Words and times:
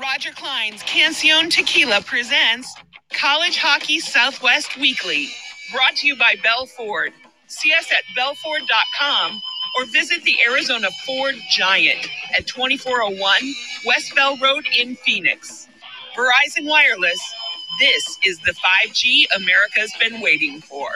Roger 0.00 0.30
Clyne's 0.30 0.82
Cancion 0.84 1.50
Tequila 1.50 2.00
presents 2.02 2.72
College 3.12 3.56
Hockey 3.56 3.98
Southwest 3.98 4.76
Weekly, 4.76 5.28
brought 5.72 5.96
to 5.96 6.06
you 6.06 6.16
by 6.16 6.36
Bell 6.40 6.66
Ford. 6.66 7.12
See 7.48 7.72
us 7.72 7.90
at 7.90 8.04
bellford.com 8.14 9.40
or 9.76 9.84
visit 9.86 10.22
the 10.22 10.36
Arizona 10.46 10.88
Ford 11.04 11.34
Giant 11.50 12.08
at 12.36 12.46
2401 12.46 13.40
West 13.86 14.14
Bell 14.14 14.36
Road 14.36 14.66
in 14.76 14.94
Phoenix. 14.94 15.66
Verizon 16.16 16.68
Wireless, 16.68 17.20
this 17.80 18.18
is 18.24 18.38
the 18.40 18.52
5G 18.54 19.24
America's 19.34 19.92
been 19.98 20.20
waiting 20.20 20.60
for. 20.60 20.90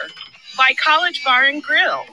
By 0.57 0.73
College 0.81 1.21
Bar 1.25 1.45
and 1.45 1.61
Grill 1.61 2.05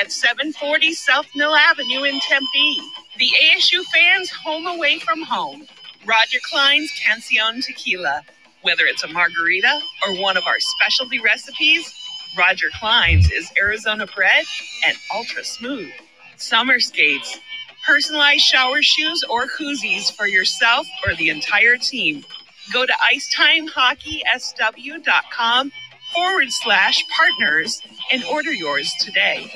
at 0.00 0.10
740 0.10 0.94
South 0.94 1.26
Mill 1.36 1.54
Avenue 1.54 2.04
in 2.04 2.18
Tempe. 2.20 2.80
The 3.18 3.30
ASU 3.42 3.82
fans 3.92 4.30
home 4.30 4.66
away 4.66 4.98
from 5.00 5.22
home. 5.22 5.66
Roger 6.08 6.38
Clyne's 6.50 6.90
Cancion 6.92 7.62
Tequila. 7.62 8.22
Whether 8.62 8.86
it's 8.86 9.04
a 9.04 9.08
margarita 9.08 9.80
or 10.06 10.14
one 10.20 10.36
of 10.38 10.46
our 10.46 10.58
specialty 10.58 11.20
recipes, 11.20 11.92
Roger 12.36 12.68
Clyne's 12.80 13.30
is 13.30 13.50
Arizona 13.60 14.06
bred 14.16 14.44
and 14.86 14.96
ultra 15.14 15.44
smooth. 15.44 15.90
Summer 16.36 16.80
skates, 16.80 17.38
personalized 17.86 18.40
shower 18.42 18.80
shoes, 18.80 19.22
or 19.28 19.46
koozies 19.48 20.10
for 20.10 20.26
yourself 20.26 20.86
or 21.06 21.14
the 21.14 21.28
entire 21.28 21.76
team. 21.76 22.24
Go 22.72 22.86
to 22.86 22.94
IcetimeHockeySW.com 23.14 25.72
forward 26.14 26.50
slash 26.50 27.04
partners 27.14 27.82
and 28.10 28.24
order 28.24 28.52
yours 28.52 28.90
today. 29.02 29.52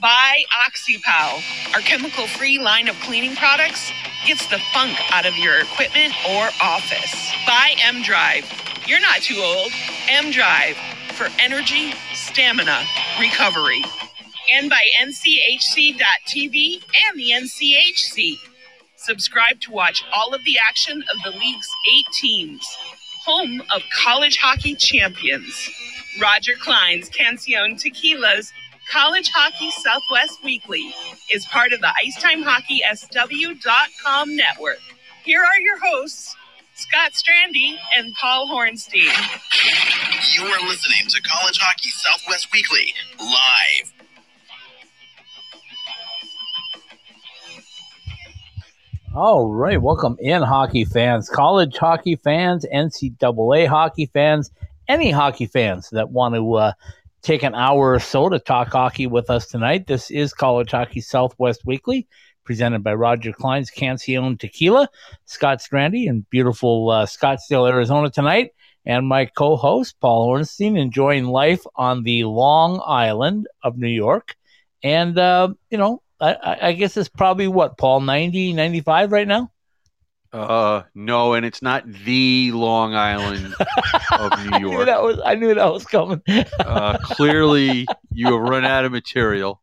Buy 0.00 0.44
OxyPow, 0.66 1.74
our 1.74 1.80
chemical 1.80 2.28
free 2.28 2.58
line 2.60 2.88
of 2.88 2.94
cleaning 3.00 3.34
products 3.34 3.90
gets 4.26 4.46
the 4.46 4.58
funk 4.72 4.96
out 5.12 5.26
of 5.26 5.36
your 5.36 5.58
equipment 5.58 6.14
or 6.28 6.50
office. 6.62 7.32
Buy 7.46 7.74
M 7.82 8.02
Drive. 8.02 8.44
You're 8.86 9.00
not 9.00 9.22
too 9.22 9.40
old. 9.42 9.72
M 10.08 10.30
Drive 10.30 10.76
for 11.14 11.28
energy, 11.40 11.94
stamina, 12.14 12.84
recovery. 13.18 13.82
And 14.52 14.70
by 14.70 14.82
NCHC.TV 15.02 16.84
and 17.08 17.18
the 17.18 17.30
NCHC. 17.32 18.38
Subscribe 18.96 19.60
to 19.62 19.72
watch 19.72 20.04
all 20.14 20.32
of 20.32 20.44
the 20.44 20.58
action 20.58 21.02
of 21.02 21.32
the 21.32 21.38
league's 21.38 21.70
eight 21.92 22.06
teams. 22.20 22.64
Home 23.24 23.62
of 23.74 23.82
college 24.00 24.36
hockey 24.36 24.76
champions. 24.76 25.68
Roger 26.20 26.54
Clyne's 26.60 27.10
Cancion 27.10 27.80
Tequila's 27.80 28.52
College 28.90 29.30
Hockey 29.34 29.70
Southwest 29.70 30.42
Weekly 30.42 30.94
is 31.30 31.44
part 31.46 31.72
of 31.74 31.80
the 31.80 31.92
IcetimeHockeySW.com 32.06 34.34
network. 34.34 34.80
Here 35.24 35.42
are 35.42 35.60
your 35.60 35.78
hosts, 35.78 36.34
Scott 36.74 37.12
Strandy 37.12 37.76
and 37.98 38.14
Paul 38.14 38.48
Hornstein. 38.48 39.12
You 40.34 40.46
are 40.46 40.60
listening 40.66 41.06
to 41.08 41.20
College 41.20 41.58
Hockey 41.60 41.90
Southwest 41.90 42.50
Weekly 42.50 42.94
live. 43.20 43.92
All 49.14 49.48
right, 49.48 49.82
welcome 49.82 50.16
in, 50.18 50.40
hockey 50.40 50.86
fans, 50.86 51.28
college 51.28 51.76
hockey 51.76 52.16
fans, 52.16 52.64
NCAA 52.72 53.66
hockey 53.66 54.06
fans, 54.06 54.50
any 54.88 55.10
hockey 55.10 55.46
fans 55.46 55.90
that 55.90 56.08
want 56.08 56.34
to 56.34 56.54
uh, 56.54 56.72
take 57.22 57.42
an 57.42 57.54
hour 57.54 57.92
or 57.92 57.98
so 57.98 58.28
to 58.28 58.38
talk 58.38 58.68
hockey 58.68 59.06
with 59.06 59.30
us 59.30 59.46
tonight. 59.46 59.86
This 59.86 60.10
is 60.10 60.32
College 60.32 60.70
Hockey 60.70 61.00
Southwest 61.00 61.62
Weekly, 61.64 62.06
presented 62.44 62.82
by 62.82 62.94
Roger 62.94 63.32
Clyne's 63.32 63.70
Cancion 63.70 64.38
Tequila, 64.38 64.88
Scott 65.24 65.58
Strandy 65.58 66.06
in 66.06 66.24
beautiful 66.30 66.90
uh, 66.90 67.06
Scottsdale, 67.06 67.68
Arizona 67.68 68.10
tonight, 68.10 68.50
and 68.86 69.06
my 69.06 69.26
co-host 69.26 69.96
Paul 70.00 70.28
Ornstein 70.28 70.76
enjoying 70.76 71.24
life 71.24 71.64
on 71.76 72.02
the 72.04 72.24
Long 72.24 72.82
Island 72.86 73.46
of 73.62 73.76
New 73.76 73.88
York. 73.88 74.34
And 74.82 75.18
uh, 75.18 75.48
you 75.70 75.78
know, 75.78 76.02
I, 76.20 76.56
I 76.62 76.72
guess 76.72 76.96
it's 76.96 77.08
probably 77.08 77.48
what 77.48 77.78
Paul 77.78 78.00
90, 78.00 78.52
95 78.52 79.12
right 79.12 79.28
now. 79.28 79.50
Uh, 80.32 80.82
no, 80.94 81.34
and 81.34 81.46
it's 81.46 81.62
not 81.62 81.90
the 82.04 82.52
Long 82.52 82.94
Island 82.94 83.54
of 84.18 84.44
New 84.44 84.50
I 84.52 84.58
knew 84.58 84.70
York. 84.72 84.86
that 84.86 85.02
was 85.02 85.20
I 85.24 85.34
knew 85.34 85.54
that 85.54 85.72
was 85.72 85.84
coming. 85.84 86.22
Uh, 86.60 86.98
clearly, 86.98 87.86
you 88.12 88.32
have 88.32 88.40
run 88.40 88.64
out 88.64 88.84
of 88.84 88.92
material, 88.92 89.62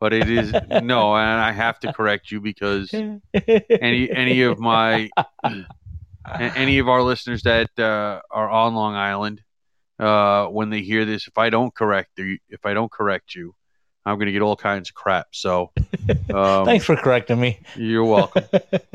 but 0.00 0.12
it 0.14 0.30
is 0.30 0.52
no, 0.82 1.14
and 1.14 1.40
I 1.40 1.52
have 1.52 1.78
to 1.80 1.92
correct 1.92 2.30
you 2.30 2.40
because 2.40 2.92
any 2.92 4.10
any 4.10 4.42
of 4.42 4.58
my 4.58 5.10
any 6.38 6.78
of 6.78 6.88
our 6.88 7.02
listeners 7.02 7.42
that 7.42 7.78
uh, 7.78 8.20
are 8.30 8.48
on 8.48 8.74
Long 8.74 8.94
Island, 8.94 9.42
uh, 9.98 10.46
when 10.46 10.70
they 10.70 10.80
hear 10.82 11.04
this, 11.04 11.26
if 11.28 11.36
I 11.36 11.50
don't 11.50 11.74
correct 11.74 12.18
you, 12.18 12.38
if 12.48 12.64
I 12.64 12.74
don't 12.74 12.90
correct 12.90 13.34
you, 13.34 13.54
I'm 14.04 14.16
going 14.16 14.26
to 14.26 14.32
get 14.32 14.42
all 14.42 14.56
kinds 14.56 14.90
of 14.90 14.94
crap. 14.94 15.28
So, 15.32 15.70
um, 16.34 16.64
Thanks 16.66 16.84
for 16.84 16.96
correcting 16.96 17.40
me. 17.40 17.60
you're 17.76 18.04
welcome. 18.04 18.44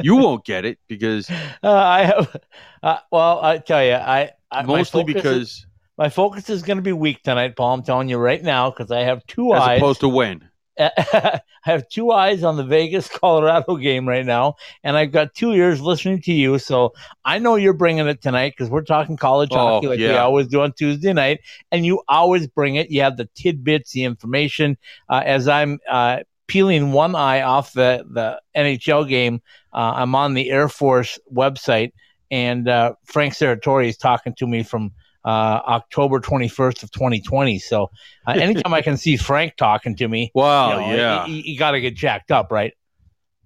You 0.01 0.15
won't 0.23 0.43
get 0.45 0.65
it 0.65 0.79
because 0.87 1.29
Uh, 1.29 1.71
I 1.71 2.03
have, 2.03 2.35
uh, 2.83 2.97
well, 3.11 3.39
I 3.41 3.57
tell 3.59 3.83
you, 3.83 3.93
I, 3.93 4.31
I 4.51 4.63
mostly 4.63 5.01
focus 5.03 5.15
is- 5.15 5.21
because 5.23 5.65
my 5.97 6.09
focus 6.09 6.49
is 6.49 6.61
going 6.61 6.77
to 6.77 6.83
be 6.83 6.91
weak 6.93 7.23
tonight, 7.23 7.55
Paul. 7.55 7.73
I'm 7.73 7.83
telling 7.83 8.07
you 8.09 8.17
right 8.17 8.43
now 8.43 8.69
because 8.69 8.91
I 8.91 8.99
have 9.01 9.25
two 9.27 9.53
as 9.55 9.61
eyes. 9.63 9.77
opposed 9.79 10.01
to 10.01 10.09
when. 10.09 10.47
I 10.79 11.41
have 11.63 11.87
two 11.89 12.11
eyes 12.11 12.43
on 12.43 12.55
the 12.57 12.63
Vegas 12.63 13.09
Colorado 13.13 13.75
game 13.77 14.07
right 14.07 14.25
now, 14.25 14.55
and 14.83 14.95
I've 14.95 15.11
got 15.11 15.33
two 15.33 15.51
ears 15.51 15.81
listening 15.81 16.21
to 16.23 16.33
you. 16.33 16.59
So 16.59 16.93
I 17.25 17.39
know 17.39 17.55
you're 17.55 17.73
bringing 17.73 18.07
it 18.07 18.21
tonight 18.21 18.53
because 18.57 18.69
we're 18.69 18.83
talking 18.83 19.17
college 19.17 19.49
Oh, 19.51 19.57
hockey 19.57 19.87
like 19.87 19.99
we 19.99 20.05
always 20.17 20.47
do 20.47 20.61
on 20.61 20.73
Tuesday 20.73 21.13
night, 21.13 21.39
and 21.71 21.85
you 21.85 22.01
always 22.07 22.47
bring 22.47 22.75
it. 22.75 22.91
You 22.91 23.01
have 23.01 23.17
the 23.17 23.29
tidbits, 23.35 23.91
the 23.91 24.03
information. 24.03 24.77
Uh, 25.09 25.23
as 25.25 25.47
I'm 25.47 25.79
uh, 25.89 26.19
peeling 26.47 26.91
one 26.91 27.15
eye 27.15 27.41
off 27.41 27.73
the 27.73 28.05
the 28.09 28.39
NHL 28.55 29.07
game, 29.07 29.41
uh, 29.73 29.93
I'm 29.95 30.15
on 30.15 30.33
the 30.35 30.49
Air 30.51 30.69
Force 30.69 31.17
website, 31.33 31.91
and 32.29 32.67
uh, 32.67 32.93
Frank 33.05 33.33
Serratore 33.33 33.87
is 33.87 33.97
talking 33.97 34.33
to 34.35 34.47
me 34.47 34.63
from. 34.63 34.91
Uh, 35.27 35.61
October 35.67 36.21
21st 36.21 36.83
of 36.83 36.91
2020. 36.91 37.59
So 37.59 37.91
uh, 38.25 38.31
anytime 38.35 38.73
I 38.73 38.81
can 38.81 38.95
see 38.95 39.17
Frank 39.17 39.57
talking 39.57 39.93
to 39.97 40.07
me, 40.07 40.31
Wow, 40.33 40.69
you 40.69 40.87
know, 40.87 40.95
yeah. 40.95 41.25
you, 41.25 41.41
you 41.43 41.59
got 41.59 41.71
to 41.71 41.81
get 41.81 41.97
jacked 41.97 42.31
up, 42.31 42.49
right? 42.49 42.73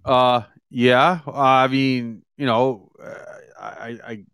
Uh, 0.06 0.44
yeah. 0.70 1.22
I 1.26 1.68
mean, 1.70 2.22
you 2.38 2.46
know, 2.46 2.92
uh, 3.04 3.16
I, 3.60 4.00
I, 4.06 4.26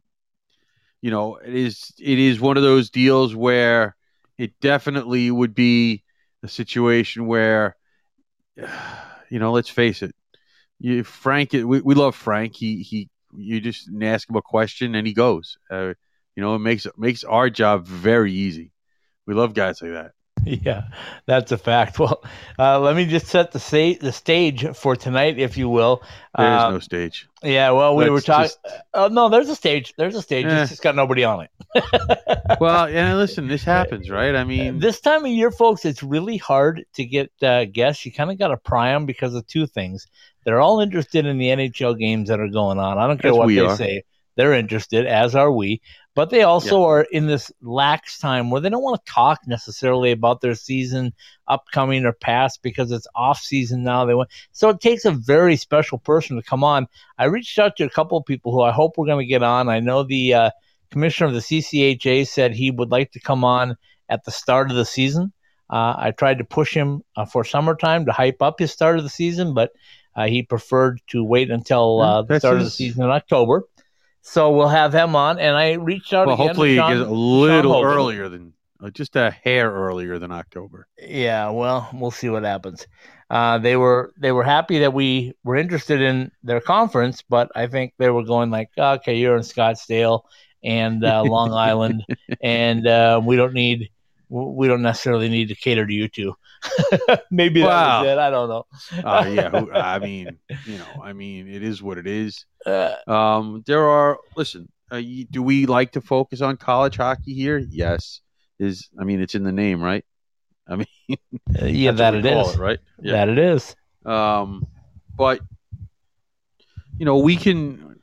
you 1.01 1.09
know, 1.09 1.37
it 1.37 1.55
is 1.55 1.93
it 1.97 2.19
is 2.19 2.41
one 2.41 2.57
of 2.57 2.63
those 2.63 2.89
deals 2.89 3.33
where 3.33 3.95
it 4.37 4.59
definitely 4.59 5.31
would 5.31 5.55
be 5.55 6.03
a 6.43 6.49
situation 6.49 7.27
where, 7.27 7.77
you 9.29 9.39
know, 9.39 9.53
let's 9.53 9.69
face 9.69 10.01
it, 10.01 10.13
you, 10.79 11.05
Frank. 11.05 11.53
We, 11.53 11.63
we 11.63 11.95
love 11.95 12.13
Frank. 12.13 12.55
He 12.55 12.83
he. 12.83 13.09
You 13.37 13.61
just 13.61 13.89
ask 14.01 14.29
him 14.29 14.35
a 14.35 14.41
question 14.41 14.95
and 14.95 15.07
he 15.07 15.13
goes. 15.13 15.57
Uh, 15.71 15.93
you 16.37 16.41
know, 16.43 16.55
it 16.55 16.59
makes 16.59 16.85
it 16.85 16.97
makes 16.97 17.23
our 17.25 17.49
job 17.49 17.85
very 17.87 18.31
easy. 18.31 18.71
We 19.25 19.33
love 19.33 19.53
guys 19.53 19.81
like 19.81 19.91
that. 19.91 20.11
Yeah, 20.45 20.83
that's 21.25 21.51
a 21.51 21.57
fact. 21.57 21.99
Well, 21.99 22.23
uh, 22.57 22.79
let 22.79 22.95
me 22.95 23.05
just 23.05 23.27
set 23.27 23.51
the 23.51 23.59
sta- 23.59 23.97
the 23.99 24.13
stage 24.13 24.65
for 24.77 24.95
tonight, 24.95 25.39
if 25.39 25.57
you 25.57 25.67
will. 25.67 26.01
There 26.37 26.47
is 26.55 26.61
Uh, 26.63 26.69
no 26.69 26.79
stage. 26.79 27.27
yeah, 27.43 27.71
well, 27.71 27.97
we 27.97 28.03
Let's 28.05 28.11
were 28.13 28.21
talking. 28.21 28.43
just- 28.45 28.59
Oh 28.93 29.07
no, 29.09 29.27
there's 29.27 29.49
a 29.49 29.55
stage. 29.55 29.93
There's 29.97 30.15
a 30.15 30.21
stage. 30.21 30.45
Eh. 30.45 30.61
It's 30.61 30.69
just 30.69 30.83
got 30.83 30.95
nobody 30.95 31.25
on 31.25 31.45
it. 31.45 31.51
Well, 32.61 32.89
yeah. 32.89 33.13
Listen, 33.15 33.47
this 33.49 33.63
happens, 33.63 34.09
right? 34.09 34.35
I 34.35 34.43
mean, 34.45 34.79
this 34.79 35.01
time 35.01 35.25
of 35.25 35.31
year, 35.31 35.51
folks, 35.51 35.83
it's 35.85 36.01
really 36.01 36.37
hard 36.37 36.85
to 36.93 37.03
get 37.05 37.29
uh, 37.41 37.65
guests. 37.65 38.05
You 38.05 38.13
kind 38.13 38.31
of 38.31 38.39
got 38.39 38.47
to 38.49 38.57
pry 38.57 38.93
them 38.93 39.05
because 39.05 39.33
of 39.35 39.45
two 39.47 39.67
things. 39.67 40.07
They're 40.45 40.61
all 40.61 40.79
interested 40.79 41.25
in 41.25 41.37
the 41.39 41.47
NHL 41.47 41.99
games 41.99 42.29
that 42.29 42.39
are 42.39 42.47
going 42.47 42.79
on. 42.79 42.97
I 42.97 43.05
don't 43.07 43.21
care 43.21 43.35
what 43.35 43.47
they 43.49 43.59
are. 43.59 43.75
say. 43.75 44.03
They're 44.37 44.53
interested, 44.53 45.05
as 45.05 45.35
are 45.35 45.51
we. 45.51 45.81
But 46.15 46.29
they 46.29 46.43
also 46.43 46.83
are 46.83 47.05
in 47.11 47.27
this 47.27 47.51
lax 47.61 48.17
time 48.17 48.49
where 48.49 48.61
they 48.61 48.69
don't 48.69 48.81
want 48.81 49.03
to 49.05 49.11
talk 49.11 49.41
necessarily 49.45 50.11
about 50.11 50.41
their 50.41 50.55
season 50.55 51.13
upcoming 51.47 52.05
or 52.05 52.13
past 52.13 52.63
because 52.63 52.91
it's 52.91 53.07
off 53.13 53.39
season 53.39 53.83
now. 53.83 54.05
They 54.05 54.15
want 54.15 54.29
so 54.51 54.69
it 54.69 54.79
takes 54.79 55.05
a 55.05 55.11
very 55.11 55.57
special 55.57 55.99
person 55.99 56.35
to 56.37 56.41
come 56.41 56.63
on. 56.63 56.87
I 57.19 57.25
reached 57.25 57.59
out 57.59 57.75
to 57.77 57.83
a 57.83 57.89
couple 57.89 58.17
of 58.17 58.25
people 58.25 58.51
who 58.51 58.61
I 58.61 58.71
hope 58.71 58.97
we're 58.97 59.05
going 59.05 59.23
to 59.23 59.29
get 59.29 59.43
on. 59.43 59.69
I 59.69 59.79
know 59.79 60.01
the 60.03 60.33
uh, 60.33 60.51
commissioner 60.89 61.27
of 61.27 61.33
the 61.33 61.39
CCHA 61.39 62.27
said 62.27 62.51
he 62.53 62.71
would 62.71 62.89
like 62.89 63.11
to 63.11 63.19
come 63.19 63.43
on 63.43 63.75
at 64.09 64.23
the 64.23 64.31
start 64.31 64.71
of 64.71 64.77
the 64.77 64.85
season. 64.85 65.33
Uh, 65.69 65.93
I 65.97 66.13
tried 66.17 66.37
to 66.37 66.45
push 66.45 66.73
him 66.73 67.03
uh, 67.15 67.25
for 67.25 67.43
summertime 67.43 68.05
to 68.05 68.11
hype 68.11 68.41
up 68.41 68.59
his 68.59 68.71
start 68.71 68.97
of 68.97 69.03
the 69.03 69.09
season, 69.09 69.53
but 69.53 69.71
uh, 70.15 70.25
he 70.25 70.41
preferred 70.41 70.99
to 71.07 71.23
wait 71.23 71.51
until 71.51 72.01
uh, 72.01 72.21
the 72.23 72.39
start 72.39 72.57
of 72.57 72.63
the 72.63 72.69
season 72.71 73.03
in 73.03 73.09
October. 73.11 73.63
So 74.29 74.51
we'll 74.51 74.67
have 74.67 74.93
him 74.93 75.15
on, 75.15 75.39
and 75.39 75.55
I 75.55 75.73
reached 75.73 76.13
out 76.13 76.27
well, 76.27 76.35
hopefully 76.35 76.75
Sean, 76.75 76.97
gets 76.97 77.09
a 77.09 77.13
little 77.13 77.81
earlier 77.81 78.27
than 78.27 78.53
uh, 78.83 78.89
just 78.89 79.15
a 79.15 79.31
hair 79.31 79.71
earlier 79.71 80.19
than 80.19 80.31
October. 80.31 80.87
Yeah, 80.99 81.49
well, 81.49 81.89
we'll 81.93 82.11
see 82.11 82.29
what 82.29 82.43
happens. 82.43 82.85
uh, 83.29 83.57
they 83.57 83.77
were 83.77 84.13
they 84.17 84.33
were 84.33 84.43
happy 84.43 84.79
that 84.79 84.93
we 84.93 85.33
were 85.45 85.55
interested 85.55 86.01
in 86.01 86.31
their 86.43 86.59
conference, 86.59 87.21
but 87.21 87.49
I 87.55 87.67
think 87.67 87.93
they 87.97 88.09
were 88.09 88.23
going 88.23 88.51
like, 88.51 88.69
okay, 88.77 89.15
you're 89.17 89.37
in 89.37 89.43
Scottsdale 89.43 90.23
and 90.63 91.03
uh, 91.05 91.23
Long 91.23 91.53
Island, 91.69 92.03
and 92.41 92.85
uh, 92.85 93.21
we 93.23 93.37
don't 93.37 93.53
need 93.53 93.89
we 94.29 94.67
don't 94.67 94.81
necessarily 94.81 95.29
need 95.29 95.47
to 95.49 95.55
cater 95.55 95.85
to 95.87 95.93
you 95.93 96.09
two. 96.09 96.33
Maybe 97.31 97.61
that 97.61 98.01
was 98.01 98.07
it. 98.07 98.17
I 98.17 98.29
don't 98.29 98.49
know. 98.49 98.65
Uh, 99.03 99.25
yeah, 99.29 99.63
I 99.73 99.99
mean, 99.99 100.37
you 100.65 100.77
know, 100.77 101.01
I 101.01 101.13
mean, 101.13 101.47
it 101.47 101.63
is 101.63 101.81
what 101.81 101.97
it 101.97 102.07
is. 102.07 102.45
Uh, 102.67 102.95
Um, 103.11 103.63
there 103.65 103.85
are. 103.87 104.17
Listen, 104.35 104.69
uh, 104.91 104.97
you, 104.97 105.25
do 105.25 105.41
we 105.41 105.65
like 105.65 105.93
to 105.93 106.01
focus 106.01 106.41
on 106.41 106.57
college 106.57 106.97
hockey 106.97 107.33
here? 107.33 107.57
Yes. 107.57 108.21
Is 108.59 108.89
I 108.99 109.03
mean, 109.03 109.21
it's 109.21 109.35
in 109.35 109.43
the 109.43 109.51
name, 109.51 109.81
right? 109.81 110.03
I 110.67 110.75
mean, 110.75 110.87
yeah, 111.61 111.91
that 111.91 112.15
it 112.15 112.25
is, 112.25 112.25
it 112.25 112.29
we 112.29 112.29
call 112.43 112.49
is. 112.49 112.57
right? 112.57 112.79
Yeah. 113.01 113.11
That 113.13 113.29
it 113.29 113.37
is. 113.39 113.75
Um, 114.05 114.67
but 115.15 115.39
you 116.97 117.05
know, 117.05 117.17
we 117.19 117.37
can. 117.37 117.99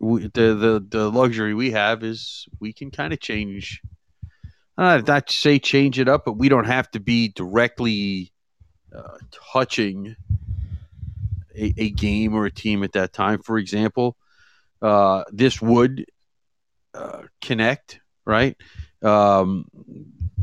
We, 0.00 0.22
the 0.22 0.54
the 0.54 0.86
the 0.88 1.10
luxury 1.10 1.54
we 1.54 1.72
have 1.72 2.04
is 2.04 2.46
we 2.60 2.72
can 2.72 2.90
kind 2.90 3.12
of 3.12 3.20
change. 3.20 3.82
Uh, 4.76 5.02
not 5.04 5.26
to 5.26 5.36
say 5.36 5.58
change 5.58 5.98
it 5.98 6.08
up, 6.08 6.24
but 6.24 6.34
we 6.34 6.48
don't 6.48 6.66
have 6.66 6.88
to 6.92 7.00
be 7.00 7.28
directly 7.30 8.32
uh, 8.96 9.18
touching 9.52 10.14
a, 11.58 11.74
a 11.76 11.90
game 11.90 12.34
or 12.34 12.46
a 12.46 12.50
team 12.50 12.82
at 12.84 12.92
that 12.92 13.12
time. 13.12 13.42
For 13.42 13.58
example, 13.58 14.16
uh, 14.80 15.24
this 15.32 15.60
would 15.60 16.06
uh, 16.94 17.22
connect, 17.42 18.00
right? 18.24 18.56
Um, 19.02 19.66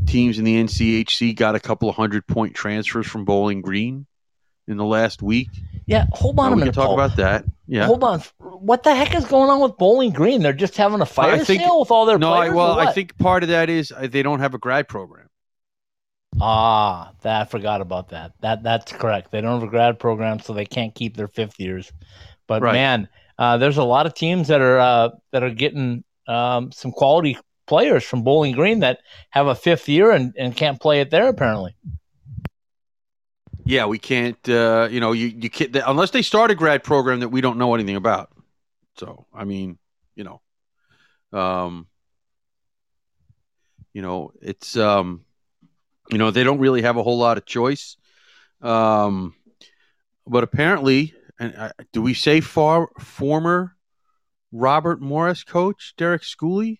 teams 0.06 0.38
in 0.38 0.44
the 0.44 0.62
NCHC 0.62 1.34
got 1.36 1.54
a 1.54 1.60
couple 1.60 1.88
of 1.88 1.96
hundred 1.96 2.26
point 2.26 2.54
transfers 2.54 3.06
from 3.06 3.24
Bowling 3.24 3.60
Green 3.62 4.06
in 4.68 4.76
the 4.76 4.84
last 4.84 5.22
week. 5.22 5.48
Yeah, 5.86 6.06
hold 6.12 6.38
on 6.40 6.46
Uh, 6.46 6.48
a 6.48 6.50
we 6.50 6.54
can 6.54 6.58
minute. 6.60 6.74
talk 6.74 6.86
Paul. 6.86 6.94
about 7.00 7.16
that. 7.16 7.44
Yeah. 7.68 7.86
Hold 7.86 8.02
on. 8.04 8.20
What 8.38 8.82
the 8.82 8.94
heck 8.94 9.14
is 9.14 9.24
going 9.24 9.50
on 9.50 9.60
with 9.60 9.76
Bowling 9.76 10.10
Green? 10.10 10.42
They're 10.42 10.52
just 10.52 10.76
having 10.76 11.00
a 11.00 11.06
fire 11.06 11.44
think- 11.44 11.60
sale 11.60 11.80
with 11.80 11.90
all 11.90 12.06
their 12.06 12.18
no, 12.18 12.32
I, 12.32 12.36
players. 12.46 12.54
well, 12.54 12.78
or 12.78 12.80
I 12.82 12.92
think 12.92 13.16
part 13.18 13.42
of 13.42 13.48
that 13.50 13.68
is 13.70 13.92
uh, 13.92 14.08
they 14.10 14.22
don't 14.22 14.40
have 14.40 14.54
a 14.54 14.58
grad 14.58 14.88
program. 14.88 15.28
Ah, 16.40 17.12
that 17.22 17.42
I 17.42 17.44
forgot 17.44 17.80
about 17.80 18.10
that. 18.10 18.32
That 18.40 18.62
that's 18.62 18.92
correct. 18.92 19.30
They 19.30 19.40
don't 19.40 19.60
have 19.60 19.68
a 19.68 19.70
grad 19.70 19.98
program, 19.98 20.40
so 20.40 20.52
they 20.52 20.66
can't 20.66 20.94
keep 20.94 21.16
their 21.16 21.28
fifth 21.28 21.58
years. 21.58 21.92
But 22.46 22.62
Right. 22.62 22.72
man, 22.72 23.08
uh, 23.38 23.58
there's 23.58 23.78
a 23.78 23.84
lot 23.84 24.06
of 24.06 24.14
teams 24.14 24.48
that 24.48 24.60
are 24.60 24.78
uh, 24.78 25.08
that 25.32 25.42
are 25.42 25.50
getting 25.50 26.04
um, 26.28 26.72
some 26.72 26.92
quality 26.92 27.38
players 27.66 28.04
from 28.04 28.22
Bowling 28.22 28.52
Green 28.52 28.80
that 28.80 29.00
have 29.30 29.46
a 29.46 29.54
fifth 29.54 29.88
year 29.88 30.10
and, 30.10 30.34
and 30.38 30.56
can't 30.56 30.80
play 30.80 31.00
it 31.00 31.10
there 31.10 31.28
apparently. 31.28 31.74
Yeah, 33.64 33.86
we 33.86 33.98
can't. 33.98 34.48
Uh, 34.48 34.88
you 34.90 35.00
know, 35.00 35.12
you 35.12 35.26
you 35.26 35.50
can't 35.50 35.76
unless 35.86 36.10
they 36.12 36.22
start 36.22 36.50
a 36.50 36.54
grad 36.54 36.84
program 36.84 37.20
that 37.20 37.30
we 37.30 37.40
don't 37.40 37.58
know 37.58 37.74
anything 37.74 37.96
about. 37.96 38.30
So, 38.96 39.26
I 39.34 39.44
mean, 39.44 39.78
you 40.14 40.24
know, 40.24 40.40
um, 41.38 41.86
you 43.92 44.02
know, 44.02 44.32
it's 44.40 44.76
um, 44.76 45.25
you 46.10 46.18
know, 46.18 46.30
they 46.30 46.44
don't 46.44 46.58
really 46.58 46.82
have 46.82 46.96
a 46.96 47.02
whole 47.02 47.18
lot 47.18 47.38
of 47.38 47.46
choice. 47.46 47.96
Um, 48.62 49.34
but 50.26 50.42
apparently, 50.42 51.14
and 51.38 51.54
uh, 51.56 51.70
do 51.92 52.02
we 52.02 52.14
say 52.14 52.40
far 52.40 52.88
former 52.98 53.76
Robert 54.52 55.00
Morris 55.00 55.44
coach 55.44 55.94
Derek 55.96 56.22
Schooley? 56.22 56.78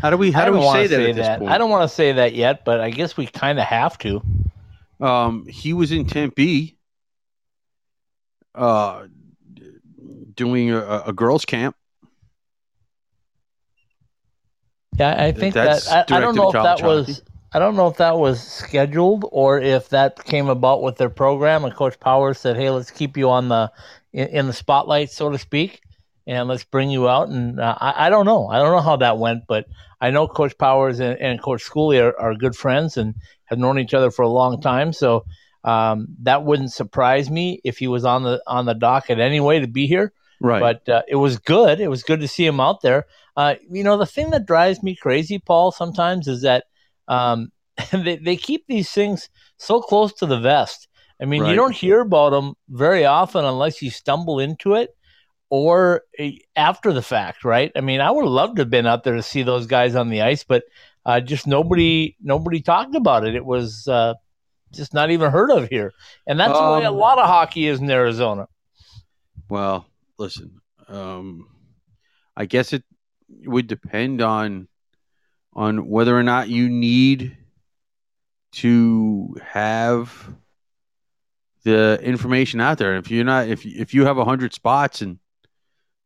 How 0.00 0.10
do 0.10 0.16
we 0.16 0.30
how 0.30 0.44
do 0.44 0.52
we 0.52 0.58
wanna 0.58 0.88
say 0.88 1.12
that 1.12 1.16
that. 1.16 1.42
I 1.42 1.58
don't 1.58 1.70
want 1.70 1.88
to 1.88 1.94
say 1.94 2.12
that 2.12 2.34
yet, 2.34 2.64
but 2.64 2.80
I 2.80 2.90
guess 2.90 3.16
we 3.16 3.26
kind 3.26 3.58
of 3.58 3.64
have 3.64 3.96
to. 3.98 4.22
Um, 5.00 5.46
he 5.46 5.72
was 5.72 5.92
in 5.92 6.06
Tempe, 6.06 6.76
uh, 8.54 9.06
doing 10.34 10.72
a, 10.72 11.04
a 11.06 11.12
girls' 11.12 11.44
camp. 11.44 11.76
Yeah, 14.98 15.14
I 15.16 15.30
think 15.30 15.54
That's 15.54 15.88
that 15.88 16.10
I, 16.10 16.16
I 16.16 16.20
don't 16.20 16.34
know 16.34 16.48
if 16.48 16.54
that 16.54 16.80
college 16.80 17.06
was 17.06 17.22
I 17.52 17.58
don't 17.58 17.76
know 17.76 17.88
if 17.88 17.96
that 17.96 18.18
was 18.18 18.42
scheduled 18.42 19.24
or 19.32 19.60
if 19.60 19.88
that 19.88 20.22
came 20.24 20.48
about 20.48 20.82
with 20.82 20.96
their 20.96 21.08
program 21.08 21.64
and 21.64 21.74
Coach 21.74 21.98
Powers 21.98 22.38
said, 22.38 22.56
"Hey, 22.56 22.70
let's 22.70 22.90
keep 22.90 23.16
you 23.16 23.30
on 23.30 23.48
the 23.48 23.72
in, 24.12 24.28
in 24.28 24.46
the 24.46 24.52
spotlight, 24.52 25.10
so 25.10 25.30
to 25.30 25.38
speak, 25.38 25.80
and 26.26 26.48
let's 26.48 26.64
bring 26.64 26.90
you 26.90 27.08
out." 27.08 27.28
And 27.28 27.58
uh, 27.58 27.76
I, 27.80 28.06
I 28.06 28.10
don't 28.10 28.26
know, 28.26 28.48
I 28.48 28.58
don't 28.58 28.72
know 28.72 28.82
how 28.82 28.96
that 28.96 29.18
went, 29.18 29.44
but 29.46 29.66
I 30.00 30.10
know 30.10 30.28
Coach 30.28 30.56
Powers 30.58 31.00
and, 31.00 31.18
and 31.20 31.42
Coach 31.42 31.64
Schooley 31.64 32.02
are, 32.02 32.18
are 32.20 32.34
good 32.34 32.54
friends 32.54 32.96
and 32.96 33.14
have 33.46 33.58
known 33.58 33.78
each 33.78 33.94
other 33.94 34.10
for 34.10 34.22
a 34.22 34.28
long 34.28 34.60
time, 34.60 34.92
so 34.92 35.24
um, 35.64 36.08
that 36.22 36.44
wouldn't 36.44 36.72
surprise 36.72 37.30
me 37.30 37.60
if 37.64 37.78
he 37.78 37.88
was 37.88 38.04
on 38.04 38.24
the 38.24 38.42
on 38.46 38.66
the 38.66 38.74
docket 38.74 39.18
anyway 39.18 39.60
to 39.60 39.66
be 39.66 39.86
here 39.86 40.12
Right. 40.40 40.60
but 40.60 40.88
uh, 40.88 41.02
it 41.08 41.16
was 41.16 41.38
good. 41.38 41.80
It 41.80 41.88
was 41.88 42.02
good 42.04 42.20
to 42.20 42.28
see 42.28 42.46
him 42.46 42.60
out 42.60 42.80
there. 42.82 43.06
Uh, 43.36 43.56
you 43.70 43.82
know, 43.82 43.96
the 43.96 44.06
thing 44.06 44.30
that 44.30 44.46
drives 44.46 44.82
me 44.82 44.94
crazy, 44.94 45.38
Paul, 45.38 45.72
sometimes 45.72 46.28
is 46.28 46.42
that 46.42 46.64
um, 47.08 47.52
they, 47.92 48.16
they 48.16 48.36
keep 48.36 48.66
these 48.68 48.90
things 48.90 49.30
so 49.58 49.80
close 49.80 50.12
to 50.14 50.26
the 50.26 50.40
vest. 50.40 50.88
I 51.20 51.26
mean, 51.26 51.46
you 51.46 51.56
don't 51.56 51.74
hear 51.74 52.00
about 52.00 52.30
them 52.30 52.54
very 52.68 53.04
often 53.06 53.44
unless 53.44 53.82
you 53.82 53.90
stumble 53.90 54.40
into 54.40 54.74
it 54.74 54.90
or 55.50 56.02
uh, 56.20 56.28
after 56.56 56.92
the 56.92 57.02
fact, 57.02 57.44
right? 57.44 57.72
I 57.76 57.80
mean, 57.80 58.00
I 58.00 58.10
would 58.10 58.26
love 58.26 58.56
to 58.56 58.62
have 58.62 58.70
been 58.70 58.86
out 58.86 59.04
there 59.04 59.16
to 59.16 59.22
see 59.22 59.42
those 59.42 59.66
guys 59.66 59.94
on 59.94 60.10
the 60.10 60.22
ice, 60.22 60.44
but 60.44 60.64
uh, 61.06 61.20
just 61.20 61.46
nobody 61.46 62.16
nobody 62.22 62.60
talked 62.60 62.94
about 62.96 63.26
it. 63.26 63.34
It 63.34 63.44
was 63.44 63.88
uh, 63.88 64.14
just 64.72 64.94
not 64.94 65.10
even 65.10 65.30
heard 65.32 65.50
of 65.50 65.68
here, 65.68 65.94
and 66.26 66.40
that's 66.40 66.58
the 66.60 66.66
way 66.66 66.84
a 66.84 66.90
Um, 66.90 66.96
lot 66.96 67.18
of 67.18 67.26
hockey 67.26 67.66
is 67.68 67.80
in 67.80 67.90
Arizona. 67.90 68.48
Well, 69.48 69.86
listen. 70.18 70.60
Um, 70.88 71.48
I 72.36 72.46
guess 72.46 72.72
it 72.72 72.84
would 73.44 73.66
depend 73.66 74.20
on 74.22 74.68
on 75.58 75.88
whether 75.88 76.16
or 76.16 76.22
not 76.22 76.48
you 76.48 76.68
need 76.68 77.36
to 78.52 79.36
have 79.42 80.32
the 81.64 81.98
information 82.00 82.60
out 82.60 82.78
there. 82.78 82.96
If 82.96 83.10
you're 83.10 83.24
not, 83.24 83.48
if 83.48 83.66
if 83.66 83.92
you 83.92 84.04
have 84.06 84.18
a 84.18 84.24
hundred 84.24 84.54
spots 84.54 85.02
and 85.02 85.18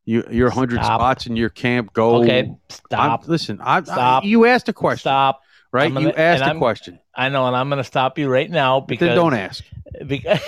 you 0.06 0.24
your 0.30 0.48
hundred 0.48 0.82
spots 0.82 1.26
in 1.26 1.36
your 1.36 1.50
camp, 1.50 1.92
go. 1.92 2.22
Okay, 2.22 2.38
I'm- 2.38 2.56
stop. 2.70 3.28
listen, 3.28 3.60
I, 3.60 3.82
Stop. 3.82 4.24
I, 4.24 4.26
you 4.26 4.46
asked 4.46 4.70
a 4.70 4.72
question, 4.72 5.00
Stop. 5.00 5.42
right? 5.70 5.92
Gonna- 5.92 6.08
you 6.08 6.12
asked 6.14 6.42
a 6.42 6.46
I'm- 6.46 6.58
question. 6.58 6.98
I 7.14 7.28
know, 7.28 7.46
and 7.46 7.54
I'm 7.54 7.68
going 7.68 7.76
to 7.76 7.84
stop 7.84 8.18
you 8.18 8.26
right 8.30 8.50
now 8.50 8.80
because 8.80 9.08
then 9.08 9.16
don't 9.16 9.34
ask. 9.34 9.62
because, 10.06 10.40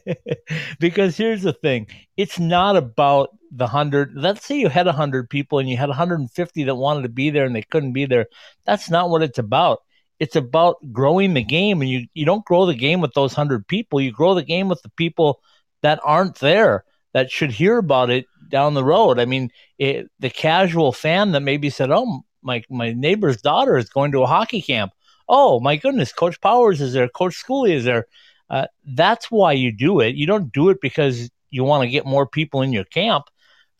because 0.80 1.18
here's 1.18 1.42
the 1.42 1.52
thing: 1.52 1.86
it's 2.16 2.38
not 2.38 2.76
about 2.78 3.28
the 3.54 3.66
hundred. 3.66 4.12
Let's 4.14 4.46
say 4.46 4.58
you 4.58 4.68
had 4.68 4.86
a 4.86 4.92
hundred 4.92 5.30
people 5.30 5.58
and 5.58 5.68
you 5.68 5.76
had 5.76 5.88
150 5.88 6.64
that 6.64 6.74
wanted 6.74 7.02
to 7.02 7.08
be 7.08 7.30
there 7.30 7.44
and 7.44 7.54
they 7.54 7.62
couldn't 7.62 7.92
be 7.92 8.06
there. 8.06 8.26
That's 8.64 8.90
not 8.90 9.10
what 9.10 9.22
it's 9.22 9.38
about. 9.38 9.80
It's 10.18 10.36
about 10.36 10.76
growing 10.92 11.34
the 11.34 11.42
game, 11.42 11.80
and 11.80 11.90
you 11.90 12.06
you 12.14 12.24
don't 12.24 12.44
grow 12.44 12.66
the 12.66 12.74
game 12.74 13.00
with 13.00 13.12
those 13.14 13.32
hundred 13.32 13.66
people. 13.66 14.00
You 14.00 14.12
grow 14.12 14.34
the 14.34 14.44
game 14.44 14.68
with 14.68 14.80
the 14.82 14.90
people 14.90 15.40
that 15.82 16.00
aren't 16.04 16.38
there 16.38 16.84
that 17.12 17.30
should 17.30 17.50
hear 17.50 17.78
about 17.78 18.10
it 18.10 18.26
down 18.48 18.74
the 18.74 18.84
road. 18.84 19.18
I 19.18 19.24
mean, 19.24 19.50
it, 19.78 20.08
the 20.20 20.30
casual 20.30 20.92
fan 20.92 21.32
that 21.32 21.40
maybe 21.40 21.70
said, 21.70 21.90
"Oh, 21.90 22.22
my 22.42 22.62
my 22.70 22.92
neighbor's 22.92 23.42
daughter 23.42 23.76
is 23.76 23.88
going 23.88 24.12
to 24.12 24.22
a 24.22 24.26
hockey 24.26 24.62
camp." 24.62 24.92
Oh 25.28 25.60
my 25.60 25.76
goodness, 25.76 26.12
Coach 26.12 26.40
Powers 26.40 26.80
is 26.80 26.92
there, 26.92 27.08
Coach 27.08 27.42
Schooley 27.42 27.72
is 27.72 27.84
there. 27.84 28.06
Uh, 28.50 28.66
that's 28.84 29.30
why 29.30 29.52
you 29.52 29.72
do 29.72 30.00
it. 30.00 30.14
You 30.14 30.26
don't 30.26 30.52
do 30.52 30.68
it 30.68 30.78
because 30.80 31.30
you 31.50 31.64
want 31.64 31.84
to 31.84 31.88
get 31.90 32.06
more 32.06 32.26
people 32.26 32.62
in 32.62 32.72
your 32.72 32.84
camp, 32.84 33.24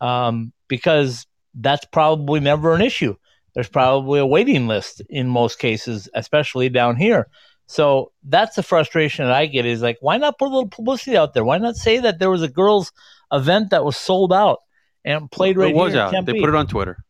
um, 0.02 0.52
because 0.68 1.26
that's 1.54 1.84
probably 1.86 2.40
never 2.40 2.74
an 2.74 2.82
issue. 2.82 3.14
There's 3.54 3.68
probably 3.68 4.18
a 4.18 4.26
waiting 4.26 4.66
list 4.66 5.02
in 5.08 5.28
most 5.28 5.58
cases, 5.58 6.08
especially 6.14 6.68
down 6.68 6.96
here. 6.96 7.28
So 7.66 8.12
that's 8.24 8.56
the 8.56 8.62
frustration 8.62 9.26
that 9.26 9.34
I 9.34 9.46
get 9.46 9.64
is 9.64 9.80
like, 9.80 9.98
why 10.00 10.16
not 10.16 10.38
put 10.38 10.46
a 10.46 10.52
little 10.52 10.68
publicity 10.68 11.16
out 11.16 11.34
there? 11.34 11.44
Why 11.44 11.58
not 11.58 11.76
say 11.76 11.98
that 11.98 12.18
there 12.18 12.30
was 12.30 12.42
a 12.42 12.48
girls' 12.48 12.92
event 13.32 13.70
that 13.70 13.84
was 13.84 13.96
sold 13.96 14.32
out 14.32 14.58
and 15.04 15.30
played 15.30 15.56
right 15.56 15.70
it 15.70 15.76
was 15.76 15.94
out. 15.94 16.12
They 16.12 16.40
put 16.40 16.48
it 16.48 16.54
on 16.54 16.66
Twitter. 16.66 17.04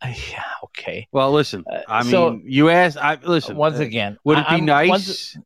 Uh, 0.00 0.12
yeah, 0.30 0.42
okay. 0.64 1.06
Well, 1.12 1.30
listen. 1.32 1.64
Uh, 1.70 1.80
I 1.86 2.02
mean, 2.02 2.10
so- 2.10 2.40
you 2.44 2.70
asked. 2.70 2.96
I 2.96 3.18
listen. 3.22 3.56
Once 3.56 3.78
uh, 3.78 3.82
again, 3.82 4.18
would 4.24 4.38
it 4.38 4.48
be 4.48 4.54
I'm- 4.56 4.64
nice? 4.64 4.88
once- 4.88 5.38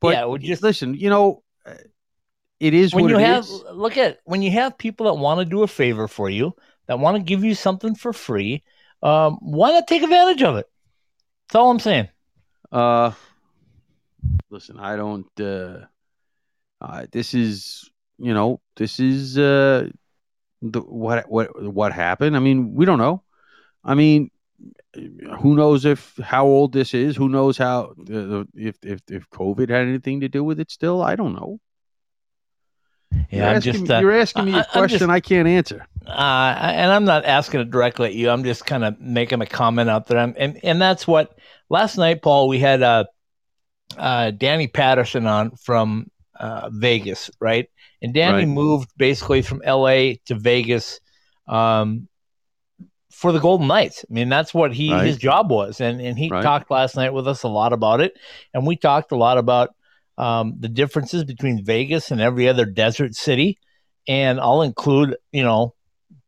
But 0.00 0.12
yeah, 0.12 0.24
would 0.26 0.42
just 0.42 0.62
listen. 0.62 0.94
You 0.94 1.08
know, 1.08 1.42
uh, 1.64 1.74
it 2.64 2.74
is 2.74 2.94
when 2.94 3.04
what 3.04 3.10
you 3.10 3.18
it 3.18 3.26
have 3.30 3.44
is. 3.44 3.64
look 3.72 3.96
at 3.96 4.18
when 4.24 4.42
you 4.42 4.50
have 4.50 4.78
people 4.78 5.06
that 5.06 5.14
want 5.20 5.40
to 5.40 5.44
do 5.44 5.62
a 5.62 5.68
favor 5.68 6.08
for 6.08 6.30
you 6.30 6.54
that 6.86 6.98
want 6.98 7.16
to 7.16 7.22
give 7.22 7.44
you 7.44 7.54
something 7.54 7.94
for 7.94 8.12
free 8.12 8.62
um, 9.02 9.38
why 9.40 9.70
not 9.72 9.86
take 9.86 10.02
advantage 10.02 10.42
of 10.42 10.56
it 10.56 10.66
that's 11.48 11.56
all 11.56 11.70
i'm 11.70 11.80
saying 11.80 12.08
Uh, 12.72 13.12
listen, 14.50 14.78
I 14.78 14.96
don't. 14.96 15.28
Uh, 15.40 15.86
uh, 16.80 17.06
this 17.12 17.34
is, 17.34 17.90
you 18.18 18.34
know, 18.34 18.60
this 18.76 18.98
is 19.00 19.38
uh, 19.38 19.88
the 20.62 20.80
what 20.80 21.28
what 21.30 21.48
what 21.72 21.92
happened. 21.92 22.36
I 22.36 22.40
mean, 22.40 22.74
we 22.74 22.84
don't 22.84 22.98
know. 22.98 23.22
I 23.84 23.94
mean, 23.94 24.30
who 25.40 25.54
knows 25.54 25.84
if 25.84 26.16
how 26.22 26.46
old 26.46 26.72
this 26.72 26.94
is? 26.94 27.16
Who 27.16 27.28
knows 27.28 27.58
how 27.58 27.94
uh, 28.10 28.44
if 28.54 28.76
if 28.82 29.00
if 29.10 29.28
COVID 29.30 29.68
had 29.68 29.86
anything 29.86 30.20
to 30.20 30.28
do 30.28 30.42
with 30.44 30.60
it? 30.60 30.70
Still, 30.70 31.02
I 31.02 31.16
don't 31.16 31.34
know. 31.34 31.60
Yeah, 33.30 33.38
you're 33.38 33.46
I'm 33.48 33.56
asking, 33.56 33.72
just. 33.72 33.84
me- 33.88 33.94
Uh, 33.94 34.00
you're 34.00 34.12
asking 34.20 34.44
me 34.46 34.52
I- 34.54 34.56
a 34.56 34.60
I'm 34.60 34.64
question 34.72 34.98
just- 34.98 35.10
I 35.10 35.20
can't 35.20 35.48
answer. 35.48 35.86
uh, 36.06 36.54
and 36.58 36.92
I'm 36.92 37.04
not 37.04 37.24
asking 37.24 37.60
it 37.60 37.70
directly 37.70 38.06
at 38.08 38.14
you. 38.14 38.30
I'm 38.30 38.44
just 38.44 38.64
kind 38.66 38.84
of 38.84 39.00
making 39.00 39.40
a 39.40 39.46
comment 39.46 39.88
out 39.90 40.06
there. 40.06 40.18
I'm, 40.18 40.34
and 40.38 40.58
and 40.62 40.80
that's 40.80 41.06
what 41.06 41.36
last 41.70 41.96
night, 41.96 42.22
Paul. 42.22 42.48
We 42.48 42.58
had 42.58 42.82
uh, 42.82 43.04
uh, 43.96 44.30
Danny 44.32 44.66
Patterson 44.68 45.26
on 45.26 45.52
from 45.56 46.10
uh, 46.38 46.68
Vegas, 46.72 47.30
right? 47.40 47.68
And 48.02 48.12
Danny 48.12 48.38
Right. 48.38 48.48
moved 48.48 48.90
basically 48.96 49.40
from 49.42 49.62
L.A. 49.64 50.16
to 50.26 50.34
Vegas 50.34 51.00
um, 51.48 52.08
for 53.12 53.32
the 53.32 53.38
Golden 53.38 53.66
Knights. 53.68 54.04
I 54.08 54.12
mean, 54.12 54.28
that's 54.28 54.52
what 54.52 54.74
he 54.74 54.92
Right. 54.92 55.06
his 55.06 55.16
job 55.16 55.50
was, 55.50 55.80
and 55.80 56.00
and 56.00 56.18
he 56.18 56.28
Right. 56.28 56.42
talked 56.42 56.70
last 56.70 56.96
night 56.96 57.12
with 57.14 57.26
us 57.28 57.42
a 57.44 57.48
lot 57.48 57.72
about 57.72 58.00
it, 58.00 58.12
and 58.52 58.66
we 58.66 58.76
talked 58.76 59.12
a 59.12 59.16
lot 59.16 59.38
about 59.38 59.70
um, 60.18 60.54
the 60.58 60.68
differences 60.68 61.24
between 61.24 61.64
Vegas 61.64 62.10
and 62.10 62.20
every 62.20 62.48
other 62.48 62.64
desert 62.64 63.14
city, 63.14 63.58
and 64.06 64.40
I'll 64.40 64.62
include 64.62 65.16
you 65.32 65.42
know 65.42 65.74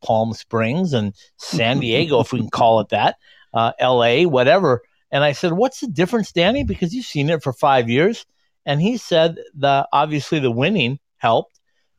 Palm 0.03 0.33
Springs 0.35 0.93
and 0.93 1.15
San 1.39 1.81
Diego, 1.81 2.21
if 2.21 2.33
we 2.33 2.41
can 2.41 2.51
call 2.51 2.81
it 2.81 2.89
that, 2.91 3.17
uh, 3.55 3.73
L.A., 3.79 4.27
whatever. 4.27 4.83
And 5.11 5.23
I 5.23 5.33
said, 5.33 5.53
"What's 5.53 5.81
the 5.81 5.87
difference, 5.89 6.33
Danny? 6.33 6.65
Because 6.65 6.93
you've 6.95 7.07
seen 7.07 7.31
it 7.31 7.43
for 7.43 7.53
five 7.53 7.89
years." 7.89 8.27
And 8.65 8.81
he 8.81 8.97
said, 8.97 9.37
"The 9.55 9.87
obviously 9.93 10.41
the 10.41 10.51
winning 10.51 10.99
helped, 11.19 11.59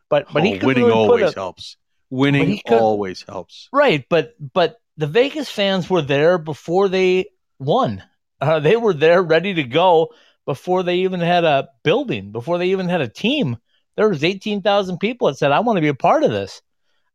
but 0.10 0.27
but 0.34 0.44
he 0.44 0.56
Oh, 0.56 0.60
could 0.60 0.67
winning 0.67 0.84
really 0.84 0.94
always 0.96 1.32
a- 1.32 1.36
helps. 1.36 1.77
Winning 2.10 2.48
he 2.48 2.62
could- 2.67 2.79
always 2.79 3.24
helps. 3.27 3.70
Right, 3.72 4.06
but 4.10 4.34
but 4.53 4.77
the 4.98 5.08
Vegas 5.08 5.50
fans 5.50 5.89
were 5.89 6.01
there 6.01 6.38
before 6.38 6.89
they 6.89 7.27
won. 7.60 8.03
Uh, 8.41 8.60
they 8.60 8.75
were 8.75 8.94
there 8.94 9.22
ready 9.24 9.53
to 9.56 9.63
go 9.63 10.10
before 10.48 10.82
they 10.82 10.96
even 11.00 11.20
had 11.20 11.44
a 11.44 11.68
building, 11.84 12.32
before 12.32 12.58
they 12.58 12.70
even 12.70 12.89
had 12.89 13.01
a 13.01 13.08
team. 13.08 13.58
There 13.96 14.10
was 14.10 14.24
eighteen 14.24 14.63
thousand 14.63 14.98
people 14.98 15.27
that 15.27 15.38
said, 15.38 15.51
"I 15.51 15.60
want 15.60 15.77
to 15.77 15.82
be 15.82 15.89
a 15.89 15.94
part 15.94 16.24
of 16.24 16.32
this." 16.32 16.62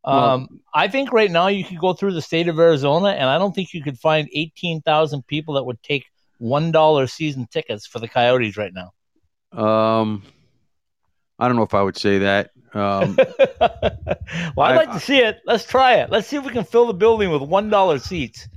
Well- 0.05 0.31
Um, 0.31 0.61
I 0.75 0.87
think 0.89 1.13
right 1.13 1.31
now 1.31 1.47
you 1.49 1.65
could 1.65 1.79
go 1.79 1.93
through 1.95 2.13
the 2.15 2.23
state 2.23 2.49
of 2.49 2.59
Arizona, 2.59 3.09
and 3.11 3.29
I 3.29 3.39
don't 3.39 3.55
think 3.55 3.73
you 3.73 3.83
could 3.83 3.99
find 3.99 4.29
eighteen 4.33 4.83
thousand 4.83 5.27
people 5.27 5.55
that 5.55 5.65
would 5.65 5.83
take 5.83 6.05
one 6.39 6.71
dollar 6.73 7.07
season 7.09 7.47
tickets 7.51 7.87
for 7.87 7.99
the 8.01 8.09
Coyotes 8.09 8.57
right 8.57 8.73
now. 8.73 8.93
Um, 9.59 10.23
I 11.39 11.47
don't 11.49 11.57
know 11.57 11.63
if 11.63 11.75
I 11.75 11.83
would 11.83 11.97
say 11.97 12.19
that. 12.19 12.51
Um, 12.75 13.17
well, 14.57 14.67
I'd 14.67 14.73
I- 14.73 14.77
like 14.77 14.93
to 14.93 15.01
see 15.01 15.19
it. 15.19 15.39
Let's 15.47 15.65
try 15.65 15.95
it. 15.97 16.11
Let's 16.11 16.27
see 16.29 16.37
if 16.37 16.45
we 16.45 16.51
can 16.53 16.65
fill 16.65 16.87
the 16.87 16.95
building 16.95 17.31
with 17.31 17.43
one 17.43 17.71
dollar 17.71 17.99
seats. 17.99 18.49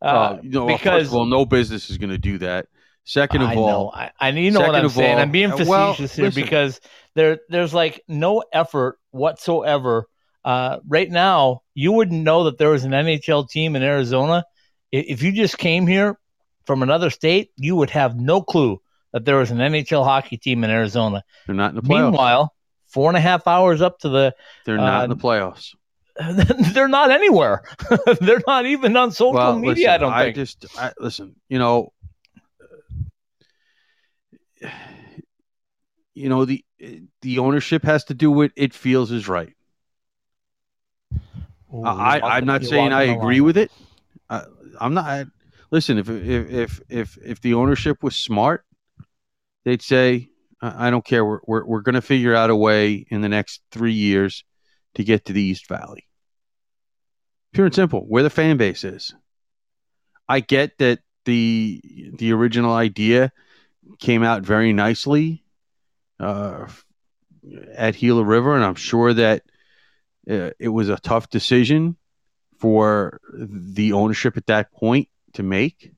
Uh, 0.00 0.04
uh, 0.04 0.38
you 0.42 0.50
know, 0.50 0.66
well, 0.66 0.76
because 0.76 1.00
first 1.02 1.10
of 1.10 1.14
all, 1.16 1.26
no 1.26 1.44
business 1.46 1.90
is 1.90 1.98
going 1.98 2.10
to 2.10 2.18
do 2.18 2.38
that. 2.38 2.66
Second 3.08 3.42
of 3.42 3.50
I 3.50 3.54
all, 3.54 3.66
know, 3.68 3.90
I, 3.94 4.10
I 4.18 4.28
you 4.30 4.50
know 4.50 4.60
what 4.60 4.74
I'm 4.74 4.88
saying. 4.88 5.14
all- 5.14 5.20
I'm 5.20 5.30
being 5.30 5.52
uh, 5.52 5.56
facetious 5.56 5.68
well, 5.68 5.92
here 5.94 6.24
listen. 6.24 6.42
because 6.42 6.80
there 7.14 7.38
there's 7.48 7.72
like 7.72 8.02
no 8.08 8.42
effort 8.52 8.98
whatsoever. 9.12 10.08
Uh, 10.44 10.78
right 10.86 11.08
now, 11.08 11.62
you 11.72 11.92
wouldn't 11.92 12.24
know 12.24 12.44
that 12.44 12.58
there 12.58 12.70
was 12.70 12.82
an 12.82 12.90
NHL 12.90 13.48
team 13.48 13.76
in 13.76 13.82
Arizona. 13.82 14.44
If 14.90 15.22
you 15.22 15.30
just 15.30 15.56
came 15.56 15.86
here 15.86 16.18
from 16.64 16.82
another 16.82 17.10
state, 17.10 17.50
you 17.56 17.76
would 17.76 17.90
have 17.90 18.16
no 18.16 18.42
clue 18.42 18.80
that 19.12 19.24
there 19.24 19.36
was 19.36 19.52
an 19.52 19.58
NHL 19.58 20.04
hockey 20.04 20.36
team 20.36 20.64
in 20.64 20.70
Arizona. 20.70 21.22
they're 21.46 21.54
not 21.54 21.70
in 21.70 21.76
the 21.76 21.82
playoffs. 21.82 22.10
Meanwhile, 22.10 22.54
four 22.86 23.08
and 23.08 23.16
a 23.16 23.20
half 23.20 23.46
hours 23.46 23.82
up 23.82 24.00
to 24.00 24.08
the 24.08 24.34
they're 24.64 24.76
not 24.76 25.02
uh, 25.02 25.04
in 25.04 25.10
the 25.10 25.16
playoffs. 25.16 25.74
they're 26.74 26.88
not 26.88 27.10
anywhere. 27.10 27.62
they're 28.20 28.42
not 28.46 28.66
even 28.66 28.96
on 28.96 29.12
social 29.12 29.34
well, 29.34 29.58
media. 29.58 29.70
listen, 29.74 29.90
I 29.90 29.98
don't 29.98 30.18
think. 30.18 30.36
just 30.36 30.78
I, 30.78 30.92
listen. 30.98 31.36
You 31.48 31.58
know, 31.58 31.92
you 36.14 36.28
know 36.28 36.44
the 36.44 36.64
the 37.22 37.38
ownership 37.38 37.84
has 37.84 38.04
to 38.04 38.14
do 38.14 38.30
what 38.30 38.52
it 38.56 38.74
feels 38.74 39.12
is 39.12 39.28
right. 39.28 39.52
Ooh, 41.74 41.84
I, 41.84 42.18
I 42.18 42.38
am 42.38 42.46
not 42.46 42.64
saying 42.64 42.92
I 42.92 43.04
agree 43.04 43.40
with 43.40 43.56
it. 43.56 43.70
I, 44.30 44.44
I'm 44.80 44.94
not. 44.94 45.04
I, 45.04 45.24
listen, 45.70 45.98
if 45.98 46.08
if 46.08 46.50
if 46.50 46.80
if 46.88 47.18
if 47.24 47.40
the 47.40 47.54
ownership 47.54 48.02
was 48.02 48.16
smart, 48.16 48.64
they'd 49.64 49.82
say, 49.82 50.30
"I, 50.60 50.88
I 50.88 50.90
don't 50.90 51.04
care. 51.04 51.24
We're 51.24 51.40
we're, 51.46 51.64
we're 51.64 51.80
going 51.80 51.94
to 51.94 52.02
figure 52.02 52.34
out 52.34 52.50
a 52.50 52.56
way 52.56 53.06
in 53.10 53.20
the 53.20 53.28
next 53.28 53.62
three 53.70 53.92
years 53.92 54.44
to 54.94 55.04
get 55.04 55.26
to 55.26 55.32
the 55.32 55.42
East 55.42 55.68
Valley." 55.68 56.06
Pure 57.52 57.66
and 57.66 57.74
simple, 57.74 58.00
where 58.02 58.22
the 58.22 58.30
fan 58.30 58.56
base 58.56 58.84
is. 58.84 59.14
I 60.28 60.40
get 60.40 60.78
that 60.78 61.00
the 61.24 61.80
the 62.18 62.32
original 62.32 62.72
idea 62.72 63.32
came 63.98 64.22
out 64.22 64.42
very 64.42 64.72
nicely 64.72 65.44
uh, 66.20 66.66
at 67.74 67.96
Gila 67.96 68.24
River, 68.24 68.54
and 68.54 68.64
I'm 68.64 68.74
sure 68.74 69.12
that 69.14 69.42
uh, 70.30 70.50
it 70.58 70.68
was 70.68 70.88
a 70.88 70.96
tough 70.98 71.30
decision 71.30 71.96
for 72.58 73.20
the 73.32 73.92
ownership 73.92 74.36
at 74.36 74.46
that 74.46 74.72
point 74.72 75.08
to 75.34 75.42
make. 75.42 75.92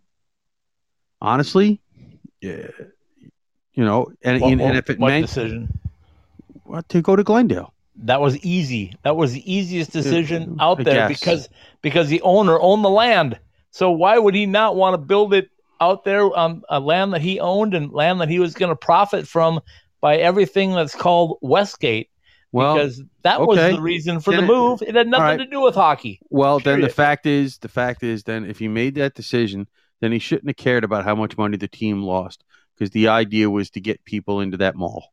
Honestly, 1.20 1.80
yeah, 2.40 2.68
you 3.72 3.84
know, 3.84 4.12
and, 4.22 4.40
What- 4.40 4.52
and, 4.52 4.60
what- 4.60 4.76
if 4.76 4.90
it 4.90 4.98
what 4.98 5.08
meant 5.08 5.26
decision? 5.26 5.68
well, 6.64 6.82
to 6.88 7.02
go 7.02 7.16
to 7.16 7.24
Glendale, 7.24 7.72
That 7.96 8.20
was 8.20 8.36
easy. 8.44 8.94
That 9.02 9.16
was 9.16 9.32
the 9.32 9.52
easiest 9.52 9.90
decision 9.92 10.56
I 10.60 10.64
out 10.66 10.76
there 10.84 11.08
guess. 11.08 11.18
because 11.20 11.48
because 11.82 12.08
the 12.08 12.20
owner 12.22 12.58
owned 12.60 12.84
the 12.84 12.90
land. 12.90 13.38
So 13.72 13.90
why 13.90 14.16
would 14.18 14.34
he 14.34 14.46
not 14.46 14.76
want 14.76 14.94
to 14.94 14.98
build 14.98 15.34
it 15.34 15.50
out 15.80 16.04
there 16.04 16.24
on 16.36 16.62
a 16.68 16.80
land 16.80 17.12
that 17.12 17.20
he 17.20 17.40
owned 17.40 17.74
and 17.74 17.92
land 17.92 18.20
that 18.20 18.28
he 18.28 18.38
was 18.38 18.54
going 18.54 18.70
to 18.70 18.76
profit 18.76 19.26
from 19.26 19.60
by 20.00 20.16
everything 20.16 20.72
that's 20.72 20.94
called 20.94 21.38
Westgate? 21.40 22.10
well, 22.52 22.74
because 22.74 23.02
that 23.22 23.40
was 23.40 23.58
the 23.58 23.80
reason 23.80 24.20
for 24.20 24.32
Can 24.32 24.40
the 24.40 24.46
move. 24.46 24.82
It 24.82 24.94
had 24.94 25.08
nothing 25.08 25.24
right. 25.24 25.36
to 25.38 25.46
do 25.46 25.60
with 25.60 25.74
hockey. 25.74 26.20
well, 26.30 26.58
then 26.58 26.80
the 26.80 26.88
fact 26.88 27.26
is, 27.26 27.58
the 27.58 27.68
fact 27.68 28.02
is, 28.02 28.22
then 28.22 28.44
if 28.44 28.58
he 28.58 28.68
made 28.68 28.94
that 28.94 29.14
decision, 29.14 29.68
then 30.00 30.12
he 30.12 30.18
shouldn't 30.18 30.48
have 30.48 30.56
cared 30.56 30.84
about 30.84 31.04
how 31.04 31.14
much 31.14 31.36
money 31.36 31.56
the 31.56 31.68
team 31.68 32.02
lost 32.02 32.44
because 32.74 32.90
the 32.90 33.08
idea 33.08 33.50
was 33.50 33.70
to 33.70 33.80
get 33.80 34.04
people 34.04 34.40
into 34.40 34.56
that 34.58 34.76
mall. 34.76 35.12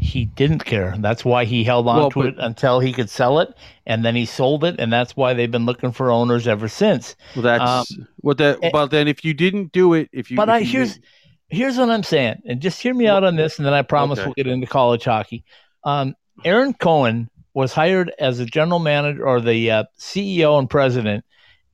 He 0.00 0.24
didn't 0.26 0.64
care. 0.64 0.94
That's 0.98 1.24
why 1.24 1.44
he 1.44 1.64
held 1.64 1.86
on 1.88 1.96
Well, 1.96 2.10
to 2.10 2.18
but- 2.20 2.26
it 2.28 2.34
until 2.38 2.80
he 2.80 2.92
could 2.92 3.08
sell 3.10 3.38
it, 3.40 3.54
and 3.86 4.04
then 4.04 4.14
he 4.16 4.26
sold 4.26 4.64
it, 4.64 4.76
and 4.78 4.92
that's 4.92 5.16
why 5.16 5.34
they've 5.34 5.50
been 5.50 5.66
looking 5.66 5.92
for 5.92 6.10
owners 6.10 6.46
ever 6.48 6.68
since. 6.68 7.16
Well, 7.36 7.42
that's 7.42 7.96
well. 8.22 8.34
That 8.34 8.58
eh, 8.62 8.70
well, 8.72 8.88
then 8.88 9.08
if 9.08 9.24
you 9.24 9.32
didn't 9.34 9.72
do 9.72 9.94
it, 9.94 10.08
if 10.12 10.30
you, 10.30 10.36
But 10.36 10.48
if 10.48 10.52
I 10.54 10.58
you 10.58 10.66
here's 10.66 10.94
did- 10.94 11.04
here's 11.48 11.78
what 11.78 11.90
I'm 11.90 12.02
saying, 12.02 12.42
and 12.46 12.60
just 12.60 12.80
hear 12.82 12.94
me 12.94 13.06
out 13.06 13.24
on 13.24 13.36
this, 13.36 13.58
and 13.58 13.66
then 13.66 13.74
I 13.74 13.82
promise 13.82 14.18
Okay. 14.18 14.26
we'll 14.26 14.34
get 14.34 14.46
into 14.46 14.66
college 14.66 15.04
hockey. 15.04 15.44
Um, 15.84 16.14
Ahron 16.44 16.78
Cohen 16.78 17.30
was 17.54 17.72
hired 17.72 18.10
as 18.18 18.38
the 18.38 18.46
general 18.46 18.78
manager 18.78 19.26
or 19.26 19.40
the 19.40 19.70
uh, 19.70 19.84
CEO 19.98 20.58
and 20.58 20.68
president, 20.68 21.24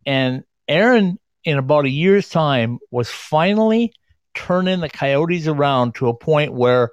and 0.04 0.42
Ahron, 0.68 1.16
in 1.44 1.56
about 1.58 1.84
a 1.86 1.90
year's 1.90 2.28
time, 2.28 2.78
was 2.90 3.08
finally 3.08 3.92
turning 4.34 4.80
the 4.80 4.88
Coyotes 4.88 5.46
around 5.48 5.94
to 5.96 6.08
a 6.08 6.14
point 6.14 6.52
where 6.52 6.90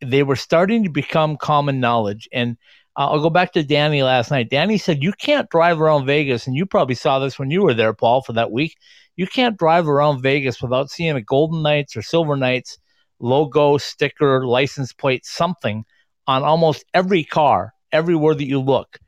they 0.00 0.22
were 0.22 0.36
starting 0.36 0.84
to 0.84 0.90
become 0.90 1.36
common 1.36 1.80
knowledge. 1.80 2.28
And 2.32 2.56
uh, 2.96 3.10
I'll 3.10 3.20
go 3.20 3.30
back 3.30 3.52
to 3.52 3.62
Danny 3.62 4.02
last 4.02 4.30
night. 4.30 4.50
Danny 4.50 4.78
said, 4.78 5.02
You 5.02 5.12
can't 5.12 5.50
drive 5.50 5.80
around 5.80 6.06
Vegas, 6.06 6.46
and 6.46 6.56
you 6.56 6.66
probably 6.66 6.94
saw 6.94 7.18
this 7.18 7.38
when 7.38 7.50
you 7.50 7.62
were 7.62 7.74
there, 7.74 7.94
Paul, 7.94 8.22
for 8.22 8.32
that 8.34 8.50
week. 8.50 8.76
You 9.16 9.26
can't 9.26 9.58
drive 9.58 9.88
around 9.88 10.22
Vegas 10.22 10.62
without 10.62 10.90
seeing 10.90 11.16
a 11.16 11.22
Golden 11.22 11.62
Knights 11.62 11.96
or 11.96 12.02
Silver 12.02 12.36
Knights 12.36 12.78
logo, 13.20 13.78
sticker, 13.78 14.46
license 14.46 14.92
plate, 14.92 15.26
something 15.26 15.84
on 16.26 16.42
almost 16.44 16.84
every 16.94 17.24
car, 17.24 17.74
everywhere 17.92 18.34
that 18.34 18.46
you 18.46 18.60
look. 18.60 18.98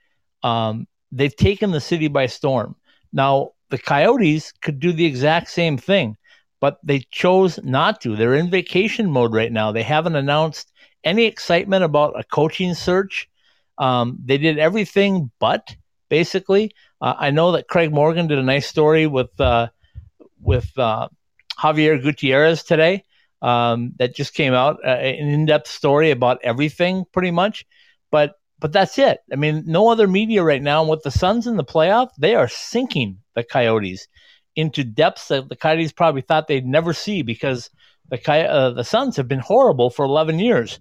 Um, 0.42 0.86
they've 1.12 1.34
taken 1.34 1.70
the 1.70 1.80
city 1.80 2.08
by 2.08 2.26
storm. 2.26 2.76
Now, 3.12 3.50
the 3.70 3.78
Coyotes 3.78 4.52
could 4.62 4.80
do 4.80 4.92
the 4.92 5.04
exact 5.04 5.50
same 5.50 5.76
thing, 5.76 6.16
but 6.60 6.78
they 6.82 7.00
chose 7.10 7.58
not 7.62 8.00
to. 8.00 8.16
They're 8.16 8.34
in 8.34 8.50
vacation 8.50 9.10
mode 9.10 9.32
right 9.32 9.52
now. 9.52 9.70
They 9.72 9.82
haven't 9.82 10.16
announced 10.16 10.72
any 11.04 11.24
excitement 11.24 11.84
about 11.84 12.18
a 12.18 12.24
coaching 12.24 12.74
search. 12.74 13.28
Um, 13.78 14.18
they 14.24 14.38
did 14.38 14.58
everything 14.58 15.30
but 15.38 15.74
basically. 16.08 16.72
Uh, 17.00 17.14
I 17.18 17.30
know 17.30 17.52
that 17.52 17.68
Craig 17.68 17.92
Morgan 17.92 18.26
did 18.26 18.38
a 18.38 18.42
nice 18.42 18.66
story 18.66 19.06
with 19.06 19.38
uh, 19.40 19.68
with 20.40 20.76
uh, 20.78 21.08
Xavier 21.60 21.98
Gutierrez 21.98 22.62
today 22.62 23.04
um, 23.42 23.92
that 23.98 24.14
just 24.14 24.34
came 24.34 24.52
out, 24.52 24.78
uh, 24.84 24.90
an 24.90 25.28
in-depth 25.28 25.68
story 25.68 26.10
about 26.10 26.40
everything 26.42 27.04
pretty 27.12 27.30
much. 27.30 27.64
But 28.10 28.34
but 28.58 28.72
that's 28.72 28.98
it. 28.98 29.20
I 29.32 29.36
mean, 29.36 29.64
no 29.66 29.88
other 29.88 30.06
media 30.06 30.42
right 30.42 30.60
now. 30.60 30.82
And 30.82 30.90
with 30.90 31.02
the 31.02 31.10
Suns 31.10 31.46
in 31.46 31.56
the 31.56 31.64
playoff, 31.64 32.10
they 32.18 32.34
are 32.34 32.48
sinking 32.48 33.18
the 33.34 33.42
Coyotes 33.42 34.06
into 34.54 34.84
depths 34.84 35.28
that 35.28 35.48
the 35.48 35.56
Coyotes 35.56 35.92
probably 35.92 36.20
thought 36.20 36.46
they'd 36.46 36.66
never 36.66 36.92
see 36.92 37.22
because 37.22 37.70
the 38.10 38.30
uh, 38.30 38.70
the 38.70 38.84
Suns 38.84 39.16
have 39.16 39.28
been 39.28 39.38
horrible 39.38 39.88
for 39.88 40.04
11 40.04 40.38
years. 40.38 40.78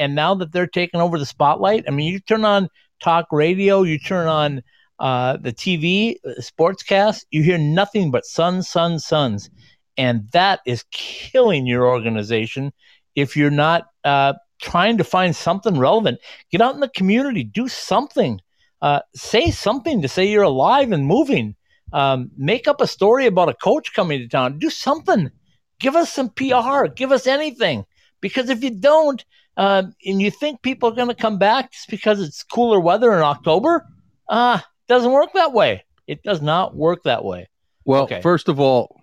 And 0.00 0.14
now 0.14 0.34
that 0.36 0.50
they're 0.50 0.66
taking 0.66 1.00
over 1.00 1.18
the 1.18 1.26
spotlight, 1.26 1.84
I 1.86 1.90
mean, 1.90 2.10
you 2.10 2.20
turn 2.20 2.44
on 2.46 2.68
talk 3.00 3.26
radio, 3.30 3.82
you 3.82 3.98
turn 3.98 4.26
on 4.26 4.62
uh, 4.98 5.36
the 5.36 5.52
TV, 5.52 6.16
uh, 6.24 6.40
sportscast, 6.40 7.26
you 7.30 7.42
hear 7.42 7.58
nothing 7.58 8.10
but 8.10 8.24
Suns, 8.24 8.66
Suns, 8.66 9.04
Suns. 9.04 9.50
And 9.98 10.26
that 10.32 10.60
is 10.66 10.84
killing 10.90 11.66
your 11.66 11.86
organization 11.86 12.72
if 13.14 13.36
you're 13.36 13.50
not 13.50 13.88
uh, 14.02 14.32
trying 14.62 14.96
to 14.96 15.04
find 15.04 15.36
something 15.36 15.78
relevant. 15.78 16.18
Get 16.50 16.62
out 16.62 16.74
in 16.74 16.80
the 16.80 16.88
community, 16.88 17.44
do 17.44 17.68
something. 17.68 18.40
Uh, 18.80 19.00
say 19.14 19.50
something 19.50 20.00
to 20.00 20.08
say 20.08 20.24
you're 20.24 20.42
alive 20.42 20.92
and 20.92 21.04
moving. 21.04 21.56
Um, 21.92 22.30
make 22.38 22.66
up 22.66 22.80
a 22.80 22.86
story 22.86 23.26
about 23.26 23.50
a 23.50 23.54
coach 23.54 23.92
coming 23.92 24.20
to 24.20 24.28
town. 24.28 24.58
Do 24.58 24.70
something. 24.70 25.30
Give 25.78 25.94
us 25.94 26.10
some 26.10 26.30
PR. 26.30 26.86
Give 26.86 27.12
us 27.12 27.26
anything. 27.26 27.84
Because 28.22 28.48
if 28.48 28.62
you 28.62 28.70
don't, 28.70 29.22
uh, 29.60 29.82
and 30.06 30.22
you 30.22 30.30
think 30.30 30.62
people 30.62 30.88
are 30.88 30.94
going 30.94 31.08
to 31.08 31.14
come 31.14 31.36
back 31.36 31.70
just 31.70 31.90
because 31.90 32.18
it's 32.18 32.42
cooler 32.42 32.80
weather 32.80 33.12
in 33.12 33.20
October, 33.20 33.86
uh, 34.26 34.58
doesn't 34.88 35.12
work 35.12 35.34
that 35.34 35.52
way. 35.52 35.84
It 36.06 36.22
does 36.22 36.40
not 36.40 36.74
work 36.74 37.02
that 37.02 37.22
way. 37.22 37.46
Well, 37.84 38.04
Okay. 38.04 38.22
first 38.22 38.48
of 38.48 38.58
all, 38.58 38.98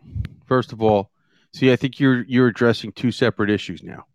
first 0.48 0.74
of 0.74 0.82
all, 0.82 1.12
see, 1.54 1.72
I 1.72 1.76
think 1.76 2.00
you're 2.00 2.24
you're 2.24 2.48
addressing 2.48 2.92
two 2.92 3.12
separate 3.12 3.52
issues 3.52 3.84
now. 3.84 4.06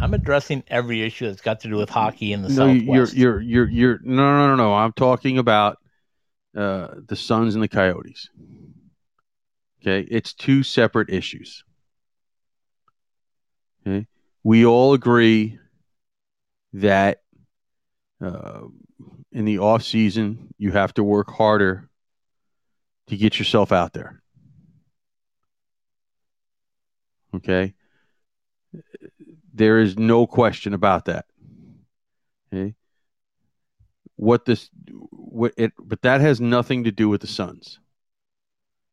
I'm 0.00 0.14
addressing 0.14 0.62
every 0.68 1.02
issue 1.02 1.26
that's 1.28 1.42
got 1.42 1.60
to 1.60 1.68
do 1.68 1.76
with 1.76 1.90
hockey 1.90 2.32
in 2.32 2.40
the 2.40 2.48
no, 2.48 2.54
Southwest. 2.74 3.14
you're 3.14 3.40
you're 3.40 3.68
you're 3.68 3.68
you're 3.68 4.00
no 4.02 4.22
no 4.38 4.46
no 4.48 4.56
no. 4.56 4.74
I'm 4.74 4.92
talking 4.94 5.36
about 5.36 5.76
uh, 6.56 6.88
the 7.06 7.16
Suns 7.16 7.54
and 7.54 7.62
the 7.62 7.68
Coyotes. 7.68 8.30
Okay, 9.82 10.08
it's 10.10 10.32
two 10.32 10.62
separate 10.62 11.10
issues. 11.10 11.64
Okay, 13.86 14.06
we 14.46 14.64
all 14.64 14.94
agree 14.94 15.58
that 16.72 17.20
uh, 18.20 18.60
in 19.32 19.44
the 19.44 19.58
off 19.58 19.82
season 19.82 20.54
you 20.56 20.70
have 20.70 20.94
to 20.94 21.02
work 21.02 21.32
harder 21.32 21.88
to 23.08 23.16
get 23.16 23.40
yourself 23.40 23.72
out 23.72 23.92
there. 23.92 24.22
Okay, 27.34 27.74
there 29.52 29.80
is 29.80 29.98
no 29.98 30.28
question 30.28 30.74
about 30.74 31.06
that. 31.06 31.24
Okay. 32.52 32.76
What 34.14 34.44
this 34.44 34.70
what 35.10 35.54
it 35.56 35.72
but 35.76 36.02
that 36.02 36.20
has 36.20 36.40
nothing 36.40 36.84
to 36.84 36.92
do 36.92 37.08
with 37.08 37.20
the 37.20 37.26
Suns. 37.26 37.80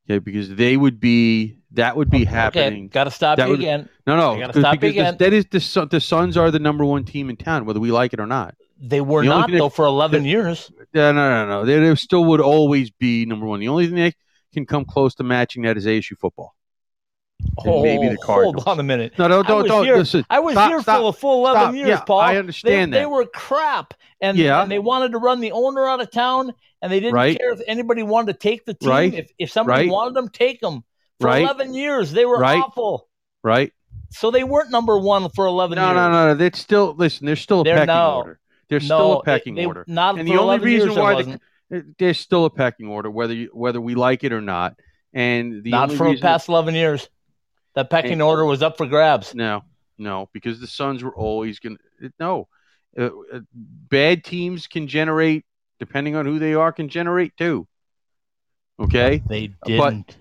Okay, 0.10 0.20
because 0.20 0.54
they 0.56 0.76
would 0.76 1.00
be 1.00 1.58
that 1.72 1.96
would 1.96 2.10
be 2.10 2.26
happening. 2.26 2.86
Okay, 2.86 2.88
got 2.88 3.06
to 3.06 3.12
stop 3.12 3.38
That 3.38 3.46
you 3.46 3.52
would- 3.52 3.60
again. 3.60 3.90
No, 4.06 4.18
no, 4.18 4.34
I 4.36 4.40
gotta 4.40 4.60
stop 4.60 4.74
because 4.74 4.92
again. 4.92 5.16
that 5.20 5.34
is 5.34 5.46
the 5.50 5.86
the 5.90 6.00
Suns 6.02 6.36
are 6.38 6.52
the 6.52 6.60
number 6.60 6.84
one 6.84 7.06
team 7.06 7.30
in 7.30 7.38
town, 7.38 7.66
whether 7.66 7.80
we 7.80 7.92
like 7.92 8.14
it 8.14 8.20
or 8.20 8.28
not. 8.28 8.56
They 8.82 9.00
were 9.00 9.22
The 9.24 9.30
not 9.30 9.50
though 9.50 9.70
that- 9.70 9.76
for 9.76 9.86
11 9.86 10.26
years. 10.26 10.70
Yeah, 10.94 11.12
no, 11.14 11.30
no, 11.30 11.48
no. 11.48 11.66
They, 11.66 11.80
they 11.80 11.96
still 11.96 12.26
would 12.26 12.42
always 12.42 12.92
be 12.92 13.26
number 13.26 13.46
one. 13.46 13.62
The 13.62 13.70
only 13.70 13.88
thing 13.88 13.96
they 13.96 14.14
can 14.54 14.66
come 14.66 14.84
close 14.84 15.16
to 15.16 15.24
matching 15.24 15.64
that 15.64 15.78
is 15.78 15.86
ASU 15.86 16.18
football. 16.18 16.54
And 17.66 17.82
maybe 17.84 18.10
the 18.10 18.18
Oh, 18.22 18.26
Cardinals. 18.26 18.64
Hold 18.64 18.68
on 18.68 18.80
a 18.80 18.84
minute. 18.84 19.14
No, 19.18 19.28
don't, 19.28 19.46
I 19.46 19.48
don't, 19.48 19.68
don't 19.68 19.86
here- 19.86 19.98
listen. 19.98 20.26
I 20.30 20.40
was 20.40 20.54
Stop, 20.54 20.70
here 20.70 20.82
stop, 20.82 20.98
for 21.00 21.04
the 21.04 21.14
full 21.14 21.40
11 21.48 21.62
stop. 21.62 21.76
years, 21.76 21.88
Yeah, 21.90 22.00
Paul. 22.02 22.20
I 22.20 22.34
They, 22.34 22.40
understand 22.40 22.94
they 22.94 22.98
that. 22.98 23.02
They 23.04 23.06
were 23.06 23.26
crap, 23.26 23.94
and, 24.22 24.38
Yeah. 24.38 24.62
and 24.64 24.72
they 24.72 24.80
wanted 24.80 25.12
to 25.12 25.18
run 25.20 25.40
the 25.40 25.52
owner 25.52 25.88
out 25.88 26.02
of 26.02 26.10
town, 26.12 26.54
and 26.82 26.92
they 26.92 27.00
didn't 27.00 27.14
Right. 27.14 27.38
care 27.38 27.52
if 27.52 27.62
anybody 27.68 28.04
wanted 28.04 28.34
to 28.34 28.40
take 28.40 28.66
the 28.66 28.74
team. 28.74 28.90
Right. 28.90 29.14
If, 29.14 29.32
if 29.38 29.52
somebody 29.52 29.84
Right. 29.84 29.92
wanted 29.92 30.16
them, 30.16 30.30
take 30.30 30.62
them. 30.62 30.84
For 31.20 31.28
Right. 31.28 31.44
11 31.44 31.74
years, 31.74 32.12
they 32.12 32.26
were 32.26 32.40
Right. 32.40 32.62
awful. 32.62 33.08
right? 33.44 33.72
So 34.10 34.32
they 34.32 34.44
weren't 34.44 34.72
number 34.72 34.98
one 34.98 35.28
for 35.30 35.46
11 35.46 35.76
No, 35.76 35.86
years. 35.88 35.96
no, 35.96 36.12
no, 36.12 36.28
no. 36.28 36.36
That's 36.36 36.60
still 36.60 36.96
listen. 36.98 37.26
There's 37.26 37.42
still 37.42 37.62
a 37.62 37.64
They're 37.66 37.76
pecking 37.76 37.88
no. 37.94 38.16
order. 38.18 38.40
There's 38.70 38.88
No, 38.88 38.98
still 38.98 39.20
a 39.20 39.24
pecking 39.24 39.56
they- 39.56 39.66
order. 39.66 39.84
Not 39.88 40.18
And 40.18 40.28
the 40.28 40.38
only 40.38 40.60
reason 40.60 40.90
years, 40.90 40.98
why 40.98 41.10
the- 41.12 41.16
wasn't. 41.16 41.42
There's 42.00 42.20
still 42.20 42.46
a 42.46 42.50
pecking 42.50 42.88
order, 42.88 43.10
whether 43.12 43.34
you, 43.34 43.50
whether 43.54 43.82
we 43.82 43.96
like 43.96 44.24
it 44.24 44.32
or 44.32 44.40
not. 44.42 44.76
And 45.14 45.64
the 45.64 45.72
not 45.72 45.84
only 45.90 45.96
for 45.98 46.14
the 46.14 46.22
past 46.22 46.48
11 46.48 46.74
years. 46.76 47.10
That 47.76 47.90
pecking 47.90 48.14
And- 48.14 48.22
order 48.22 48.46
was 48.46 48.62
up 48.62 48.78
for 48.78 48.86
grabs. 48.86 49.34
no, 49.34 49.64
no, 49.98 50.30
because 50.34 50.60
the 50.60 50.68
Suns 50.68 51.04
were 51.04 51.16
always 51.16 51.60
going. 51.60 51.78
to 52.02 52.12
No, 52.20 52.48
uh, 52.98 53.10
uh, 53.34 53.40
bad 53.54 54.24
teams 54.24 54.68
can 54.68 54.88
generate, 54.88 55.46
depending 55.80 56.16
on 56.16 56.26
who 56.26 56.40
they 56.40 56.54
are, 56.54 56.72
can 56.72 56.90
generate 56.90 57.36
too. 57.38 57.68
Okay. 58.80 59.22
They 59.28 59.54
didn't. 59.66 60.18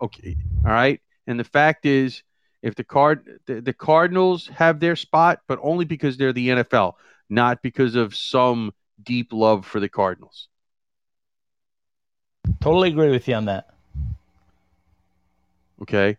Okay. 0.00 0.36
All 0.64 0.70
right. 0.72 1.00
And 1.26 1.38
the 1.38 1.44
fact 1.44 1.86
is, 1.86 2.22
if 2.62 2.74
the 2.74 2.84
card 2.84 3.40
the, 3.46 3.60
the 3.60 3.72
Cardinals 3.72 4.48
have 4.48 4.80
their 4.80 4.96
spot, 4.96 5.40
but 5.46 5.58
only 5.62 5.84
because 5.84 6.16
they're 6.16 6.32
the 6.32 6.48
NFL, 6.48 6.94
not 7.28 7.62
because 7.62 7.94
of 7.94 8.16
some 8.16 8.72
deep 9.02 9.32
love 9.32 9.64
for 9.66 9.80
the 9.80 9.88
Cardinals. 9.88 10.48
totally 12.60 12.88
agree 12.88 13.10
with 13.10 13.28
you 13.28 13.34
on 13.34 13.44
that. 13.44 13.68
Okay. 15.82 16.16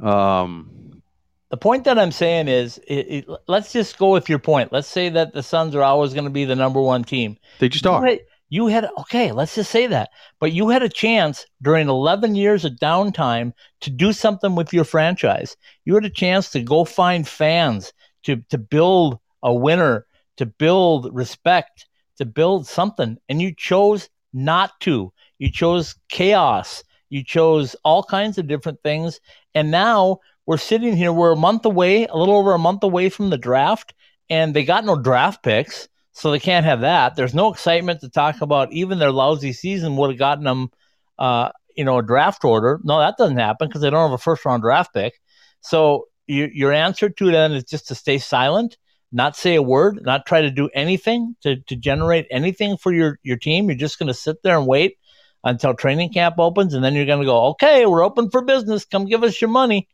Um, 0.00 1.02
The 1.50 1.56
point 1.56 1.84
that 1.84 1.98
I'm 1.98 2.12
saying 2.12 2.48
is, 2.48 2.78
it, 2.86 3.26
it, 3.26 3.26
let's 3.48 3.72
just 3.72 3.98
go 3.98 4.12
with 4.12 4.28
your 4.28 4.38
point. 4.38 4.72
Let's 4.72 4.88
say 4.88 5.08
that 5.10 5.32
the 5.34 5.42
Suns 5.42 5.74
are 5.74 5.82
always 5.82 6.12
going 6.14 6.24
to 6.24 6.30
be 6.30 6.44
the 6.44 6.56
number 6.56 6.80
one 6.80 7.04
team. 7.04 7.38
they 7.58 7.68
just 7.68 7.84
You 7.84 7.90
are. 7.90 8.06
had, 8.06 8.20
you 8.50 8.66
had 8.68 8.88
okay, 8.98 9.32
let's 9.32 9.54
just 9.56 9.70
say 9.70 9.86
that. 9.88 10.10
But 10.38 10.52
you 10.52 10.68
had 10.68 10.82
a 10.82 10.88
chance 10.88 11.46
during 11.62 11.88
11 11.88 12.34
years 12.36 12.64
of 12.64 12.72
downtime 12.74 13.52
to 13.80 13.90
do 13.90 14.12
something 14.12 14.54
with 14.54 14.72
your 14.72 14.84
franchise. 14.84 15.56
You 15.84 15.94
had 15.94 16.04
a 16.04 16.10
chance 16.10 16.50
to 16.50 16.60
go 16.62 16.84
find 16.84 17.26
fans, 17.26 17.92
to 18.24 18.36
to 18.50 18.58
build 18.58 19.18
a 19.42 19.52
winner, 19.54 20.06
to 20.36 20.46
build 20.46 21.08
respect, 21.14 21.86
to 22.18 22.24
build 22.24 22.66
something, 22.66 23.18
and 23.28 23.40
you 23.42 23.54
chose 23.56 24.08
not 24.32 24.78
to. 24.80 25.12
You 25.38 25.50
chose 25.50 25.94
chaos. 26.08 26.84
You 27.10 27.22
chose 27.22 27.76
all 27.84 28.02
kinds 28.02 28.38
of 28.38 28.46
different 28.46 28.82
things, 28.82 29.20
and 29.54 29.70
now 29.70 30.20
we're 30.46 30.56
sitting 30.56 30.96
here. 30.96 31.12
We're 31.12 31.32
a 31.32 31.36
month 31.36 31.64
away, 31.64 32.06
a 32.06 32.16
little 32.16 32.36
over 32.36 32.52
a 32.52 32.58
month 32.58 32.82
away 32.82 33.08
from 33.08 33.30
the 33.30 33.38
draft, 33.38 33.94
and 34.28 34.54
they 34.54 34.64
got 34.64 34.84
no 34.84 34.96
draft 34.96 35.42
picks 35.42 35.88
so 36.12 36.30
they 36.30 36.40
can't 36.40 36.66
have 36.66 36.80
that. 36.80 37.16
There's 37.16 37.34
no 37.34 37.52
excitement 37.52 38.00
to 38.00 38.08
talk 38.08 38.40
about. 38.40 38.72
Even 38.72 38.98
their 38.98 39.12
lousy 39.12 39.52
season 39.52 39.96
would 39.96 40.10
have 40.10 40.18
gotten 40.18 40.44
them, 40.44 40.70
uh, 41.18 41.50
you 41.76 41.84
know, 41.84 41.98
a 41.98 42.02
draft 42.02 42.44
order. 42.44 42.80
No, 42.82 42.98
that 42.98 43.16
doesn't 43.16 43.38
happen 43.38 43.68
because 43.68 43.80
they 43.80 43.90
don't 43.90 44.10
have 44.10 44.18
a 44.18 44.22
first 44.22 44.44
round 44.44 44.62
draft 44.62 44.92
pick. 44.92 45.14
So 45.60 46.08
you, 46.26 46.50
your 46.52 46.72
answer 46.72 47.08
to 47.08 47.30
them 47.30 47.52
is 47.52 47.64
just 47.64 47.88
to 47.88 47.94
stay 47.94 48.18
silent, 48.18 48.76
not 49.12 49.36
say 49.36 49.54
a 49.54 49.62
word, 49.62 50.00
not 50.02 50.26
try 50.26 50.42
to 50.42 50.50
do 50.50 50.68
anything 50.74 51.36
to, 51.42 51.56
to 51.56 51.76
generate 51.76 52.26
anything 52.30 52.76
for 52.76 52.92
your, 52.92 53.18
your 53.22 53.36
team. 53.36 53.68
You're 53.68 53.78
just 53.78 53.98
going 53.98 54.08
to 54.08 54.14
sit 54.14 54.42
there 54.42 54.58
and 54.58 54.66
wait 54.66 54.98
until 55.44 55.74
training 55.74 56.12
camp 56.12 56.36
opens, 56.38 56.74
and 56.74 56.84
then 56.84 56.94
you're 56.94 57.06
going 57.06 57.20
to 57.20 57.26
go, 57.26 57.46
okay, 57.48 57.86
we're 57.86 58.04
open 58.04 58.30
for 58.30 58.42
business. 58.42 58.84
Come 58.84 59.06
give 59.06 59.24
us 59.24 59.40
your 59.40 59.50
money. 59.50 59.88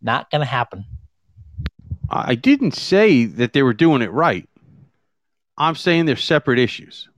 Not 0.00 0.30
going 0.30 0.40
to 0.40 0.46
happen. 0.46 0.84
I 2.10 2.34
didn't 2.34 2.72
say 2.72 3.24
that 3.24 3.52
they 3.52 3.62
were 3.62 3.72
doing 3.72 4.02
it 4.02 4.12
right. 4.12 4.48
I'm 5.56 5.76
saying 5.76 6.06
they're 6.06 6.16
separate 6.16 6.58
issues. 6.58 7.08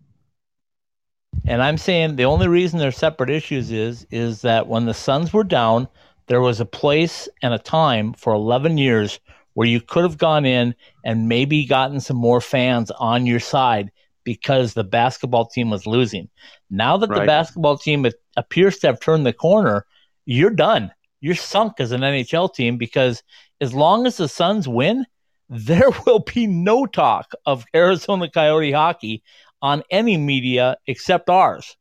And 1.46 1.62
I'm 1.62 1.78
saying 1.78 2.16
the 2.16 2.26
only 2.26 2.48
reason 2.48 2.78
they're 2.78 2.92
separate 2.92 3.30
issues 3.30 3.72
is 3.72 4.06
is 4.10 4.42
that 4.42 4.68
when 4.68 4.86
the 4.86 4.94
Suns 4.94 5.32
were 5.32 5.44
down, 5.44 5.88
there 6.26 6.40
was 6.40 6.60
a 6.60 6.66
place 6.66 7.28
and 7.42 7.52
a 7.52 7.58
time 7.58 8.12
for 8.14 8.32
11 8.32 8.78
years 8.78 9.18
where 9.54 9.68
you 9.68 9.80
could 9.80 10.04
have 10.04 10.18
gone 10.18 10.44
in 10.44 10.74
and 11.04 11.28
maybe 11.28 11.66
gotten 11.66 12.00
some 12.00 12.16
more 12.16 12.40
fans 12.40 12.90
on 12.92 13.26
your 13.26 13.40
side 13.40 13.90
because 14.24 14.74
the 14.74 14.84
basketball 14.84 15.46
team 15.46 15.70
was 15.70 15.86
losing. 15.86 16.28
Now 16.76 16.96
that 16.96 17.08
the 17.08 17.26
basketball 17.26 17.78
team 17.78 18.04
a- 18.04 18.12
appears 18.36 18.78
to 18.78 18.88
have 18.88 19.00
turned 19.00 19.24
the 19.24 19.32
corner, 19.32 19.86
you're 20.26 20.50
done. 20.50 20.92
You're 21.20 21.34
sunk 21.34 21.74
as 21.78 21.92
an 21.92 22.00
NHL 22.02 22.52
team 22.52 22.76
because 22.76 23.22
as 23.60 23.72
long 23.72 24.06
as 24.06 24.16
the 24.16 24.28
Suns 24.28 24.68
win, 24.68 25.06
there 25.48 25.90
will 26.06 26.20
be 26.20 26.46
no 26.46 26.86
talk 26.86 27.32
of 27.46 27.64
Arizona 27.74 28.30
Coyote 28.30 28.72
hockey 28.72 29.22
on 29.62 29.82
any 29.90 30.16
media 30.16 30.76
except 30.86 31.30
ours 31.30 31.76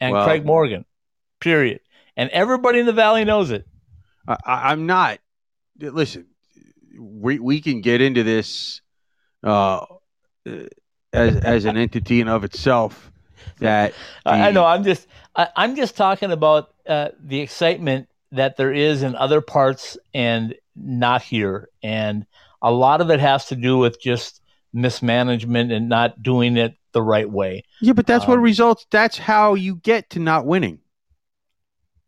and 0.00 0.12
Well- 0.12 0.24
Craig 0.24 0.44
Morgan. 0.44 0.84
Period. 1.40 1.80
And 2.16 2.28
everybody 2.30 2.80
in 2.80 2.86
the 2.86 2.92
valley 2.92 3.24
knows 3.24 3.50
it. 3.50 3.66
I, 4.28 4.36
I'm 4.72 4.86
not. 4.86 5.20
Listen, 5.78 6.26
we 6.98 7.38
we 7.38 7.60
can 7.62 7.80
get 7.80 8.02
into 8.02 8.22
this 8.22 8.82
uh, 9.42 9.86
as 11.12 11.36
as 11.36 11.64
an 11.64 11.78
entity 11.78 12.20
and 12.20 12.28
of 12.28 12.44
itself. 12.44 13.10
That 13.58 13.94
I, 14.24 14.48
I 14.48 14.50
know. 14.52 14.64
I'm 14.64 14.84
just. 14.84 15.06
I, 15.36 15.48
I'm 15.56 15.76
just 15.76 15.96
talking 15.96 16.32
about 16.32 16.72
uh, 16.86 17.10
the 17.22 17.40
excitement 17.40 18.08
that 18.32 18.56
there 18.56 18.72
is 18.72 19.02
in 19.02 19.14
other 19.16 19.40
parts 19.40 19.98
and 20.14 20.54
not 20.74 21.22
here, 21.22 21.68
and 21.82 22.26
a 22.62 22.70
lot 22.72 23.00
of 23.00 23.10
it 23.10 23.20
has 23.20 23.46
to 23.46 23.56
do 23.56 23.76
with 23.78 24.00
just 24.00 24.40
mismanagement 24.72 25.72
and 25.72 25.88
not 25.88 26.22
doing 26.22 26.56
it 26.56 26.74
the 26.92 27.02
right 27.02 27.28
way. 27.30 27.64
yeah, 27.80 27.92
but 27.92 28.06
that's 28.06 28.26
what 28.26 28.38
Um, 28.38 28.42
results. 28.44 28.86
That's 28.90 29.18
how 29.18 29.54
you 29.54 29.76
get 29.76 30.10
to 30.10 30.18
not 30.20 30.46
winning. 30.46 30.78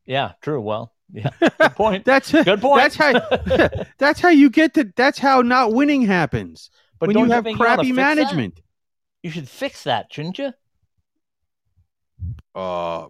Yeah, 0.06 0.32
true. 0.40 0.60
Well, 0.60 0.92
yeah, 1.12 1.30
good 1.40 1.74
point. 1.76 2.04
That's 2.04 2.32
Good 2.44 2.60
point. 2.60 2.80
That's 2.82 2.96
how. 2.96 3.12
that's 3.98 4.20
how 4.20 4.30
you 4.30 4.50
get 4.50 4.74
to. 4.74 4.92
That's 4.96 5.18
how 5.18 5.42
not 5.42 5.72
winning 5.72 6.02
happens 6.02 6.70
but 6.98 7.08
when 7.08 7.14
don't 7.14 7.26
you 7.28 7.32
have 7.32 7.44
think 7.44 7.58
you 7.58 7.64
ought 7.66 7.76
crappy 7.76 7.90
that? 7.90 7.96
management. 8.16 8.60
You 9.22 9.30
should 9.30 9.48
fix 9.48 9.84
that, 9.84 10.12
shouldn't 10.12 10.38
you? 10.38 10.52
Uh, 12.54 13.06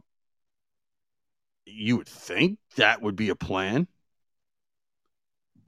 you 1.66 1.96
would 1.96 2.08
think 2.08 2.58
that 2.76 3.02
would 3.02 3.16
be 3.16 3.28
a 3.30 3.34
plan. 3.36 3.86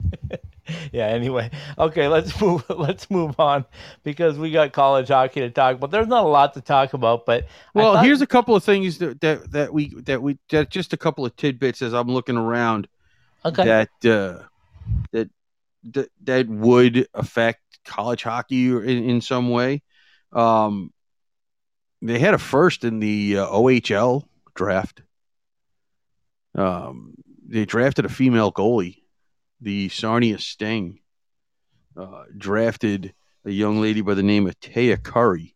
yeah. 0.91 1.07
Anyway, 1.07 1.49
okay, 1.77 2.07
let's 2.07 2.39
move. 2.41 2.63
Let's 2.69 3.09
move 3.09 3.39
on 3.39 3.65
because 4.03 4.37
we 4.37 4.51
got 4.51 4.71
college 4.73 5.09
hockey 5.09 5.41
to 5.41 5.49
talk. 5.49 5.79
But 5.79 5.91
there's 5.91 6.07
not 6.07 6.25
a 6.25 6.27
lot 6.27 6.53
to 6.53 6.61
talk 6.61 6.93
about. 6.93 7.25
But 7.25 7.47
Well, 7.73 7.93
thought- 7.93 8.05
here's 8.05 8.21
a 8.21 8.27
couple 8.27 8.55
of 8.55 8.63
things 8.63 8.97
that, 8.99 9.21
that 9.21 9.51
that 9.51 9.73
we 9.73 9.93
that 10.01 10.21
we 10.21 10.37
that 10.49 10.69
just 10.69 10.93
a 10.93 10.97
couple 10.97 11.25
of 11.25 11.35
tidbits 11.35 11.81
as 11.81 11.93
I'm 11.93 12.07
looking 12.07 12.37
around 12.37 12.87
okay. 13.43 13.63
that 13.63 13.89
uh, 14.09 14.43
that 15.11 15.29
that 15.91 16.09
that 16.23 16.47
would 16.47 17.07
affect 17.13 17.61
college 17.85 18.23
hockey 18.23 18.67
in, 18.67 19.09
in 19.09 19.21
some 19.21 19.49
way. 19.49 19.83
Um, 20.33 20.91
they 22.09 22.19
had 22.19 22.33
a 22.33 22.37
first 22.39 22.83
in 22.83 22.99
the 22.99 23.39
uh, 23.39 23.47
OHL 23.47 24.25
draft. 24.53 25.01
Um, 26.53 27.15
they 27.47 27.65
drafted 27.65 28.05
a 28.05 28.09
female 28.09 28.51
goalie, 28.51 29.03
the 29.61 29.89
Sarnia 29.89 30.39
Sting. 30.39 30.99
Uh, 31.97 32.25
drafted 32.37 33.13
a 33.45 33.51
young 33.51 33.79
lady 33.79 34.01
by 34.01 34.13
the 34.13 34.23
name 34.23 34.47
of 34.47 34.59
Taya 34.59 35.01
Currie 35.01 35.55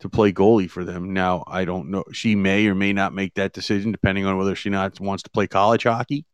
to 0.00 0.08
play 0.08 0.32
goalie 0.32 0.70
for 0.70 0.84
them. 0.84 1.12
Now, 1.12 1.44
I 1.46 1.64
don't 1.64 1.90
know. 1.90 2.04
She 2.12 2.34
may 2.34 2.66
or 2.66 2.74
may 2.74 2.92
not 2.92 3.14
make 3.14 3.34
that 3.34 3.52
decision 3.52 3.92
depending 3.92 4.26
on 4.26 4.38
whether 4.38 4.56
she 4.56 4.70
not 4.70 4.98
wants 4.98 5.22
to 5.24 5.30
play 5.30 5.46
college 5.46 5.84
hockey 5.84 6.24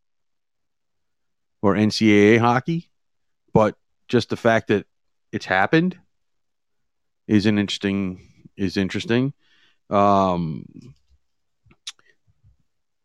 or 1.60 1.74
NCAA 1.74 2.38
hockey. 2.38 2.90
But 3.52 3.76
just 4.08 4.30
the 4.30 4.37
fact 4.37 4.68
that 4.68 4.87
it's 5.30 5.46
happened 5.46 5.98
is 7.26 7.46
an 7.46 7.58
interesting 7.58 8.34
is 8.57 8.77
interesting. 8.77 9.33
Um, 9.90 10.95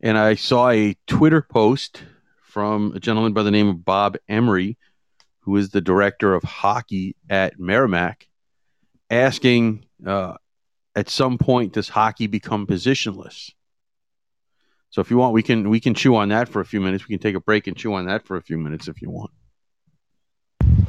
and 0.02 0.18
I 0.18 0.36
saw 0.36 0.70
a 0.70 0.96
Twitter 1.08 1.42
post 1.42 2.04
from 2.42 2.94
a 2.96 3.00
gentleman 3.00 3.34
by 3.34 3.44
the 3.44 3.52
name 3.52 3.68
of 3.68 3.86
Bob 3.86 4.18
Emery, 4.28 4.78
who 5.42 5.58
is 5.58 5.70
the 5.70 5.82
director 5.82 6.34
of 6.34 6.44
hockey 6.44 7.16
at 7.30 7.60
Merrimack, 7.60 8.28
asking 9.10 9.86
uh, 10.06 10.36
at 10.96 11.10
some 11.10 11.38
point 11.38 11.74
does 11.74 11.90
hockey 11.90 12.28
become 12.28 12.66
positionless? 12.66 13.52
So 14.92 15.02
if 15.02 15.12
you 15.12 15.18
want, 15.18 15.34
we 15.34 15.44
can 15.44 15.70
we 15.70 15.80
can 15.80 15.94
chew 15.94 16.16
on 16.16 16.30
that 16.30 16.50
for 16.50 16.62
a 16.62 16.66
few 16.66 16.82
minutes. 16.82 17.08
We 17.08 17.14
can 17.14 17.22
take 17.22 17.36
a 17.36 17.40
break 17.40 17.68
and 17.68 17.78
chew 17.78 17.94
on 17.94 18.06
that 18.08 18.26
for 18.26 18.38
a 18.38 18.42
few 18.42 18.58
minutes 18.58 18.88
if 18.88 19.02
you 19.02 19.10
want. 19.10 19.32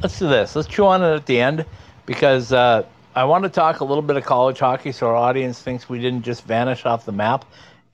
let's 0.01 0.17
do 0.17 0.27
this. 0.27 0.55
Let's 0.55 0.67
chew 0.67 0.85
on 0.85 1.03
it 1.03 1.13
at 1.13 1.25
the 1.25 1.39
end 1.39 1.65
because 2.05 2.51
uh, 2.51 2.83
I 3.15 3.25
want 3.25 3.43
to 3.43 3.49
talk 3.49 3.81
a 3.81 3.83
little 3.83 4.01
bit 4.01 4.15
of 4.17 4.23
college 4.23 4.59
hockey 4.59 4.91
so 4.91 5.07
our 5.07 5.15
audience 5.15 5.61
thinks 5.61 5.89
we 5.89 5.99
didn't 5.99 6.23
just 6.23 6.43
vanish 6.43 6.85
off 6.85 7.05
the 7.05 7.11
map. 7.11 7.45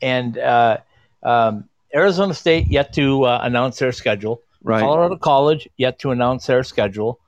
And 0.02 0.38
uh, 0.38 0.78
um, 1.24 1.70
Arizona 1.94 2.34
State 2.34 2.68
yet 2.68 2.94
to 2.94 3.24
uh, 3.24 3.40
announce 3.42 3.80
their 3.80 3.92
schedule. 3.92 4.42
Right. 4.64 4.82
Colorado 4.82 5.18
College 5.18 5.68
yet 5.78 6.00
to 6.00 6.12
announce 6.12 6.46
their 6.46 6.64
schedule. 6.64 7.20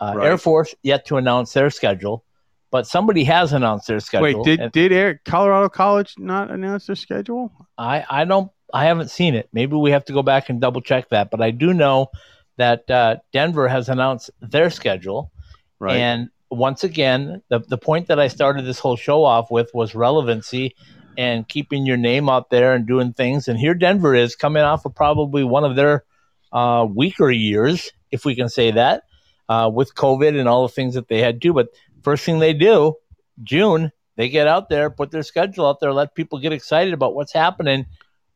Uh, 0.00 0.14
Right. 0.16 0.26
Air 0.28 0.38
Force 0.38 0.74
yet 0.82 1.06
to 1.06 1.16
announce 1.16 1.52
their 1.52 1.70
schedule. 1.70 2.24
But 2.70 2.86
somebody 2.86 3.24
has 3.24 3.54
announced 3.54 3.86
their 3.88 4.00
schedule. 4.00 4.42
Wait, 4.42 4.44
did 4.44 4.60
and 4.60 4.72
did 4.72 4.92
Air, 4.92 5.20
Colorado 5.24 5.70
College 5.70 6.14
not 6.18 6.50
announce 6.50 6.86
their 6.86 6.96
schedule? 6.96 7.50
I, 7.78 8.04
I 8.08 8.24
don't 8.26 8.50
I 8.74 8.84
haven't 8.84 9.08
seen 9.10 9.34
it. 9.34 9.48
Maybe 9.52 9.74
we 9.74 9.92
have 9.92 10.04
to 10.06 10.12
go 10.12 10.22
back 10.22 10.50
and 10.50 10.60
double 10.60 10.82
check 10.82 11.08
that. 11.08 11.30
But 11.30 11.40
I 11.40 11.50
do 11.50 11.72
know 11.72 12.10
that 12.58 12.90
uh, 12.90 13.16
Denver 13.32 13.68
has 13.68 13.88
announced 13.88 14.30
their 14.40 14.68
schedule. 14.68 15.32
Right. 15.78 15.96
And 15.96 16.28
once 16.50 16.84
again, 16.84 17.42
the, 17.48 17.60
the 17.60 17.78
point 17.78 18.08
that 18.08 18.18
I 18.18 18.28
started 18.28 18.64
this 18.64 18.78
whole 18.78 18.96
show 18.96 19.24
off 19.24 19.50
with 19.50 19.70
was 19.74 19.94
relevancy 19.94 20.74
and 21.16 21.48
keeping 21.48 21.84
your 21.84 21.96
name 21.96 22.28
out 22.28 22.50
there 22.50 22.74
and 22.74 22.86
doing 22.86 23.12
things. 23.12 23.48
And 23.48 23.58
here 23.58 23.74
Denver 23.74 24.14
is 24.14 24.36
coming 24.36 24.62
off 24.62 24.84
of 24.84 24.94
probably 24.94 25.44
one 25.44 25.64
of 25.64 25.76
their 25.76 26.04
uh, 26.52 26.86
weaker 26.88 27.30
years, 27.30 27.90
if 28.10 28.24
we 28.24 28.34
can 28.34 28.48
say 28.48 28.70
that, 28.70 29.02
uh, 29.48 29.70
with 29.72 29.94
COVID 29.94 30.38
and 30.38 30.48
all 30.48 30.62
the 30.62 30.72
things 30.72 30.94
that 30.94 31.08
they 31.08 31.20
had 31.20 31.42
to. 31.42 31.52
But 31.52 31.68
first 32.02 32.24
thing 32.24 32.38
they 32.38 32.54
do, 32.54 32.94
June, 33.42 33.92
they 34.16 34.28
get 34.28 34.46
out 34.46 34.68
there, 34.68 34.90
put 34.90 35.10
their 35.10 35.22
schedule 35.22 35.66
out 35.66 35.80
there, 35.80 35.92
let 35.92 36.14
people 36.14 36.38
get 36.38 36.52
excited 36.52 36.94
about 36.94 37.14
what's 37.14 37.32
happening 37.32 37.86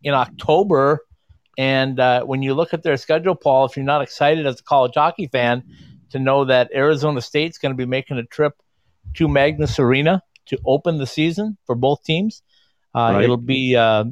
in 0.03 0.15
October. 0.15 1.01
And 1.57 1.99
uh, 2.01 2.25
when 2.25 2.43
you 2.43 2.55
look 2.55 2.75
at 2.75 2.83
their 2.83 2.97
schedule, 2.97 3.35
Paul, 3.35 3.67
if 3.67 3.77
you're 3.77 3.85
not 3.85 4.03
excited 4.03 4.47
as 4.47 4.61
a 4.61 4.63
college 4.63 4.95
hockey 4.95 5.29
fan 5.29 5.65
to 6.13 6.19
know 6.19 6.45
that 6.47 6.71
Arizona 6.75 7.21
State's 7.21 7.59
going 7.59 7.73
to 7.73 7.77
be 7.77 7.87
making 7.87 8.19
a 8.19 8.25
trip 8.25 8.55
to 9.15 9.29
Magness 9.29 9.79
Arena 9.79 10.23
to 10.47 10.59
open 10.65 10.99
the 10.99 11.07
season 11.07 11.57
for 11.67 11.75
both 11.75 12.03
teams, 12.05 12.43
uh, 12.95 13.11
Right. 13.15 13.25
it'll 13.25 13.37
be 13.37 13.77
uh, 13.77 14.05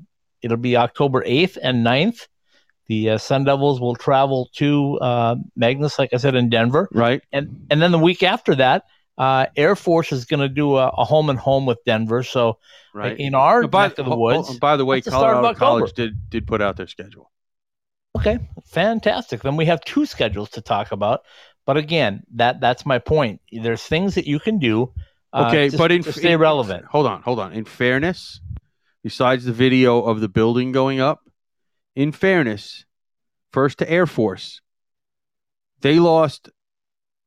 it'll 0.43 0.57
be 0.57 0.77
October 0.77 1.23
8th 1.25 1.59
and 1.63 1.85
9th. 1.87 2.27
The 2.89 3.11
uh, 3.11 3.19
Sun 3.19 3.45
Devils 3.45 3.81
will 3.81 3.95
travel 3.95 4.49
to 4.57 4.99
uh, 5.01 5.37
Magness, 5.57 5.99
like 5.99 6.13
I 6.13 6.17
said, 6.17 6.35
in 6.35 6.49
Denver 6.51 6.89
right. 6.93 7.23
and 7.33 7.67
and 7.71 7.81
then 7.81 7.93
the 7.93 7.99
week 7.99 8.23
after 8.25 8.57
that, 8.57 8.85
uh, 9.17 9.47
Air 9.57 9.77
Force 9.77 10.11
is 10.13 10.25
going 10.25 10.41
to 10.41 10.49
do 10.49 10.77
a, 10.77 10.89
a 10.89 11.05
home 11.05 11.31
and 11.31 11.39
home 11.39 11.67
with 11.67 11.79
Denver. 11.87 12.23
So 12.25 12.59
Right. 12.93 13.17
in 13.21 13.37
our 13.37 13.63
Oh, 13.63 13.69
by, 13.69 13.87
neck 13.87 13.99
of 14.01 14.07
the 14.07 14.11
oh, 14.11 14.15
oh, 14.15 14.19
woods, 14.19 14.59
by 14.59 14.77
the 14.77 14.85
way, 14.85 14.97
that's 14.97 15.05
the 15.05 15.11
start 15.13 15.37
of 15.37 15.57
Colorado 15.57 15.59
College 15.59 15.93
did 15.93 16.29
did 16.31 16.47
put 16.49 16.61
out 16.61 16.77
their 16.77 16.89
schedule. 16.89 17.31
okay, 18.19 18.41
fantastic. 18.67 19.43
Then 19.43 19.57
we 19.57 19.67
have 19.67 19.81
two 19.83 20.07
schedules 20.07 20.51
to 20.51 20.61
talk 20.61 20.91
about. 20.91 21.21
But 21.71 21.77
again, 21.77 22.25
that 22.35 22.61
that's 22.61 22.85
my 22.85 22.99
point. 22.99 23.41
There's 23.53 23.81
things 23.85 24.17
that 24.17 24.27
you 24.27 24.41
can 24.41 24.59
do. 24.59 24.93
uh, 25.33 25.45
Okay, 25.47 25.69
to- 25.69 25.79
but 25.79 25.93
in 25.93 26.03
to 26.03 26.13
stay 26.13 26.33
in- 26.33 26.41
relevant. 26.41 26.85
Hold 26.87 27.07
on, 27.07 27.23
hold 27.23 27.39
on. 27.39 27.53
In 27.53 27.65
fairness, 27.65 28.41
besides 29.05 29.45
the 29.45 29.53
video 29.53 30.03
of 30.03 30.19
the 30.21 30.29
building 30.29 30.73
going 30.73 30.99
up, 30.99 31.21
in 31.95 32.11
fairness, 32.11 32.87
first 33.53 33.79
to 33.79 33.89
Air 33.89 34.09
Force, 34.09 34.61
they 35.81 36.01
lost 36.01 36.51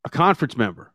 a 0.03 0.09
conference 0.09 0.57
member. 0.57 0.91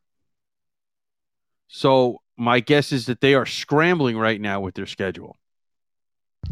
So 1.68 2.20
my 2.37 2.61
guess 2.61 2.92
is 2.92 3.06
that 3.06 3.22
they 3.22 3.32
are 3.32 3.46
scrambling 3.46 4.18
right 4.18 4.38
now 4.42 4.61
with 4.61 4.74
their 4.74 4.84
schedule. 4.84 5.38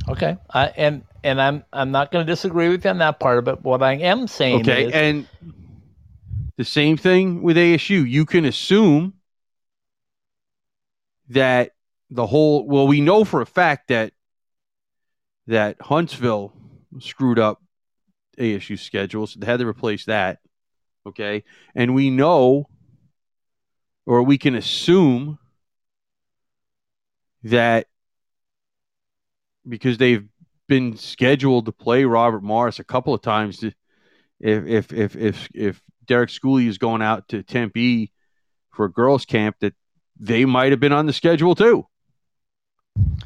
Okay, 0.09 0.39
I, 0.49 0.69
and 0.69 1.03
and 1.23 1.43
I'm 1.43 1.63
I'm 1.75 1.91
not 1.91 2.11
going 2.11 2.25
to 2.27 2.33
disagree 2.33 2.71
with 2.71 2.87
you 2.87 2.91
on 2.91 2.97
that 2.99 3.21
part 3.21 3.37
of 3.37 3.49
it. 3.49 3.63
What 3.63 3.83
I 3.83 3.97
am 3.97 4.27
saying 4.27 4.63
Okay, 4.63 4.87
is, 4.87 4.93
and 4.95 5.27
the 6.57 6.65
same 6.65 6.97
thing 6.97 7.43
with 7.43 7.57
ASU. 7.57 8.09
You 8.09 8.25
can 8.25 8.45
assume 8.45 9.15
that 11.29 11.73
the 12.11 12.27
whole 12.27 12.67
well, 12.67 12.87
we 12.87 13.01
know 13.01 13.25
for 13.25 13.41
a 13.41 13.47
fact 13.47 13.89
that 13.89 14.13
that 15.47 15.77
Huntsville 15.81 16.53
screwed 17.01 17.39
up 17.39 17.63
ASU 18.39 18.79
schedule, 18.79 19.27
so 19.27 19.41
they 19.41 19.47
had 19.47 19.61
to 19.61 19.67
replace 19.67 20.07
that. 20.07 20.39
Okay, 21.07 21.45
and 21.75 21.95
we 21.95 22.11
know, 22.11 22.69
or 24.07 24.23
we 24.23 24.39
can 24.39 24.55
assume 24.55 25.39
that 27.45 27.87
because 29.69 29.99
they've 29.99 30.27
been 30.69 30.97
scheduled 30.97 31.67
to 31.67 31.73
play 31.73 32.05
Robert 32.05 32.43
Morris 32.43 32.79
a 32.79 32.85
couple 32.85 33.15
of 33.15 33.23
times 33.23 33.63
if 33.63 33.75
if 34.41 34.93
if 34.93 35.17
if 35.17 35.49
if 35.55 35.83
Derek 36.07 36.31
Schooley 36.31 36.67
is 36.69 36.79
going 36.79 37.03
out 37.03 37.29
to 37.29 37.43
Tempe 37.43 38.13
for 38.73 38.87
a 38.87 38.93
girls' 38.93 39.25
camp, 39.25 39.57
that 39.61 39.75
they 40.19 40.45
might 40.45 40.71
have 40.73 40.81
been 40.81 40.93
on 40.93 41.07
the 41.07 41.13
schedule 41.13 41.55
too. 41.55 41.87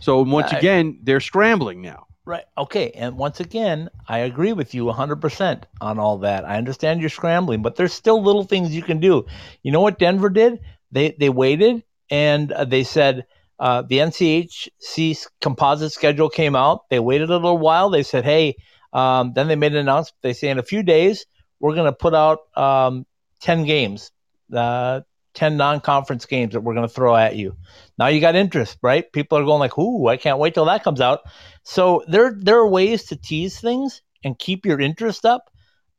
So 0.00 0.22
once 0.22 0.52
I- 0.52 0.58
again, 0.58 1.00
they're 1.02 1.20
scrambling 1.20 1.82
now. 1.82 2.06
Right. 2.26 2.44
Okay. 2.56 2.90
And 2.92 3.16
once 3.16 3.40
again, 3.40 3.88
I 4.06 4.18
agree 4.18 4.52
with 4.52 4.74
you 4.74 4.88
100% 4.88 5.64
on 5.80 5.98
all 5.98 6.18
that. 6.18 6.44
I 6.44 6.58
understand 6.58 7.00
you're 7.00 7.10
scrambling, 7.10 7.62
but 7.62 7.76
there's 7.76 7.92
still 7.92 8.22
little 8.22 8.44
things 8.44 8.74
you 8.74 8.82
can 8.82 9.00
do. 9.00 9.26
You 9.62 9.72
know 9.72 9.80
what 9.80 9.98
Denver 9.98 10.28
did? 10.28 10.60
They 10.92 11.16
they 11.18 11.28
waited 11.28 11.82
and 12.10 12.52
uh, 12.52 12.66
they 12.66 12.84
said 12.84 13.26
uh, 13.58 13.82
the 13.82 13.98
NCHC 13.98 15.26
composite 15.40 15.92
schedule 15.92 16.28
came 16.28 16.54
out. 16.54 16.88
They 16.88 17.00
waited 17.00 17.30
a 17.30 17.34
little 17.34 17.58
while. 17.58 17.90
They 17.90 18.02
said, 18.02 18.24
hey, 18.24 18.56
um, 18.92 19.32
then 19.34 19.48
they 19.48 19.56
made 19.56 19.72
an 19.72 19.78
announcement. 19.78 20.16
They 20.22 20.32
say 20.32 20.50
in 20.50 20.58
a 20.58 20.62
few 20.62 20.82
days 20.82 21.26
we're 21.60 21.74
going 21.74 21.86
to 21.86 21.92
put 21.92 22.14
out 22.14 22.40
um, 22.56 23.06
10 23.40 23.64
games, 23.64 24.10
uh, 24.54 25.02
10 25.34 25.56
non-conference 25.56 26.26
games 26.26 26.54
that 26.54 26.60
we're 26.60 26.74
going 26.74 26.88
to 26.88 26.92
throw 26.92 27.14
at 27.14 27.36
you. 27.36 27.56
Now 27.98 28.08
you 28.08 28.20
got 28.20 28.34
interest, 28.34 28.78
right? 28.82 29.10
People 29.12 29.38
are 29.38 29.44
going 29.44 29.60
like, 29.60 29.78
"Ooh, 29.78 30.08
I 30.08 30.16
can't 30.16 30.38
wait 30.38 30.54
till 30.54 30.64
that 30.64 30.82
comes 30.82 31.00
out." 31.00 31.20
So 31.62 32.02
there 32.08 32.34
there 32.36 32.58
are 32.58 32.68
ways 32.68 33.04
to 33.04 33.16
tease 33.16 33.60
things 33.60 34.02
and 34.24 34.38
keep 34.38 34.66
your 34.66 34.80
interest 34.80 35.24
up. 35.24 35.50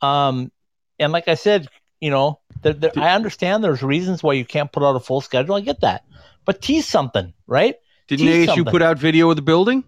Um, 0.01 0.51
and 0.99 1.11
like 1.11 1.27
I 1.27 1.35
said, 1.35 1.67
you 2.01 2.09
know, 2.09 2.39
there, 2.61 2.73
there, 2.73 2.91
I 2.97 3.13
understand 3.13 3.63
there's 3.63 3.83
reasons 3.83 4.21
why 4.21 4.33
you 4.33 4.45
can't 4.45 4.71
put 4.71 4.83
out 4.83 4.95
a 4.95 4.99
full 4.99 5.21
schedule. 5.21 5.55
I 5.55 5.61
get 5.61 5.81
that, 5.81 6.03
but 6.43 6.61
tease 6.61 6.87
something, 6.87 7.33
right? 7.47 7.75
Didn't 8.07 8.25
Tease 8.25 8.47
ASU 8.47 8.55
something. 8.55 8.71
put 8.71 8.81
out 8.81 8.99
video 8.99 9.29
of 9.29 9.37
the 9.37 9.41
building? 9.41 9.85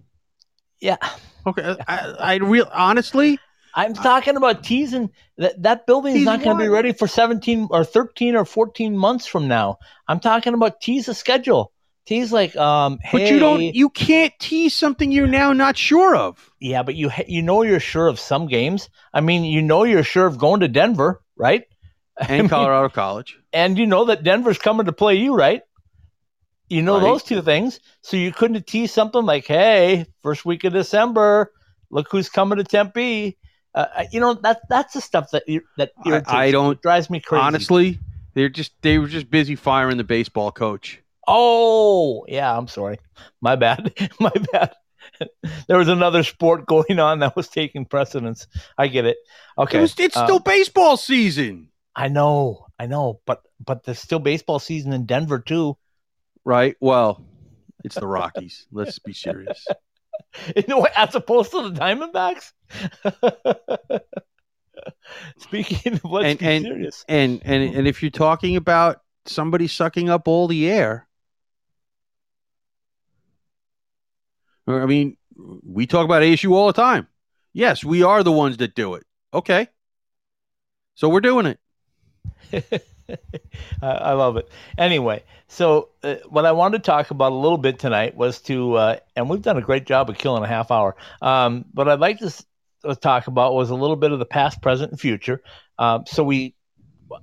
Yeah, 0.80 0.98
Okay, 1.46 1.76
I, 1.88 2.16
I 2.20 2.36
real 2.36 2.70
honestly, 2.74 3.38
I'm 3.76 3.94
talking 3.94 4.36
about 4.38 4.64
teasing 4.64 5.12
that 5.38 5.62
that 5.64 5.86
building 5.88 6.16
is 6.16 6.24
not 6.26 6.44
going 6.44 6.56
to 6.58 6.64
be 6.64 6.70
ready 6.70 6.94
for 6.94 7.08
17 7.08 7.68
or 7.72 7.84
13 7.84 8.36
or 8.36 8.46
14 8.46 8.96
months 8.98 9.26
from 9.26 9.48
now. 9.48 9.80
I'm 10.08 10.20
talking 10.20 10.54
about 10.54 10.82
tease 10.82 11.08
a 11.08 11.14
schedule. 11.14 11.72
Tease 12.06 12.32
like, 12.32 12.56
um, 12.56 13.00
But 13.12 13.30
you 13.30 13.40
don't. 13.40 13.74
You 13.74 13.90
can't 13.90 14.34
tease 14.40 14.74
something 14.74 15.12
you're 15.12 15.28
now 15.28 15.54
not 15.54 15.78
sure 15.78 16.16
of. 16.16 16.52
Yeah, 16.60 16.84
but 16.84 16.96
you 16.96 17.10
you 17.28 17.42
know 17.42 17.62
you're 17.64 17.80
sure 17.80 18.08
of 18.08 18.20
some 18.20 18.48
games. 18.48 18.90
I 19.14 19.22
mean, 19.22 19.44
you 19.44 19.62
know 19.62 19.84
you're 19.84 20.04
sure 20.04 20.26
of 20.28 20.38
going 20.38 20.62
to 20.62 20.68
Denver, 20.68 21.22
right? 21.36 21.64
I 22.20 22.28
And 22.28 22.50
mean, 22.50 22.50
Colorado 22.50 22.90
College. 22.90 23.38
and 23.54 23.78
you 23.78 23.86
know 23.88 24.06
that 24.06 24.24
Denver's 24.24 24.58
coming 24.60 24.86
to 24.86 24.94
play 24.94 25.16
you, 25.16 25.36
right? 25.36 25.62
You 26.70 26.82
know 26.82 27.00
Right. 27.00 27.02
those 27.02 27.24
two 27.24 27.42
things. 27.42 27.80
So 28.02 28.18
you 28.18 28.32
couldn't 28.32 28.66
tease 28.68 28.92
something 28.92 29.24
like, 29.26 29.46
"Hey, 29.48 30.06
first 30.22 30.46
week 30.46 30.64
of 30.64 30.74
December, 30.74 31.52
look 31.90 32.08
who's 32.12 32.30
coming 32.30 32.58
to 32.58 32.64
Tempe." 32.64 33.38
Uh, 33.76 34.04
you 34.12 34.20
know 34.20 34.34
that 34.36 34.62
that's 34.70 34.94
the 34.94 35.02
stuff 35.02 35.32
that 35.32 35.44
that 35.78 35.92
I- 36.06 36.10
irritates 36.10 36.32
I 36.34 36.46
me. 36.48 36.52
don't- 36.52 36.82
drives 36.82 37.10
me 37.10 37.20
crazy. 37.20 37.42
Honestly, 37.42 38.00
they're 38.34 38.50
just 38.50 38.74
they 38.82 38.98
were 39.00 39.08
just 39.08 39.30
busy 39.32 39.56
firing 39.56 39.98
the 39.98 40.04
baseball 40.04 40.52
coach. 40.52 41.00
Oh, 41.28 42.26
yeah, 42.28 42.56
I'm 42.56 42.68
sorry. 42.68 43.00
My 43.42 43.56
bad. 43.56 43.94
My 44.20 44.32
bad. 44.52 44.74
there 45.68 45.78
was 45.78 45.88
another 45.88 46.24
sport 46.24 46.66
going 46.66 47.00
on 47.00 47.20
that 47.20 47.36
was 47.36 47.48
taking 47.48 47.86
precedence. 47.86 48.48
I 48.78 48.88
get 48.88 49.06
it. 49.06 49.18
Okay. 49.58 49.78
It 49.78 49.82
was, 49.82 50.00
it's 50.00 50.18
uh, 50.18 50.26
still 50.26 50.40
baseball 50.40 50.98
season, 50.98 51.70
I 51.96 52.08
know. 52.10 52.66
I 52.80 52.88
know, 52.88 53.22
but 53.26 53.42
but 53.64 53.84
there's 53.86 54.00
still 54.00 54.20
baseball 54.20 54.60
season 54.60 54.92
in 54.94 55.06
Denver 55.06 55.40
too. 55.40 55.78
right? 56.44 56.76
Well, 56.82 57.24
it's 57.84 57.96
the 57.96 58.08
Rockies. 58.08 58.66
Let's 58.72 59.00
be 59.00 59.14
serious. 59.14 59.66
You 60.56 60.64
know 60.68 60.80
what? 60.80 60.92
As 60.96 61.14
opposed 61.16 61.52
to 61.52 61.70
the 61.70 61.80
Diamondbacks. 61.80 62.52
Speaking 65.38 65.94
of 65.94 66.06
let's 66.06 66.26
And- 66.26 66.42
and- 66.42 66.66
serious. 66.66 67.06
And 67.08 67.42
and 67.46 67.64
mm-hmm. 67.70 67.80
and 67.80 67.88
if 67.88 68.02
you're 68.02 68.12
talking 68.12 68.56
about 68.56 69.02
somebody 69.26 69.68
sucking 69.68 70.10
up 70.10 70.28
all 70.28 70.48
the 70.48 70.70
air, 70.70 71.08
I 74.68 74.86
mean, 74.86 75.18
we 75.36 75.86
talk 75.86 76.06
about 76.06 76.24
ASU 76.24 76.52
all 76.52 76.68
the 76.68 76.74
time. 76.74 77.08
Yes, 77.54 77.84
we 77.84 78.04
are 78.04 78.24
the 78.24 78.32
ones 78.32 78.58
that 78.58 78.76
do 78.76 78.96
it. 78.96 79.04
Okay, 79.34 79.68
so 80.96 81.10
we're 81.10 81.22
doing 81.22 81.56
it. 82.52 82.86
I, 83.82 83.88
I 83.88 84.14
love 84.14 84.38
it. 84.38 84.50
Anyway, 84.78 85.24
so 85.48 85.90
uh, 86.04 86.16
what 86.30 86.46
I 86.46 86.52
wanted 86.52 86.84
to 86.84 86.84
talk 86.92 87.12
about 87.12 87.32
a 87.32 87.36
little 87.36 87.58
bit 87.58 87.80
tonight 87.80 88.16
was 88.16 88.42
to, 88.44 88.76
uh, 88.76 88.98
and 89.16 89.30
we've 89.30 89.42
done 89.42 89.58
a 89.58 89.62
great 89.62 89.86
job 89.86 90.10
of 90.10 90.18
killing 90.18 90.44
a 90.44 90.48
half 90.48 90.72
hour. 90.72 90.96
Um, 91.22 91.66
what 91.74 91.88
I'd 91.90 92.00
like 92.00 92.20
to 92.20 92.26
s- 92.26 92.46
uh, 92.84 92.96
talk 92.96 93.28
about 93.28 93.54
was 93.54 93.70
a 93.70 93.76
little 93.76 93.96
bit 93.96 94.12
of 94.12 94.20
the 94.20 94.26
past, 94.26 94.62
present, 94.62 94.92
and 94.92 95.00
future. 95.00 95.42
Um, 95.80 96.04
so 96.08 96.24
we, 96.24 96.56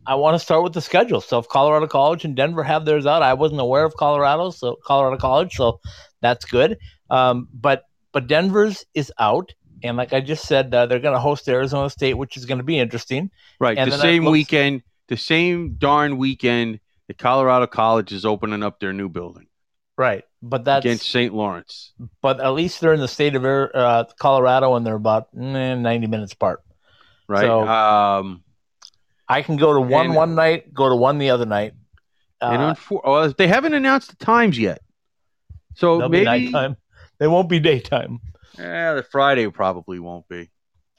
I 0.07 0.15
want 0.17 0.35
to 0.35 0.39
start 0.39 0.63
with 0.63 0.73
the 0.73 0.81
schedule. 0.81 1.21
So 1.21 1.39
if 1.39 1.49
Colorado 1.49 1.87
College 1.87 2.25
and 2.25 2.37
Denver 2.37 2.63
have 2.63 2.85
theirs 2.85 3.07
out, 3.07 3.23
I 3.23 3.35
wasn't 3.35 3.61
aware 3.61 3.85
of 3.85 3.95
Colorado, 3.97 4.51
so 4.51 4.77
Colorado 4.85 5.17
College, 5.19 5.55
so 5.55 5.81
that's 6.21 6.45
good. 6.45 6.79
Um, 7.11 7.49
but 7.53 7.85
but 8.13 8.27
Denver's 8.27 8.85
is 8.95 9.13
out. 9.19 9.53
And 9.83 9.97
like 9.97 10.13
I 10.13 10.21
just 10.21 10.47
said, 10.47 10.75
uh, 10.75 10.85
they're 10.87 10.99
going 11.01 11.15
to 11.15 11.21
host 11.21 11.49
Arizona 11.49 11.89
State, 11.89 12.15
which 12.15 12.37
is 12.37 12.45
going 12.45 12.59
to 12.59 12.65
be 12.65 12.79
interesting. 12.79 13.31
Right, 13.59 13.79
And 13.79 13.91
the 13.91 13.97
same 13.99 14.25
looked- 14.25 14.33
weekend, 14.33 14.83
the 15.11 15.17
same 15.19 15.75
darn 15.75 16.17
weekend 16.17 16.81
that 17.09 17.19
Colorado 17.19 17.67
College 17.67 18.13
is 18.13 18.25
opening 18.25 18.63
up 18.63 18.81
their 18.81 18.95
new 18.95 19.11
building 19.11 19.47
Right, 19.99 20.25
but 20.41 20.65
that's 20.65 20.83
against 20.87 21.11
St. 21.11 21.35
Lawrence. 21.35 21.93
but 22.23 22.41
at 22.41 22.55
least 22.55 22.81
they're 22.81 22.95
in 22.95 23.01
the 23.01 23.09
state 23.09 23.35
of 23.35 23.45
uh, 23.45 24.05
Colorado 24.19 24.75
and 24.77 24.87
they're 24.87 24.95
about 24.95 25.29
eh, 25.39 25.75
90 25.75 26.07
minutes 26.07 26.33
apart. 26.33 26.63
Right. 27.29 27.43
So- 27.43 27.69
um, 27.69 28.43
I 29.29 29.43
can 29.43 29.57
go 29.59 29.75
to 29.75 29.81
one 29.81 30.07
And- 30.07 30.15
one 30.17 30.35
night, 30.35 30.73
go 30.73 30.89
to 30.89 30.97
one 30.97 31.19
the 31.19 31.29
other 31.31 31.45
night. 31.47 31.75
and 32.41 32.63
Uh, 32.63 32.75
well, 33.05 33.33
they 33.37 33.47
haven't 33.47 33.75
announced 33.75 34.11
the 34.19 34.25
times 34.25 34.59
yet. 34.59 34.81
So 35.77 36.09
maybe 36.09 36.25
nighttime. 36.25 36.77
They 37.19 37.27
won't 37.29 37.49
be 37.51 37.61
daytime. 37.61 38.21
eh, 38.59 38.95
the 38.95 39.03
Friday 39.03 39.49
probably 39.51 39.99
won't 39.99 40.27
be. 40.29 40.49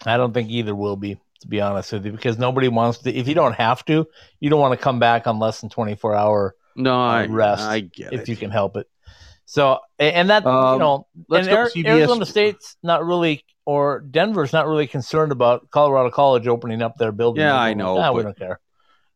I 0.05 0.17
don't 0.17 0.33
think 0.33 0.49
either 0.49 0.73
will 0.75 0.95
be, 0.95 1.17
to 1.41 1.47
be 1.47 1.61
honest 1.61 1.91
with 1.93 2.05
you, 2.05 2.11
because 2.11 2.37
nobody 2.39 2.67
wants 2.67 2.99
to. 2.99 3.13
If 3.13 3.27
you 3.27 3.35
don't 3.35 3.53
have 3.53 3.83
to, 3.85 4.07
you 4.39 4.49
don't 4.49 4.59
want 4.59 4.77
to 4.77 4.83
come 4.83 4.99
back 4.99 5.27
on 5.27 5.39
less 5.39 5.61
than 5.61 5.69
24 5.69 6.15
hour 6.15 6.55
No, 6.75 6.99
I 6.99 7.25
rest 7.25 7.63
I 7.63 7.81
get 7.81 8.13
if 8.13 8.21
it. 8.21 8.29
you 8.29 8.35
can 8.35 8.49
help 8.51 8.77
it. 8.77 8.87
So, 9.45 9.79
and 9.99 10.29
that, 10.29 10.43
you 10.45 10.49
Um, 10.49 10.79
know, 10.79 11.07
let's 11.27 11.47
and 11.47 11.57
Ari-. 11.57 11.85
Arizona 11.85 12.25
State's 12.25 12.77
not 12.83 13.05
really, 13.05 13.43
or 13.65 13.99
Denver's 13.99 14.53
not 14.53 14.65
really 14.67 14.87
concerned 14.87 15.33
about 15.33 15.69
Colorado 15.71 16.09
College 16.09 16.47
opening 16.47 16.81
up 16.81 16.97
their 16.97 17.11
building. 17.11 17.41
Yeah, 17.43 17.59
I 17.59 17.73
know, 17.73 17.97
"Ah, 17.97 18.11
we 18.13 18.23
don't 18.23 18.37
care. 18.37 18.59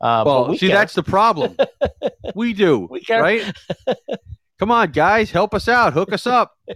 Uh, 0.01 0.23
well, 0.25 0.41
but 0.43 0.49
we 0.51 0.57
see, 0.57 0.67
care. 0.67 0.75
that's 0.75 0.93
the 0.93 1.03
problem. 1.03 1.55
we 2.35 2.51
do, 2.53 2.85
We 2.91 2.99
care. 3.01 3.21
right? 3.21 3.49
Come 4.59 4.71
on, 4.71 4.91
guys, 4.91 5.31
help 5.31 5.53
us 5.53 5.69
out, 5.69 5.93
hook 5.93 6.11
us 6.11 6.27
up. 6.27 6.51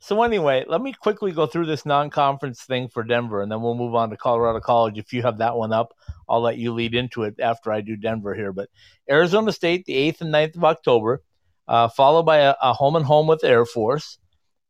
So 0.00 0.22
anyway, 0.22 0.64
let 0.68 0.80
me 0.80 0.92
quickly 0.92 1.32
go 1.32 1.46
through 1.46 1.66
this 1.66 1.86
non-conference 1.86 2.62
thing 2.62 2.88
for 2.88 3.02
Denver, 3.02 3.42
and 3.42 3.50
then 3.50 3.62
we'll 3.62 3.74
move 3.74 3.94
on 3.94 4.10
to 4.10 4.16
Colorado 4.16 4.60
College. 4.60 4.98
If 4.98 5.12
you 5.12 5.22
have 5.22 5.38
that 5.38 5.56
one 5.56 5.72
up, 5.72 5.94
I'll 6.28 6.40
let 6.40 6.58
you 6.58 6.72
lead 6.72 6.94
into 6.94 7.22
it 7.24 7.40
after 7.40 7.72
I 7.72 7.80
do 7.80 7.96
Denver 7.96 8.34
here. 8.34 8.52
But 8.52 8.68
Arizona 9.10 9.52
State, 9.52 9.84
the 9.84 9.94
eighth 9.94 10.20
and 10.20 10.32
9th 10.32 10.56
of 10.56 10.64
October, 10.64 11.22
uh, 11.66 11.88
followed 11.88 12.24
by 12.24 12.38
a, 12.38 12.54
a 12.62 12.72
home 12.72 12.96
and 12.96 13.04
home 13.04 13.26
with 13.26 13.44
Air 13.44 13.64
Force, 13.64 14.18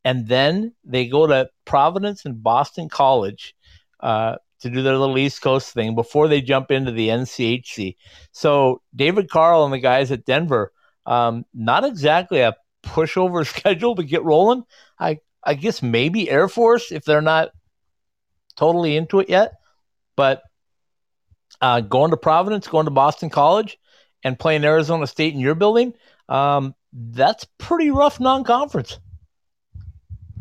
and 0.04 0.26
then 0.26 0.74
they 0.84 1.06
go 1.06 1.26
to 1.26 1.48
Providence 1.64 2.24
and 2.24 2.42
Boston 2.42 2.88
College 2.88 3.54
uh, 4.00 4.36
to 4.60 4.70
do 4.70 4.82
their 4.82 4.96
little 4.96 5.18
East 5.18 5.42
Coast 5.42 5.72
thing 5.72 5.94
before 5.94 6.28
they 6.28 6.40
jump 6.40 6.70
into 6.70 6.90
the 6.92 7.08
NCHC. 7.08 7.96
So 8.32 8.82
David 8.94 9.30
Carle 9.30 9.64
and 9.64 9.72
the 9.72 9.78
guys 9.78 10.10
at 10.10 10.24
Denver, 10.24 10.72
um, 11.06 11.44
not 11.54 11.84
exactly 11.84 12.40
a 12.40 12.56
pushover 12.88 13.46
schedule 13.56 13.94
to 13.96 14.02
get 14.02 14.24
rolling. 14.24 14.64
I 14.98 15.20
I 15.42 15.54
guess 15.54 15.82
maybe 15.82 16.30
Air 16.30 16.48
Force 16.48 16.92
if 16.92 17.04
they're 17.04 17.20
not 17.22 17.50
totally 18.56 18.96
into 18.96 19.20
it 19.20 19.28
yet. 19.28 19.54
But 20.16 20.42
uh, 21.60 21.80
going 21.80 22.10
to 22.10 22.16
Providence, 22.16 22.66
going 22.66 22.86
to 22.86 22.90
Boston 22.90 23.30
College, 23.30 23.78
and 24.24 24.38
playing 24.38 24.64
Arizona 24.64 25.06
State 25.06 25.32
in 25.32 25.40
your 25.40 25.54
building, 25.54 25.94
um, 26.28 26.74
that's 26.92 27.46
pretty 27.58 27.90
rough 27.90 28.18
non-conference. 28.20 28.98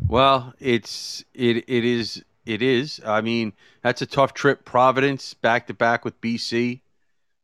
Well, 0.06 0.54
it's 0.58 1.24
it 1.34 1.64
it 1.68 1.84
is 1.84 2.24
it 2.46 2.62
is. 2.62 3.00
I 3.04 3.20
mean, 3.20 3.52
that's 3.82 4.02
a 4.02 4.06
tough 4.06 4.32
trip. 4.34 4.64
Providence 4.64 5.34
back 5.34 5.66
to 5.66 5.74
back 5.74 6.04
with 6.04 6.20
BC. 6.20 6.80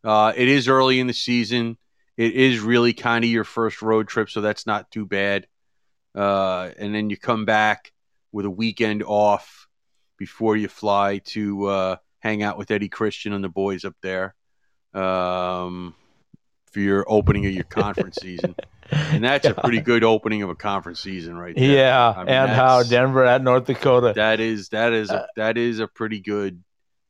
Uh, 0.03 0.33
it 0.35 0.49
is 0.49 0.67
early 0.67 0.99
in 0.99 1.07
the 1.07 1.15
season. 1.15 1.77
It 2.17 2.33
is 2.35 2.61
really 2.61 2.93
kind 2.93 3.25
of 3.25 3.31
your 3.31 3.45
first 3.45 3.83
road 3.83 4.09
trip, 4.09 4.31
so 4.31 4.41
that's 4.41 4.67
not 4.67 4.91
too 4.91 5.05
bad. 5.07 5.47
Uh, 6.15 6.71
and 6.79 6.95
then 6.95 7.11
you 7.11 7.17
come 7.17 7.45
back 7.45 7.93
with 8.33 8.47
a 8.47 8.51
weekend 8.51 9.03
off 9.05 9.67
before 10.17 10.57
you 10.57 10.69
fly 10.69 11.19
to 11.25 11.67
uh, 11.67 11.97
hang 12.21 12.43
out 12.43 12.57
with 12.57 12.71
Eddie 12.71 12.89
Christian 12.89 13.33
and 13.33 13.43
the 13.43 13.49
boys 13.49 13.85
up 13.85 13.95
there 14.01 14.35
um, 14.95 15.95
for 16.71 16.81
your 16.81 17.05
opening 17.09 17.47
of 17.47 17.53
your 17.53 17.65
conference 17.65 18.19
season. 18.21 18.55
And 18.91 19.25
that's 19.25 19.47
a 19.47 19.55
pretty 19.65 19.81
good 19.81 20.05
opening 20.05 20.43
of 20.43 20.51
a 20.51 20.55
conference 20.55 21.01
season, 21.01 21.37
right 21.37 21.55
there. 21.57 21.77
Yeah, 21.77 22.15
I 22.17 22.19
mean, 22.21 22.29
and 22.29 22.51
how 22.51 22.83
Denver 22.85 23.25
at 23.25 23.43
North 23.43 23.65
Dakota. 23.67 24.13
that 24.15 24.39
is 24.41 24.69
that 24.69 24.93
is 24.93 25.11
Uh, 25.11 25.15
a, 25.17 25.27
that 25.37 25.59
is 25.59 25.81
a 25.81 25.89
pretty 25.89 26.21
good 26.21 26.63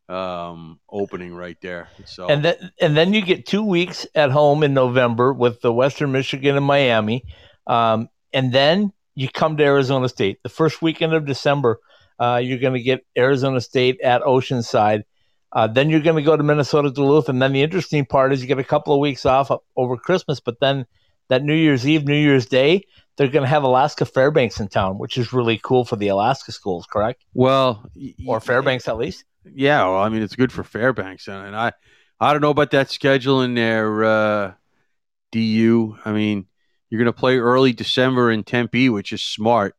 um 0.09 0.79
opening 0.91 1.35
right 1.35 1.57
there. 1.63 1.89
So 2.05 2.29
And 2.29 2.45
then 2.45 2.71
and 2.81 2.97
then 2.97 3.15
you 3.15 3.23
get 3.23 3.47
two 3.47 3.65
weeks 3.65 4.07
at 4.15 4.31
home 4.31 4.63
in 4.63 4.75
November 4.75 5.33
with 5.33 5.61
the 5.61 5.73
Western 5.73 6.13
Michigan 6.13 6.57
and 6.57 6.65
Miami, 6.65 7.25
um, 7.67 8.09
and 8.33 8.53
then 8.53 8.93
you 9.15 9.29
come 9.29 9.57
to 9.57 9.65
Arizona 9.65 10.09
State. 10.09 10.43
The 10.43 10.49
first 10.49 10.83
weekend 10.83 11.15
of 11.15 11.25
December, 11.25 11.79
uh, 12.19 12.41
you're 12.43 12.59
going 12.59 12.75
to 12.75 12.83
get 12.83 13.07
Arizona 13.17 13.61
State 13.61 14.01
at 14.01 14.23
Oceanside. 14.23 15.05
Uh, 15.53 15.69
then 15.69 15.89
you're 15.89 16.01
going 16.01 16.17
to 16.17 16.23
go 16.23 16.37
to 16.37 16.43
Minnesota 16.43 16.91
Duluth, 16.91 17.29
and 17.29 17.41
then 17.41 17.53
the 17.53 17.63
interesting 17.63 18.05
part 18.05 18.33
is 18.33 18.43
you 18.43 18.49
get 18.49 18.59
a 18.59 18.65
couple 18.65 18.93
of 18.93 19.01
weeks 19.01 19.25
off 19.25 19.53
over 19.77 19.97
Christmas, 19.97 20.41
but 20.41 20.59
then 20.61 20.85
that 21.29 21.45
New 21.45 21.55
Year's 21.55 21.87
Eve, 21.87 22.05
New 22.05 22.17
Year's 22.17 22.47
Day, 22.47 22.83
they're 23.17 23.29
going 23.29 23.45
to 23.45 23.49
have 23.49 23.63
Alaska 23.63 24.05
Fairbanks 24.05 24.61
in 24.61 24.69
town, 24.69 24.99
which 24.99 25.19
is 25.19 25.33
really 25.33 25.61
cool 25.63 25.85
for 25.85 25.97
the 25.97 26.09
Alaska 26.09 26.53
schools, 26.53 26.87
correct? 26.91 27.25
well 27.35 27.89
Or 28.27 28.41
Fairbanks 28.41 28.89
at 28.89 28.97
least. 28.97 29.25
Yeah, 29.45 29.85
well, 29.85 29.99
I 29.99 30.09
mean 30.09 30.23
it's 30.23 30.37
good 30.37 30.53
for 30.53 30.65
Fairbanks 30.65 31.29
and, 31.29 31.55
I 31.57 31.73
I 32.21 32.33
don't 32.33 32.43
know 32.43 32.51
about 32.51 32.71
that 32.71 32.91
schedule 32.91 33.43
in 33.43 33.55
their 33.55 34.05
uh 34.05 34.53
DU. 35.35 35.99
I 36.05 36.13
mean, 36.13 36.47
you're 36.89 37.01
going 37.01 37.13
to 37.13 37.19
play 37.19 37.39
early 37.39 37.73
December 37.73 38.31
in 38.31 38.45
Tempe, 38.45 38.89
which 38.89 39.13
is 39.13 39.23
smart. 39.23 39.75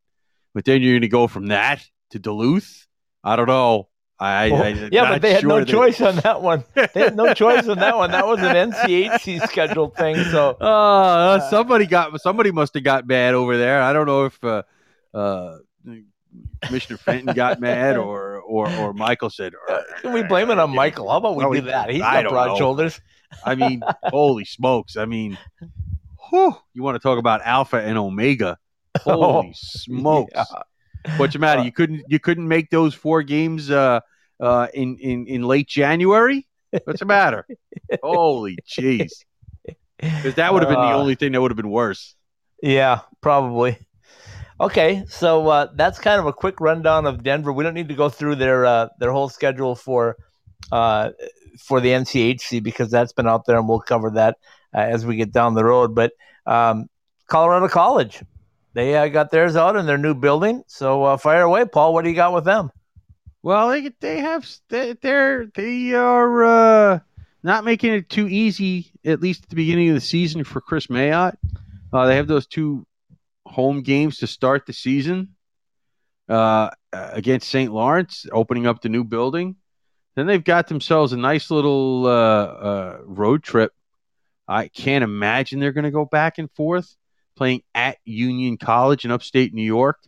But 0.54 0.66
then 0.66 0.82
you're 0.82 0.94
going 0.94 1.02
to 1.02 1.08
go 1.08 1.28
from 1.28 1.48
that 1.48 1.84
to 2.12 2.20
Duluth? 2.20 2.88
I 3.24 3.36
don't 3.36 3.48
know. 3.48 3.88
I, 4.18 4.50
Well, 4.50 4.64
I 4.64 4.70
yeah, 4.94 5.10
but 5.10 5.22
they 5.22 5.34
had 5.34 5.44
no 5.44 5.60
that- 5.60 5.68
choice 5.68 6.00
on 6.00 6.16
that 6.18 6.42
one. 6.42 6.64
They 6.74 6.88
had 7.02 7.16
no 7.18 7.34
choice 7.34 7.68
on 7.68 7.80
that 7.80 7.98
one. 7.98 8.12
That 8.12 8.26
was 8.26 8.40
an 8.40 8.72
NCHC 8.72 9.46
scheduled 9.50 9.96
thing. 9.96 10.16
So 10.32 10.56
Oh, 10.62 11.40
somebody 11.50 11.86
got 11.86 12.20
somebody 12.22 12.52
must 12.52 12.74
have 12.76 12.84
got 12.84 13.06
mad 13.06 13.34
over 13.34 13.58
there. 13.58 13.82
I 13.82 13.92
don't 13.92 14.06
know 14.06 14.26
if 14.26 14.42
uh, 14.44 14.64
uh, 15.14 15.58
Commissioner 16.62 16.98
Fenton 16.98 17.34
got 17.36 17.60
mad 17.60 17.98
or 17.98 18.40
or 18.40 18.70
or 18.78 18.94
Michael 18.94 19.30
said. 19.30 19.54
uh, 19.70 19.80
can 20.02 20.14
we 20.14 20.24
blame 20.24 20.50
it 20.50 20.60
on 20.60 20.74
Michael? 20.74 21.10
How 21.10 21.18
about 21.18 21.36
we 21.36 21.44
No, 21.44 21.54
do 21.54 21.62
that? 21.62 21.90
He's 21.90 22.02
got 22.02 22.28
broad 22.30 22.48
know. 22.50 22.58
shoulders. 22.58 23.02
I 23.46 23.56
mean, 23.56 23.82
holy 24.06 24.46
smokes! 24.46 24.96
I 24.96 25.06
mean, 25.06 25.38
Whew, 26.30 26.56
you 26.74 26.84
want 26.84 26.96
to 26.96 27.00
talk 27.00 27.20
about 27.20 27.42
alpha 27.44 27.78
and 27.78 27.98
omega? 27.98 28.58
Holy 29.02 29.50
Oh, 29.50 29.52
smokes! 29.54 30.32
yeah. 30.34 30.44
What's 31.18 31.34
the 31.34 31.40
matter? 31.40 31.64
You 31.64 31.72
couldn't 31.72 32.04
you 32.08 32.20
couldn't 32.20 32.48
make 32.48 32.70
those 32.70 32.94
four 32.94 33.24
games 33.24 33.70
uh, 33.70 34.00
uh, 34.40 34.68
in 34.74 34.98
in 35.00 35.28
in 35.28 35.44
late 35.44 35.68
January? 35.68 36.48
What's 36.84 37.00
the 37.00 37.06
matter? 37.06 37.48
Holy 38.04 38.58
jeez! 38.68 39.12
Because 39.98 40.36
that 40.36 40.54
would 40.54 40.62
have 40.62 40.70
been 40.70 40.82
the 40.82 40.88
Uh, 40.88 40.98
only 40.98 41.16
thing 41.16 41.32
that 41.32 41.42
would 41.42 41.52
have 41.52 41.58
been 41.58 41.70
worse. 41.70 42.16
Yeah, 42.62 43.02
probably. 43.22 43.78
Okay, 44.60 45.04
so 45.08 45.48
uh, 45.50 45.68
that's 45.76 46.00
kind 46.00 46.20
of 46.20 46.28
a 46.28 46.34
quick 46.34 46.62
rundown 46.62 47.06
of 47.06 47.24
Denver. 47.24 47.52
We 47.52 47.64
don't 47.64 47.74
need 47.74 47.90
to 47.90 47.96
go 47.96 48.10
through 48.10 48.36
their 48.36 48.66
uh, 48.66 48.90
their 49.00 49.12
whole 49.12 49.30
schedule 49.30 49.76
for 49.76 50.18
uh, 50.72 51.12
for 51.60 51.82
the 51.82 51.90
NCHC 51.90 52.64
because 52.64 52.90
that's 52.90 53.14
been 53.14 53.28
out 53.28 53.46
there, 53.46 53.58
and 53.58 53.68
we'll 53.68 53.80
cover 53.82 54.12
that 54.12 54.38
uh, 54.74 54.80
as 54.80 55.06
we 55.06 55.18
get 55.18 55.32
down 55.32 55.54
the 55.56 55.66
road. 55.66 55.94
But 55.94 56.14
um, 56.46 56.90
Colorado 57.28 57.68
College, 57.68 58.22
they 58.76 58.94
uh, 58.94 59.08
got 59.08 59.32
theirs 59.32 59.56
out 59.56 59.78
in 59.78 59.86
their 59.86 59.98
new 59.98 60.14
building. 60.14 60.62
So 60.68 61.06
uh, 61.06 61.18
fire 61.18 61.44
away, 61.44 61.64
Paul. 61.66 61.94
What 61.94 62.04
do 62.04 62.10
you 62.10 62.16
got 62.16 62.34
with 62.34 62.44
them? 62.44 62.70
Well, 63.42 63.70
they 63.70 63.90
they 64.02 64.20
have 64.20 64.48
they 64.70 64.94
they're 65.02 65.48
they 65.56 65.94
are 65.94 66.44
uh, 66.44 67.00
not 67.42 67.64
making 67.64 67.94
it 67.94 68.10
too 68.10 68.28
easy, 68.28 68.92
at 69.06 69.22
least 69.22 69.44
at 69.44 69.50
the 69.50 69.56
beginning 69.56 69.90
of 69.90 69.96
the 69.96 70.02
season 70.02 70.44
for 70.44 70.60
Chris 70.60 70.88
Mayotte. 70.88 71.38
Uh, 71.94 72.06
they 72.06 72.18
have 72.18 72.28
those 72.28 72.48
two 72.48 72.86
home 73.46 73.82
games 73.82 74.18
to 74.18 74.28
start 74.28 74.66
the 74.66 74.74
season 74.74 75.36
uh, 76.28 76.70
against 76.92 77.50
St. 77.50 77.72
Lawrence, 77.72 78.26
opening 78.32 78.68
up 78.68 78.82
the 78.82 78.90
new 78.90 79.06
building. 79.06 79.56
Then 80.16 80.28
they've 80.28 80.44
got 80.44 80.68
themselves 80.68 81.14
a 81.14 81.18
nice 81.18 81.50
little 81.50 82.08
uh, 82.08 82.98
road 83.06 83.42
trip. 83.42 83.72
I 84.50 84.68
can't 84.68 85.04
imagine 85.04 85.60
they're 85.60 85.72
going 85.72 85.86
to 85.86 85.92
go 85.92 86.06
back 86.06 86.40
and 86.40 86.52
forth 86.52 86.94
playing 87.36 87.62
at 87.74 87.98
Union 88.06 88.58
College 88.58 89.06
in 89.06 89.12
upstate 89.12 89.54
New 89.54 89.64
York 89.64 90.00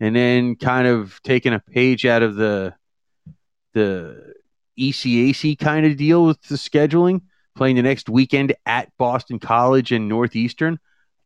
and 0.00 0.14
then 0.14 0.56
kind 0.56 0.86
of 0.86 1.20
taking 1.22 1.52
a 1.52 1.60
page 1.60 2.04
out 2.04 2.22
of 2.22 2.36
the 2.36 2.74
the 3.72 4.34
ECAC 4.78 5.58
kind 5.58 5.86
of 5.86 5.96
deal 5.96 6.24
with 6.24 6.40
the 6.42 6.56
scheduling, 6.56 7.22
playing 7.54 7.76
the 7.76 7.82
next 7.82 8.08
weekend 8.08 8.54
at 8.64 8.90
Boston 8.98 9.38
College 9.38 9.92
and 9.92 10.08
Northeastern. 10.08 10.78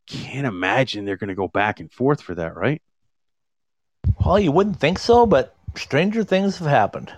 Can't 0.06 0.46
imagine 0.46 1.04
they're 1.04 1.16
going 1.16 1.28
to 1.28 1.34
go 1.34 1.48
back 1.48 1.80
and 1.80 1.92
forth 1.92 2.20
for 2.20 2.34
that, 2.34 2.56
right? 2.56 2.82
Well, 4.24 4.40
you 4.40 4.50
wouldn't 4.50 4.80
think 4.80 4.98
so, 4.98 5.26
but 5.26 5.54
stranger 5.76 6.24
things 6.24 6.58
have 6.58 6.68
happened. 6.68 7.12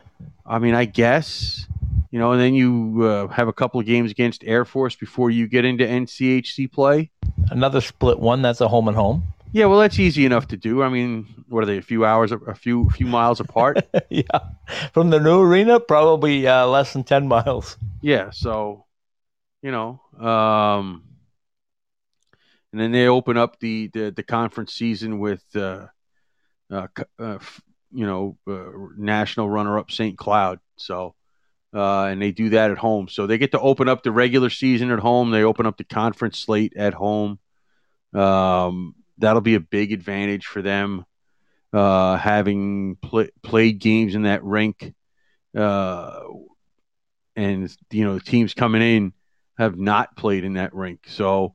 I 0.45 0.59
mean, 0.59 0.75
I 0.75 0.85
guess 0.85 1.67
you 2.13 2.19
know, 2.19 2.33
and 2.33 2.41
then 2.41 2.55
you 2.55 3.05
uh, 3.05 3.29
have 3.29 3.49
a 3.49 3.53
couple 3.55 3.81
of 3.81 3.87
games 3.87 4.11
against 4.11 4.45
Air 4.45 4.67
Force 4.67 4.95
before 4.95 5.31
you 5.31 5.49
get 5.49 5.65
into 5.65 5.85
NCHC 5.85 6.71
play. 6.71 7.11
Another 7.51 7.81
split 7.81 8.19
one. 8.19 8.43
That's 8.43 8.61
a 8.61 8.69
home 8.69 8.89
and 8.89 8.97
home. 8.97 9.23
Yeah, 9.53 9.67
well, 9.67 9.81
that's 9.81 9.99
easy 9.99 10.25
enough 10.25 10.49
to 10.49 10.57
do. 10.57 10.83
I 10.83 10.89
mean, 10.89 11.45
what 11.49 11.63
are 11.63 11.67
they? 11.67 11.77
A 11.77 11.83
few 11.83 12.07
hours, 12.07 12.33
a 12.33 12.55
few, 12.55 12.89
few 12.91 13.07
miles 13.07 13.39
apart. 13.39 13.87
yeah, 14.09 14.25
from 14.95 15.11
the 15.11 15.21
new 15.21 15.41
arena, 15.41 15.79
probably 15.79 16.47
uh, 16.47 16.67
less 16.67 16.95
than 16.95 17.05
ten 17.05 17.29
miles. 17.29 17.77
Yeah, 18.01 18.31
so 18.31 18.87
you 19.63 19.71
know, 19.71 20.01
um, 20.19 21.05
and 22.73 22.81
then 22.81 22.93
they 22.93 23.07
open 23.07 23.37
up 23.37 23.59
the 23.61 23.89
the, 23.89 24.11
the 24.11 24.23
conference 24.23 24.73
season 24.73 25.19
with 25.19 25.45
uh, 25.55 25.89
uh, 26.71 26.87
uh 27.19 27.39
you 27.93 28.07
know 28.07 28.39
uh, 28.49 28.71
national 28.97 29.51
runner 29.51 29.79
up 29.79 29.91
St. 29.91 30.17
Cloud. 30.17 30.61
So 30.77 31.15
uh, 31.75 32.05
and 32.05 32.21
they 32.21 32.33
do 32.33 32.51
that 32.51 32.71
at 32.71 32.79
home. 32.79 33.09
So 33.09 33.27
they 33.27 33.39
get 33.39 33.53
to 33.53 33.61
open 33.61 33.89
up 33.89 34.03
the 34.03 34.13
regular 34.13 34.51
season 34.51 34.91
at 34.91 34.99
home. 34.99 35.31
They 35.31 35.43
open 35.43 35.67
up 35.67 35.77
the 35.77 35.85
conference 35.85 36.39
slate 36.39 36.75
at 36.77 36.95
home. 36.95 37.39
Um, 38.15 38.95
that'll 39.19 39.41
be 39.41 39.55
a 39.55 39.61
big 39.61 39.93
advantage 39.93 40.47
for 40.47 40.63
them. 40.63 41.05
Uh, 41.73 42.17
having 42.17 42.97
pl- 42.97 43.29
played 43.43 43.79
games 43.79 44.15
in 44.15 44.23
that 44.23 44.45
rink, 44.45 44.93
uh, 45.57 46.21
and 47.35 47.75
you 47.91 48.05
know 48.05 48.15
the 48.15 48.21
teams 48.21 48.53
coming 48.53 48.83
in 48.83 49.15
have 49.57 49.79
not 49.79 50.15
played 50.15 50.45
in 50.45 50.55
that 50.55 50.75
rink, 50.75 51.01
so 51.07 51.55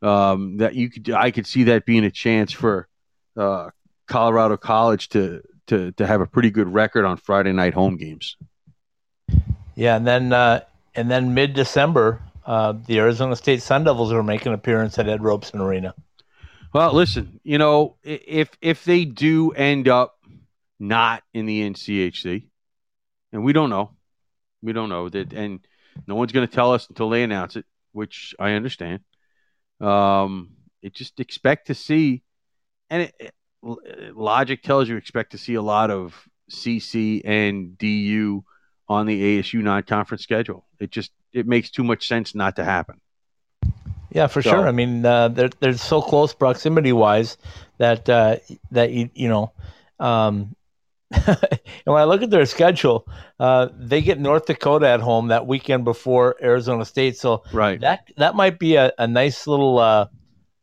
um, 0.00 0.56
that 0.56 0.74
you 0.74 0.88
could 0.88 1.10
I 1.10 1.30
could 1.30 1.46
see 1.46 1.64
that 1.64 1.84
being 1.84 2.04
a 2.04 2.10
chance 2.10 2.50
for 2.50 2.88
uh, 3.36 3.68
Colorado 4.06 4.56
College 4.56 5.10
to 5.10 5.42
to 5.66 5.92
to 5.92 6.06
have 6.06 6.22
a 6.22 6.26
pretty 6.26 6.50
good 6.50 6.72
record 6.72 7.04
on 7.04 7.18
Friday 7.18 7.52
night 7.52 7.74
home 7.74 7.98
games. 7.98 8.38
Yeah, 9.78 9.94
and 9.94 10.04
then 10.04 10.32
uh, 10.32 10.62
and 10.96 11.08
then 11.08 11.34
mid 11.34 11.54
December, 11.54 12.20
uh, 12.44 12.72
the 12.72 12.98
Arizona 12.98 13.36
State 13.36 13.62
Sun 13.62 13.84
Devils 13.84 14.12
are 14.12 14.24
making 14.24 14.48
an 14.48 14.54
appearance 14.54 14.98
at 14.98 15.08
Ed 15.08 15.22
Robson 15.22 15.60
Arena. 15.60 15.94
Well, 16.74 16.92
listen, 16.92 17.38
you 17.44 17.58
know 17.58 17.94
if 18.02 18.50
if 18.60 18.84
they 18.84 19.04
do 19.04 19.52
end 19.52 19.86
up 19.86 20.18
not 20.80 21.22
in 21.32 21.46
the 21.46 21.62
NCHC, 21.70 22.46
and 23.32 23.44
we 23.44 23.52
don't 23.52 23.70
know, 23.70 23.92
we 24.62 24.72
don't 24.72 24.88
know 24.88 25.08
that, 25.10 25.32
and 25.32 25.60
no 26.08 26.16
one's 26.16 26.32
going 26.32 26.48
to 26.48 26.52
tell 26.52 26.72
us 26.72 26.88
until 26.88 27.08
they 27.08 27.22
announce 27.22 27.54
it, 27.54 27.64
which 27.92 28.34
I 28.36 28.54
understand. 28.54 28.98
Um, 29.80 30.56
it 30.82 30.92
just 30.92 31.20
expect 31.20 31.68
to 31.68 31.74
see, 31.76 32.24
and 32.90 33.02
it, 33.02 33.14
it- 33.20 34.16
logic 34.16 34.64
tells 34.64 34.88
you 34.88 34.96
expect 34.96 35.32
to 35.32 35.38
see 35.38 35.54
a 35.54 35.62
lot 35.62 35.92
of 35.92 36.28
CC 36.50 37.22
and 37.24 37.78
DU 37.78 38.42
on 38.88 39.06
the 39.06 39.38
ASU 39.38 39.62
non-conference 39.62 40.22
schedule. 40.22 40.64
It 40.80 40.90
just 40.90 41.12
it 41.32 41.46
makes 41.46 41.70
too 41.70 41.84
much 41.84 42.08
sense 42.08 42.34
not 42.34 42.56
to 42.56 42.64
happen. 42.64 43.00
Yeah, 44.10 44.26
for 44.26 44.40
So- 44.42 44.50
sure. 44.50 44.66
I 44.68 44.72
mean, 44.72 45.04
uh, 45.04 45.28
they're 45.28 45.50
they're 45.60 45.76
so 45.76 46.00
close 46.00 46.32
proximity 46.34 46.92
wise 46.92 47.36
that 47.78 48.08
uh, 48.08 48.36
that 48.70 48.90
you 48.92 49.10
you 49.14 49.28
know. 49.28 49.52
Um, 50.00 50.54
and 51.10 51.38
when 51.86 51.96
I 52.02 52.04
look 52.04 52.22
at 52.22 52.28
their 52.30 52.44
schedule, 52.44 53.06
uh, 53.40 53.68
they 53.78 54.02
get 54.02 54.20
North 54.20 54.44
Dakota 54.44 54.86
at 54.88 55.00
home 55.00 55.28
that 55.28 55.46
weekend 55.46 55.84
before 55.84 56.36
Arizona 56.42 56.84
State. 56.84 57.16
So 57.16 57.44
Right. 57.52 57.80
that 57.80 58.08
that 58.18 58.34
might 58.34 58.58
be 58.58 58.76
a, 58.76 58.92
a 58.98 59.06
nice 59.06 59.46
little 59.46 59.78
uh, 59.78 60.08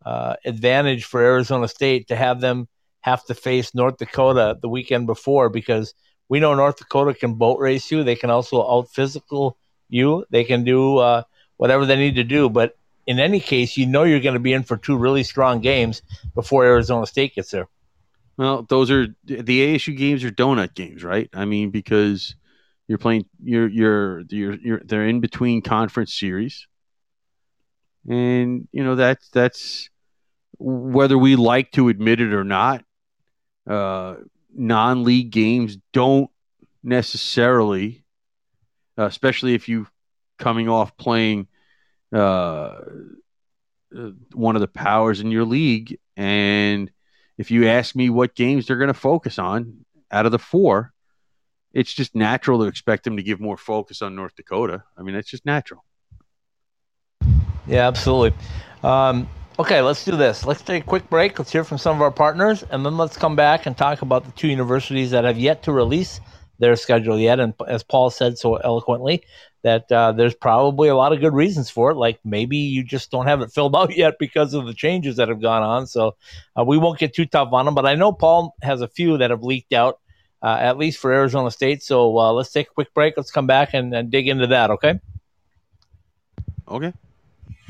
uh, 0.05 0.35
advantage 0.45 1.05
for 1.05 1.19
Arizona 1.21 1.67
State 1.67 2.07
to 2.09 2.15
have 2.15 2.41
them 2.41 2.67
have 3.01 3.23
to 3.25 3.33
face 3.35 3.73
North 3.75 3.97
Dakota 3.97 4.57
the 4.61 4.69
weekend 4.69 5.07
before 5.07 5.49
because 5.49 5.93
we 6.29 6.39
know 6.39 6.53
North 6.55 6.77
Dakota 6.77 7.13
can 7.13 7.35
boat 7.35 7.59
race 7.59 7.91
you. 7.91 8.03
They 8.03 8.15
can 8.15 8.29
also 8.29 8.61
out 8.61 8.89
physical 8.89 9.57
you. 9.89 10.25
They 10.29 10.43
can 10.43 10.63
do 10.63 10.97
uh, 10.97 11.23
whatever 11.57 11.85
they 11.85 11.95
need 11.95 12.15
to 12.15 12.23
do. 12.23 12.49
But 12.49 12.77
in 13.05 13.19
any 13.19 13.39
case, 13.39 13.77
you 13.77 13.85
know 13.85 14.03
you're 14.03 14.19
going 14.19 14.33
to 14.33 14.39
be 14.39 14.53
in 14.53 14.63
for 14.63 14.77
two 14.77 14.97
really 14.97 15.23
strong 15.23 15.61
games 15.61 16.01
before 16.33 16.65
Arizona 16.65 17.05
State 17.05 17.35
gets 17.35 17.51
there. 17.51 17.67
Well, 18.38 18.63
those 18.63 18.91
are 18.91 19.07
the 19.23 19.75
ASU 19.75 19.95
games 19.95 20.23
are 20.23 20.31
donut 20.31 20.73
games, 20.73 21.03
right? 21.03 21.29
I 21.33 21.45
mean, 21.45 21.69
because 21.69 22.35
you're 22.88 22.97
playing, 22.97 23.25
you're 23.41 23.69
you're 23.69 24.21
you're, 24.29 24.53
you're 24.55 24.81
they're 24.83 25.07
in 25.07 25.21
between 25.21 25.61
conference 25.61 26.13
series, 26.13 26.67
and 28.09 28.67
you 28.73 28.83
know 28.83 28.95
that's 28.95 29.29
that's 29.29 29.89
whether 30.57 31.17
we 31.17 31.38
like 31.38 31.71
to 31.73 31.88
admit 31.88 32.19
it 32.19 32.33
or 32.33 32.43
not. 32.43 32.83
Uh, 33.65 34.15
non-league 34.56 35.32
games 35.32 35.78
don't 35.94 36.30
necessarily, 36.84 38.04
uh, 38.98 39.06
especially 39.06 39.54
if 39.54 39.68
you're 39.70 39.88
coming 40.39 40.70
off 40.70 40.96
playing 40.98 41.48
uh, 42.13 42.18
uh, 42.18 44.12
one 44.34 44.56
of 44.56 44.62
the 44.62 44.68
powers 44.68 45.20
in 45.20 45.32
your 45.32 45.46
league 45.46 46.00
and 46.18 46.91
if 47.38 47.52
you 47.52 47.68
ask 47.68 47.96
me 47.96 48.10
what 48.10 48.36
games 48.36 48.68
they're 48.68 48.78
going 48.78 48.88
to 48.88 48.94
focus 48.94 49.38
on 49.39 49.86
out 50.12 50.26
of 50.26 50.32
the 50.32 50.39
four, 50.39 50.94
it's 51.74 51.91
just 51.91 52.15
natural 52.15 52.60
to 52.60 52.65
expect 52.65 53.04
them 53.04 53.18
to 53.18 53.24
give 53.24 53.41
more 53.41 53.58
focus 53.58 54.02
on 54.02 54.15
North 54.15 54.36
Dakota. 54.36 54.84
I 54.97 55.01
mean, 55.01 55.16
that's 55.16 55.30
just 55.30 55.45
natural. 55.45 55.84
Yeah, 57.68 57.88
absolutely. 57.88 58.38
Um, 58.84 59.28
okay, 59.60 59.82
let's 59.82 60.03
do 60.03 60.16
this. 60.16 60.45
Let's 60.45 60.62
take 60.62 60.84
a 60.84 60.86
quick 60.86 61.10
break. 61.10 61.38
Let's 61.39 61.51
hear 61.51 61.64
from 61.64 61.78
some 61.78 61.95
of 61.95 62.01
our 62.01 62.12
partners, 62.12 62.64
and 62.70 62.86
then 62.86 62.97
let's 62.97 63.18
come 63.18 63.36
back 63.36 63.66
and 63.66 63.78
talk 63.78 64.01
about 64.01 64.26
the 64.26 64.32
two 64.32 64.47
universities 64.47 65.12
that 65.12 65.24
have 65.24 65.38
yet 65.38 65.64
to 65.64 65.72
release 65.72 66.20
their 66.60 66.76
schedule 66.76 67.20
yet. 67.20 67.39
And 67.39 67.53
as 67.68 67.84
Paul 67.84 68.10
said 68.10 68.38
so 68.38 68.56
eloquently, 68.56 69.24
that 69.64 69.91
uh, 69.91 70.12
there's 70.12 70.36
probably 70.36 70.89
a 70.89 70.95
lot 70.95 71.12
of 71.12 71.20
good 71.20 71.34
reasons 71.34 71.70
for 71.70 71.91
it. 71.91 71.95
Like 71.95 72.20
maybe 72.24 72.58
you 72.58 72.84
just 72.84 73.12
don't 73.12 73.26
have 73.26 73.41
it 73.41 73.51
filled 73.51 73.76
out 73.76 73.95
yet 73.97 74.20
because 74.20 74.53
of 74.53 74.66
the 74.66 74.74
changes 74.74 75.18
that 75.18 75.30
have 75.30 75.41
gone 75.41 75.64
on. 75.64 75.88
So 75.88 76.16
uh, 76.58 76.64
we 76.64 76.78
won't 76.78 76.99
get 76.99 77.16
too 77.16 77.26
tough 77.26 77.49
on 77.51 77.66
them. 77.66 77.76
But 77.76 77.86
I 77.86 77.95
know 77.95 78.12
Paul 78.12 78.56
has 78.62 78.82
a 78.82 78.88
few 78.88 79.18
that 79.18 79.32
have 79.32 79.43
leaked 79.43 79.74
out, 79.74 79.99
uh, 80.41 80.58
at 80.60 80.78
least 80.78 80.99
for 80.99 81.12
Arizona 81.12 81.49
State. 81.51 81.82
So 81.82 82.18
uh, 82.18 82.32
let's 82.32 82.51
take 82.51 82.68
a 82.68 82.74
quick 82.74 82.93
break. 82.93 83.16
Let's 83.18 83.32
come 83.32 83.47
back 83.47 83.74
and, 83.74 83.93
and 83.93 84.12
dig 84.12 84.28
into 84.28 84.47
that. 84.47 84.70
Okay. 84.72 84.99
Okay. 86.68 86.93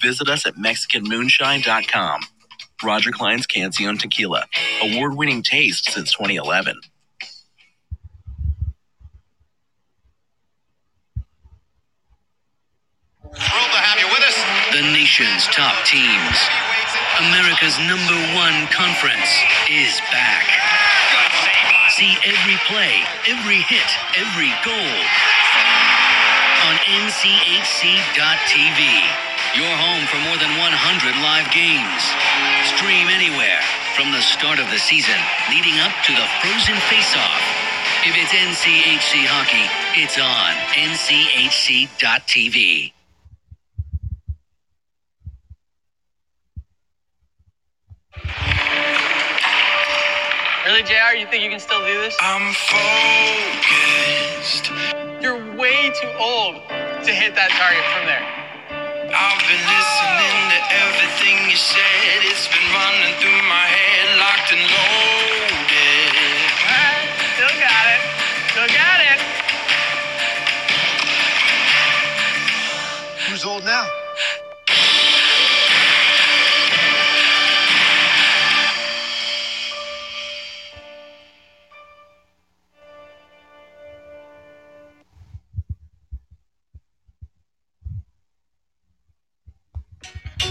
Visit 0.00 0.28
us 0.28 0.46
at 0.46 0.54
MexicanMoonshine.com. 0.54 2.20
Roger 2.82 3.12
Clyne's 3.12 3.46
Cancion 3.46 3.98
Tequila, 3.98 4.44
award 4.82 5.16
winning 5.16 5.42
taste 5.42 5.90
since 5.90 6.12
2011. 6.12 6.80
Thrilled 13.34 13.72
to 13.72 13.78
have 13.82 13.98
you 13.98 14.06
with 14.12 14.22
us. 14.22 14.38
The 14.74 14.82
nation's 14.92 15.46
top 15.48 15.74
teams. 15.86 16.38
America's 17.30 17.78
number 17.86 18.18
one 18.34 18.66
conference 18.74 19.30
is 19.70 20.02
back. 20.12 20.44
See 21.94 22.18
every 22.26 22.58
play, 22.66 23.06
every 23.30 23.62
hit, 23.70 23.86
every 24.18 24.50
goal 24.66 24.98
on 26.66 26.74
NCHC.TV. 27.06 28.82
Your 29.54 29.70
home 29.70 30.02
for 30.10 30.18
more 30.26 30.34
than 30.34 30.50
100 30.58 31.14
live 31.22 31.46
games. 31.54 32.02
Stream 32.74 33.06
anywhere 33.06 33.62
from 33.94 34.10
the 34.10 34.18
start 34.18 34.58
of 34.58 34.66
the 34.74 34.82
season 34.82 35.14
leading 35.48 35.78
up 35.78 35.94
to 36.10 36.12
the 36.12 36.26
frozen 36.42 36.74
face-off. 36.90 37.38
If 38.02 38.18
it's 38.18 38.34
NCHC 38.34 39.22
hockey, 39.30 39.70
it's 39.94 40.18
on 40.18 40.58
NCHC.TV. 40.74 41.86
Really, 50.66 50.82
JR? 50.82 51.14
You 51.14 51.26
think 51.30 51.44
you 51.44 51.50
can 51.50 51.60
still 51.60 51.86
do 51.86 51.94
this? 52.00 52.16
I'm 52.18 52.52
focused. 52.74 54.72
You're 55.22 55.38
way 55.56 55.92
too 56.00 56.10
old 56.18 56.56
to 57.06 57.12
hit 57.12 57.36
that 57.36 57.50
target 57.50 57.84
from 57.94 58.06
there. 58.06 58.43
I've 59.12 59.42
been 59.44 59.60
listening 59.60 60.38
to 60.48 60.60
everything 60.80 61.50
you 61.50 61.56
said. 61.56 62.24
It's 62.24 62.48
been 62.48 62.68
running 62.72 63.14
through 63.20 63.42
my 63.48 63.66
head, 63.68 64.18
locked 64.18 64.52
and 64.52 64.64
loaded. 64.64 66.14
Alright, 66.64 67.10
still 67.36 67.56
got 67.60 67.84
it. 67.92 68.00
Still 68.50 68.68
got 68.68 69.00
it. 69.04 69.20
Who's 73.28 73.44
old 73.44 73.64
now? 73.64 74.03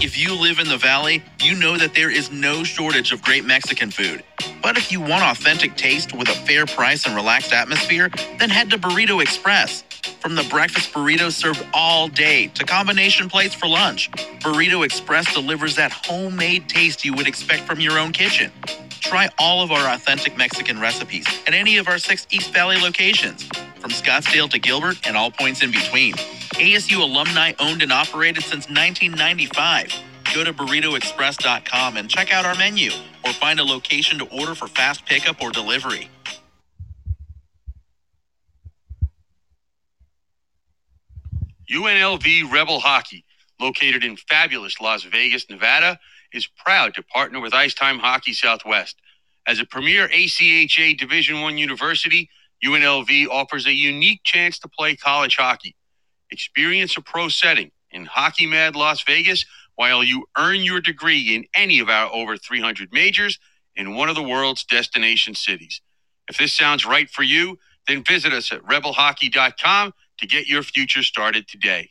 If 0.04 0.18
you 0.18 0.34
live 0.34 0.58
in 0.58 0.68
the 0.68 0.76
valley, 0.76 1.22
you 1.42 1.54
know 1.54 1.78
that 1.78 1.94
there 1.94 2.10
is 2.10 2.30
no 2.30 2.62
shortage 2.62 3.10
of 3.10 3.22
great 3.22 3.46
Mexican 3.46 3.90
food. 3.90 4.22
But 4.62 4.76
if 4.76 4.92
you 4.92 5.00
want 5.00 5.24
authentic 5.24 5.78
taste 5.78 6.14
with 6.14 6.28
a 6.28 6.34
fair 6.34 6.66
price 6.66 7.06
and 7.06 7.16
relaxed 7.16 7.54
atmosphere, 7.54 8.10
then 8.38 8.50
head 8.50 8.68
to 8.72 8.78
Burrito 8.78 9.22
Express. 9.22 9.82
From 10.20 10.34
the 10.34 10.44
breakfast 10.50 10.92
burritos 10.92 11.32
served 11.32 11.66
all 11.72 12.08
day 12.08 12.48
to 12.48 12.64
combination 12.64 13.30
plates 13.30 13.54
for 13.54 13.66
lunch, 13.66 14.10
Burrito 14.40 14.84
Express 14.84 15.32
delivers 15.32 15.74
that 15.76 15.90
homemade 15.90 16.68
taste 16.68 17.02
you 17.06 17.14
would 17.14 17.26
expect 17.26 17.62
from 17.62 17.80
your 17.80 17.98
own 17.98 18.12
kitchen. 18.12 18.52
Try 19.00 19.30
all 19.38 19.62
of 19.62 19.72
our 19.72 19.94
authentic 19.94 20.36
Mexican 20.36 20.78
recipes 20.82 21.26
at 21.46 21.54
any 21.54 21.78
of 21.78 21.88
our 21.88 21.98
six 21.98 22.26
East 22.30 22.52
Valley 22.52 22.76
locations, 22.76 23.48
from 23.84 23.92
Scottsdale 23.92 24.48
to 24.48 24.58
Gilbert 24.58 25.06
and 25.06 25.14
all 25.14 25.30
points 25.30 25.62
in 25.62 25.70
between. 25.70 26.14
ASU 26.54 27.02
alumni 27.02 27.52
owned 27.58 27.82
and 27.82 27.92
operated 27.92 28.42
since 28.42 28.66
1995. 28.70 29.92
Go 30.34 30.42
to 30.42 30.54
burritoexpress.com 30.54 31.98
and 31.98 32.08
check 32.08 32.32
out 32.32 32.46
our 32.46 32.54
menu 32.54 32.90
or 33.26 33.32
find 33.34 33.60
a 33.60 33.62
location 33.62 34.18
to 34.20 34.24
order 34.40 34.54
for 34.54 34.68
fast 34.68 35.04
pickup 35.04 35.42
or 35.42 35.50
delivery. 35.50 36.08
UNLV 41.70 42.50
Rebel 42.50 42.80
Hockey, 42.80 43.22
located 43.60 44.02
in 44.02 44.16
fabulous 44.16 44.80
Las 44.80 45.02
Vegas, 45.02 45.50
Nevada, 45.50 46.00
is 46.32 46.46
proud 46.46 46.94
to 46.94 47.02
partner 47.02 47.38
with 47.38 47.52
Ice 47.52 47.74
Time 47.74 47.98
Hockey 47.98 48.32
Southwest. 48.32 48.96
As 49.46 49.60
a 49.60 49.66
premier 49.66 50.08
ACHA 50.08 50.96
Division 50.96 51.36
I 51.36 51.50
university, 51.50 52.30
UNLV 52.64 53.28
offers 53.28 53.66
a 53.66 53.72
unique 53.72 54.20
chance 54.24 54.58
to 54.60 54.68
play 54.68 54.96
college 54.96 55.36
hockey. 55.36 55.76
Experience 56.30 56.96
a 56.96 57.02
pro 57.02 57.28
setting 57.28 57.70
in 57.90 58.06
Hockey 58.06 58.46
Mad 58.46 58.76
Las 58.76 59.02
Vegas 59.04 59.44
while 59.76 60.04
you 60.04 60.26
earn 60.38 60.60
your 60.60 60.80
degree 60.80 61.34
in 61.34 61.44
any 61.54 61.78
of 61.78 61.88
our 61.88 62.12
over 62.12 62.36
300 62.36 62.90
majors 62.92 63.38
in 63.76 63.94
one 63.96 64.08
of 64.08 64.16
the 64.16 64.22
world's 64.22 64.64
destination 64.64 65.34
cities. 65.34 65.80
If 66.28 66.38
this 66.38 66.52
sounds 66.52 66.86
right 66.86 67.10
for 67.10 67.22
you, 67.22 67.58
then 67.88 68.04
visit 68.04 68.32
us 68.32 68.52
at 68.52 68.62
rebelhockey.com 68.62 69.92
to 70.18 70.26
get 70.26 70.46
your 70.46 70.62
future 70.62 71.02
started 71.02 71.48
today. 71.48 71.90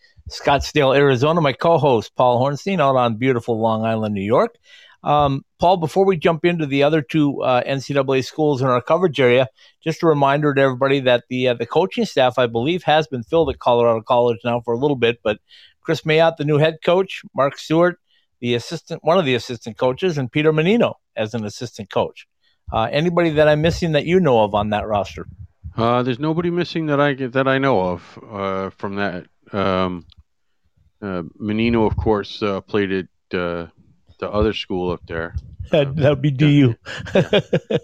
Scottsdale, 0.31 0.95
Arizona. 0.95 1.41
My 1.41 1.53
co-host 1.53 2.15
Paul 2.15 2.41
Hornstein 2.41 2.79
out 2.79 2.95
on 2.95 3.17
beautiful 3.17 3.59
Long 3.59 3.85
Island, 3.85 4.15
New 4.15 4.21
York. 4.21 4.57
Um, 5.03 5.43
Paul, 5.59 5.77
before 5.77 6.05
we 6.05 6.15
jump 6.15 6.45
into 6.45 6.65
the 6.65 6.83
other 6.83 7.01
two 7.01 7.41
uh, 7.41 7.63
NCAA 7.63 8.23
schools 8.23 8.61
in 8.61 8.67
our 8.67 8.81
coverage 8.81 9.19
area, 9.19 9.47
just 9.83 10.03
a 10.03 10.07
reminder 10.07 10.53
to 10.53 10.61
everybody 10.61 10.99
that 11.01 11.23
the 11.29 11.49
uh, 11.49 11.53
the 11.55 11.65
coaching 11.65 12.05
staff, 12.05 12.37
I 12.37 12.47
believe, 12.47 12.83
has 12.83 13.07
been 13.07 13.23
filled 13.23 13.49
at 13.49 13.59
Colorado 13.59 14.01
College 14.01 14.39
now 14.43 14.61
for 14.61 14.73
a 14.73 14.77
little 14.77 14.95
bit. 14.95 15.19
But 15.23 15.39
Chris 15.81 16.01
Mayotte, 16.01 16.37
the 16.37 16.45
new 16.45 16.57
head 16.57 16.77
coach, 16.85 17.23
Mark 17.35 17.57
Stewart, 17.57 17.99
the 18.39 18.53
assistant, 18.53 19.03
one 19.03 19.17
of 19.17 19.25
the 19.25 19.35
assistant 19.35 19.77
coaches, 19.77 20.17
and 20.17 20.31
Peter 20.31 20.53
Mannino 20.53 20.95
as 21.15 21.33
an 21.33 21.45
assistant 21.45 21.89
coach. 21.89 22.27
Uh, 22.71 22.87
anybody 22.91 23.31
that 23.31 23.47
I'm 23.47 23.61
missing 23.61 23.93
that 23.93 24.05
you 24.05 24.19
know 24.19 24.43
of 24.43 24.53
on 24.53 24.69
that 24.69 24.87
roster? 24.87 25.25
Uh, 25.75 26.03
there's 26.03 26.19
nobody 26.19 26.49
missing 26.49 26.85
that 26.87 26.99
I 26.99 27.13
that 27.13 27.47
I 27.47 27.57
know 27.57 27.81
of 27.81 28.19
uh, 28.29 28.69
from 28.71 28.95
that. 28.95 29.25
Um, 29.51 30.05
uh, 31.01 31.23
Mannino, 31.39 31.85
of 31.87 31.95
course, 31.97 32.41
uh, 32.43 32.61
played 32.61 32.91
at 32.91 33.05
uh, 33.37 33.67
the 34.19 34.29
other 34.29 34.53
school 34.53 34.91
up 34.91 35.01
there. 35.07 35.35
That 35.71 35.95
that'd 35.95 36.21
be 36.21 36.31
DU. 36.31 36.75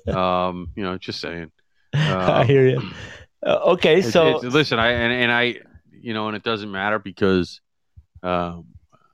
Um, 0.13 0.71
you 0.75 0.83
know, 0.83 0.97
just 0.97 1.21
saying. 1.21 1.51
I 1.93 2.43
hear 2.43 2.67
you. 2.67 2.81
Uh, 3.45 3.59
okay, 3.73 3.99
It's- 3.99 4.11
so 4.11 4.37
it's- 4.37 4.53
listen, 4.53 4.77
I 4.77 4.89
and, 4.91 5.13
and 5.13 5.31
I, 5.31 5.61
you 5.91 6.13
know, 6.13 6.27
and 6.27 6.35
it 6.35 6.43
doesn't 6.43 6.69
matter 6.69 6.99
because 6.99 7.61
um, 8.23 8.65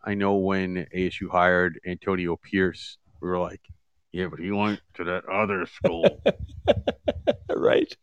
I 0.03 0.15
know 0.15 0.35
when 0.35 0.87
ASU 0.95 1.29
hired 1.29 1.79
Antonio 1.85 2.35
Pierce, 2.37 2.97
we 3.21 3.27
were 3.29 3.37
like, 3.37 3.61
yeah, 4.11 4.27
but 4.27 4.39
he 4.39 4.49
went 4.51 4.79
to 4.95 5.03
that 5.03 5.25
other 5.25 5.65
school, 5.67 6.05
right. 7.55 7.95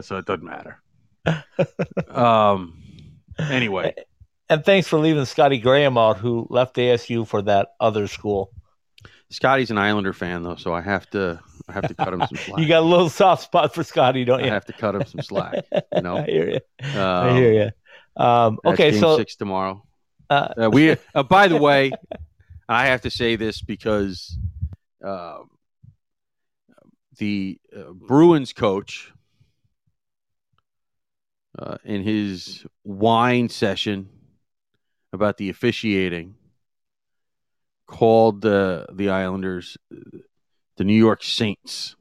so 0.00 0.18
it 0.18 0.26
doesn't 0.26 0.44
matter. 0.44 0.80
Um, 2.08 2.82
anyway, 3.38 3.94
and 4.48 4.64
thanks 4.64 4.88
for 4.88 4.98
leaving 4.98 5.24
Scotty 5.24 5.58
Graham 5.58 5.98
out, 5.98 6.18
who 6.18 6.46
left 6.50 6.76
ASU 6.76 7.26
for 7.26 7.42
that 7.42 7.68
other 7.80 8.06
school. 8.06 8.50
Scotty's 9.30 9.70
an 9.70 9.78
Islander 9.78 10.12
fan 10.12 10.42
though, 10.42 10.56
so 10.56 10.72
I 10.72 10.80
have 10.80 11.08
to 11.10 11.38
I 11.68 11.72
have 11.72 11.86
to 11.88 11.94
cut 11.94 12.12
him 12.14 12.20
some 12.20 12.36
slack. 12.38 12.58
You 12.60 12.66
got 12.68 12.80
a 12.82 12.86
little 12.86 13.10
soft 13.10 13.42
spot 13.42 13.74
for 13.74 13.84
Scotty, 13.84 14.24
don't 14.24 14.40
you? 14.40 14.46
I 14.50 14.54
have 14.54 14.64
to 14.66 14.72
cut 14.72 14.94
him 14.94 15.04
some 15.04 15.20
slack. 15.20 15.64
You 15.94 16.00
know, 16.02 16.16
I 16.18 16.24
hear 16.24 16.48
you. 16.48 16.60
Um, 16.98 17.00
I 17.00 17.36
hear 17.36 17.52
you. 17.52 18.22
Um, 18.22 18.58
okay, 18.64 18.90
game 18.90 19.00
so 19.00 19.16
six 19.18 19.36
tomorrow. 19.36 19.84
uh, 20.30 20.48
Uh, 20.64 20.70
we 20.70 20.96
uh, 21.14 21.22
by 21.24 21.46
the 21.48 21.56
way, 21.58 21.92
I 22.68 22.86
have 22.86 23.02
to 23.02 23.10
say 23.10 23.36
this 23.36 23.60
because 23.60 24.38
uh, 25.04 25.40
the 27.18 27.60
uh, 27.76 27.92
Bruins 27.92 28.52
coach 28.54 29.12
uh, 31.58 31.76
in 31.84 32.02
his 32.02 32.64
wine 32.82 33.48
session 33.50 34.08
about 35.12 35.36
the 35.36 35.48
officiating 35.50 36.34
called 37.86 38.42
the 38.42 38.86
the 38.92 39.08
Islanders 39.10 39.76
uh, 39.92 40.18
the 40.76 40.84
New 40.84 40.94
York 40.96 41.22
Saints. 41.24 41.96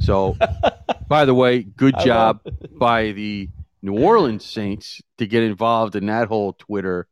So, 0.00 0.36
by 1.08 1.24
the 1.24 1.34
way, 1.34 1.62
good 1.62 1.98
job 1.98 2.40
by 2.78 3.12
the 3.12 3.50
New 3.82 3.98
Orleans 3.98 4.44
Saints 4.44 5.02
to 5.18 5.26
get 5.26 5.42
involved 5.42 5.94
in 5.96 6.06
that 6.06 6.28
whole 6.28 6.54
Twitter 6.54 7.06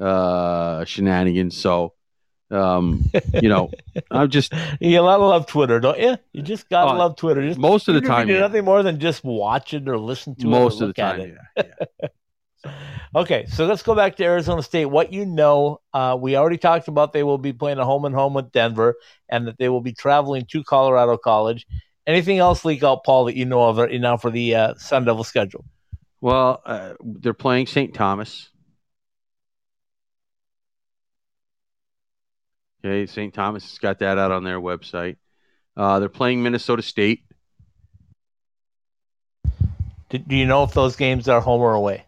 uh, 0.00 0.84
shenanigans. 0.84 1.56
So, 1.56 1.94
um, 2.50 3.04
you 3.34 3.48
know, 3.48 3.70
I'm 4.10 4.30
just 4.30 4.52
you 4.80 4.96
gotta 4.96 5.24
love 5.24 5.46
Twitter, 5.46 5.80
don't 5.80 5.98
you? 5.98 6.16
You 6.32 6.42
just 6.42 6.68
gotta 6.68 6.92
Oh, 6.92 6.96
love 6.96 7.16
Twitter. 7.16 7.42
Just, 7.46 7.58
most 7.58 7.88
of 7.88 7.94
the 7.94 8.00
if 8.00 8.08
you 8.08 8.08
time, 8.08 8.26
do 8.26 8.34
yeah. 8.34 8.40
nothing 8.40 8.64
more 8.64 8.82
than 8.82 9.00
just 9.00 9.24
watch 9.24 9.74
it 9.74 9.88
or 9.88 9.98
listen 9.98 10.36
to 10.36 10.46
it. 10.46 10.50
most 10.50 10.80
of 10.80 10.88
the 10.88 10.94
time, 10.94 11.20
it. 11.20 11.34
yeah. 11.56 12.08
Okay, 13.14 13.46
so 13.46 13.66
let's 13.66 13.82
go 13.82 13.94
back 13.94 14.16
to 14.16 14.24
Arizona 14.24 14.62
State. 14.62 14.86
What 14.86 15.12
you 15.12 15.26
know, 15.26 15.80
uh, 15.92 16.16
we 16.20 16.36
already 16.36 16.58
talked 16.58 16.86
about 16.86 17.12
they 17.12 17.24
will 17.24 17.38
be 17.38 17.52
playing 17.52 17.78
a 17.78 17.84
home 17.84 18.04
and 18.04 18.14
home 18.14 18.34
with 18.34 18.52
Denver, 18.52 18.94
and 19.28 19.48
that 19.48 19.58
they 19.58 19.68
will 19.68 19.80
be 19.80 19.92
traveling 19.92 20.46
to 20.50 20.62
Colorado 20.62 21.16
College. 21.16 21.66
Anything 22.06 22.38
else 22.38 22.64
leak 22.64 22.82
out, 22.82 23.02
Paul, 23.04 23.24
that 23.24 23.36
you 23.36 23.46
know 23.46 23.62
of 23.62 23.78
right 23.78 24.00
now 24.00 24.16
for 24.16 24.30
the 24.30 24.54
uh, 24.54 24.74
Sun 24.74 25.06
Devil 25.06 25.24
schedule? 25.24 25.64
Well, 26.20 26.62
uh, 26.64 26.94
they're 27.00 27.34
playing 27.34 27.66
St. 27.66 27.94
Thomas. 27.94 28.50
Okay, 32.84 33.06
St. 33.06 33.34
Thomas 33.34 33.68
has 33.68 33.78
got 33.78 33.98
that 33.98 34.18
out 34.18 34.30
on 34.30 34.44
their 34.44 34.60
website. 34.60 35.16
Uh, 35.76 35.98
they're 35.98 36.08
playing 36.08 36.42
Minnesota 36.42 36.82
State. 36.82 37.24
Do, 40.08 40.18
do 40.18 40.36
you 40.36 40.46
know 40.46 40.62
if 40.64 40.74
those 40.74 40.96
games 40.96 41.28
are 41.28 41.40
home 41.40 41.60
or 41.60 41.74
away? 41.74 42.04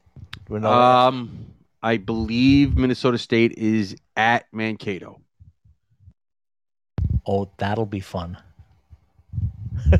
Do 0.47 0.55
we 0.55 0.61
know? 0.61 0.71
Um, 0.71 1.47
I 1.83 1.97
believe 1.97 2.77
Minnesota 2.77 3.19
State 3.19 3.53
is 3.53 3.97
at 4.17 4.47
Mankato. 4.53 5.21
oh, 7.27 7.51
that'll 7.59 7.87
be 7.87 8.01
fun. 8.01 8.37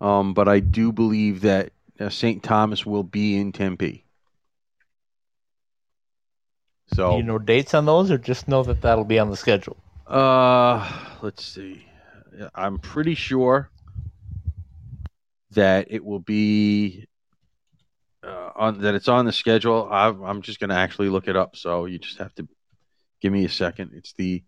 Um, 0.00 0.32
but 0.34 0.48
I 0.48 0.60
do 0.60 0.92
believe 0.92 1.40
that 1.40 1.72
uh, 1.98 2.08
St. 2.08 2.42
Thomas 2.42 2.86
will 2.86 3.02
be 3.02 3.36
in 3.36 3.52
Tempe. 3.52 4.04
So 6.94 7.12
Do 7.12 7.16
you 7.18 7.22
know 7.24 7.38
dates 7.38 7.74
on 7.74 7.84
those, 7.84 8.10
or 8.10 8.18
just 8.18 8.48
know 8.48 8.62
that 8.62 8.80
that'll 8.80 9.04
be 9.04 9.18
on 9.18 9.30
the 9.30 9.36
schedule? 9.36 9.76
Uh, 10.06 10.88
let's 11.20 11.44
see. 11.44 11.84
I'm 12.54 12.78
pretty 12.78 13.14
sure 13.14 13.70
that 15.50 15.88
it 15.90 16.04
will 16.04 16.20
be 16.20 17.06
on 18.58 18.80
that 18.82 18.94
it's 18.94 19.08
on 19.08 19.24
the 19.24 19.32
schedule. 19.32 19.88
I'm, 19.90 20.22
I'm 20.22 20.42
just 20.42 20.60
going 20.60 20.70
to 20.70 20.76
actually 20.76 21.08
look 21.08 21.28
it 21.28 21.36
up. 21.36 21.56
So 21.56 21.86
you 21.86 21.98
just 21.98 22.18
have 22.18 22.34
to 22.34 22.48
give 23.20 23.32
me 23.32 23.44
a 23.44 23.48
second. 23.48 23.92
It's 23.94 24.12
the 24.14 24.42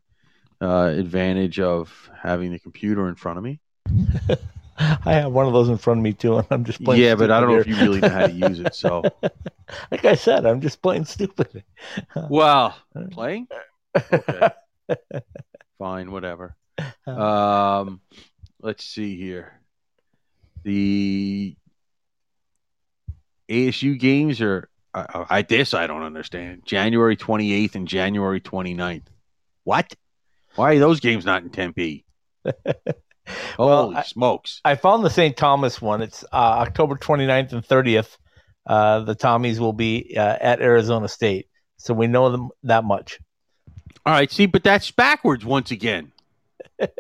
uh, 0.61 0.93
advantage 0.97 1.61
of 1.61 2.11
having 2.21 2.53
the 2.53 2.59
computer 2.59 3.09
in 3.09 3.15
front 3.15 3.39
of 3.39 3.45
me. 3.45 3.61
I 4.79 5.13
have 5.13 5.33
one 5.33 5.47
of 5.47 5.53
those 5.53 5.69
in 5.69 5.77
front 5.77 5.99
of 5.99 6.05
me 6.05 6.15
too, 6.15 6.39
and 6.39 6.47
I'm 6.51 6.65
just 6.65 6.83
playing. 6.83 7.03
yeah, 7.03 7.15
but 7.15 7.31
I 7.31 7.41
don't 7.41 7.51
know 7.51 7.59
if 7.59 7.67
you 7.67 7.77
really 7.77 8.01
know 8.01 8.09
how 8.09 8.27
to 8.27 8.33
use 8.33 8.61
it. 8.61 8.75
So, 8.75 9.03
like 9.91 10.05
I 10.07 10.15
said, 10.15 10.47
I'm 10.47 10.63
just 10.63 10.81
playing 10.81 11.05
stupid. 11.05 11.65
well, 12.31 12.75
playing. 13.11 13.49
Okay. 13.95 14.49
Fine, 15.79 16.11
whatever. 16.11 16.57
Um, 17.07 18.01
let's 18.63 18.85
see 18.85 19.17
here. 19.17 19.61
The 20.63 21.57
ASU 23.51 23.99
games 23.99 24.41
are 24.41 24.69
I, 24.95 25.27
I 25.31 25.43
this 25.43 25.75
I 25.75 25.87
don't 25.87 26.03
understand. 26.03 26.63
January 26.65 27.17
28th 27.17 27.75
and 27.75 27.87
January 27.89 28.41
29th. 28.41 29.07
What? 29.65 29.95
Why 30.57 30.75
are 30.75 30.79
those 30.79 31.01
games 31.01 31.25
not 31.25 31.43
in 31.43 31.51
Tempe? 31.51 32.05
Well, 33.59 33.83
Holy 33.85 33.97
I- 33.97 34.03
smokes! 34.03 34.61
I 34.65 34.75
found 34.75 35.05
the 35.05 35.11
St. 35.11 35.37
Thomas 35.37 35.81
one. 35.81 36.03
It's 36.03 36.25
uh, 36.25 36.37
October 36.67 36.97
29th 36.97 37.53
and 37.53 37.63
30th. 37.65 38.17
Uh, 38.67 39.01
the 39.01 39.15
Tommies 39.15 39.61
will 39.61 39.73
be 39.73 40.15
uh, 40.17 40.37
at 40.41 40.61
Arizona 40.61 41.07
State, 41.07 41.47
so 41.77 41.95
we 41.95 42.09
know 42.09 42.31
them 42.31 42.49
that 42.65 42.83
much. 42.83 43.21
All 44.05 44.13
right, 44.15 44.29
see, 44.33 44.47
but 44.47 44.65
that's 44.65 44.91
backwards 44.91 45.45
once 45.45 45.71
again. 45.71 46.11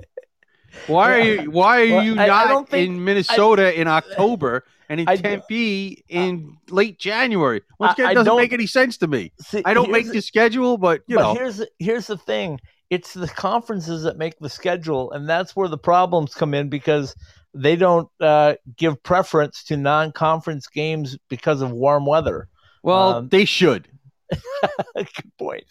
Why 0.86 1.12
are 1.12 1.20
you? 1.20 1.50
Why 1.50 1.88
are 1.88 1.94
Well, 1.96 2.04
you 2.04 2.16
I- 2.20 2.24
I 2.24 2.26
not 2.28 2.48
don't 2.48 2.68
think- 2.68 2.88
in 2.90 3.04
Minnesota 3.04 3.78
in 3.80 3.88
October 3.88 4.64
and 4.90 5.00
in 5.00 5.08
I 5.08 5.16
Tempe 5.16 6.04
in 6.08 6.56
late 6.68 6.98
January? 6.98 7.62
Once 7.78 7.94
again, 7.94 8.10
it 8.10 8.14
doesn't 8.14 8.36
make 8.36 8.52
any 8.52 8.66
sense 8.66 8.98
to 8.98 9.06
me. 9.06 9.32
See, 9.40 9.62
I 9.64 9.72
don't 9.72 9.90
make 9.90 10.10
the 10.10 10.20
schedule, 10.20 10.76
but 10.76 11.02
you 11.06 11.16
but 11.16 11.22
know, 11.22 11.34
here's 11.34 11.56
the- 11.58 11.70
here's 11.78 12.08
the 12.08 12.18
thing: 12.18 12.60
it's 12.90 13.14
the 13.14 13.28
conferences 13.28 14.02
that 14.02 14.18
make 14.18 14.38
the 14.40 14.50
schedule, 14.50 15.12
and 15.12 15.28
that's 15.28 15.56
where 15.56 15.68
the 15.68 15.78
problems 15.78 16.34
come 16.34 16.52
in 16.52 16.68
because 16.68 17.14
they 17.54 17.76
don't 17.76 18.08
uh, 18.20 18.54
give 18.76 19.02
preference 19.02 19.64
to 19.64 19.76
non-conference 19.76 20.66
games 20.66 21.16
because 21.28 21.62
of 21.62 21.70
warm 21.70 22.04
weather. 22.04 22.48
well, 22.82 23.14
um, 23.14 23.28
they 23.28 23.44
should. 23.44 23.88
Good 24.94 25.36
point. 25.38 25.64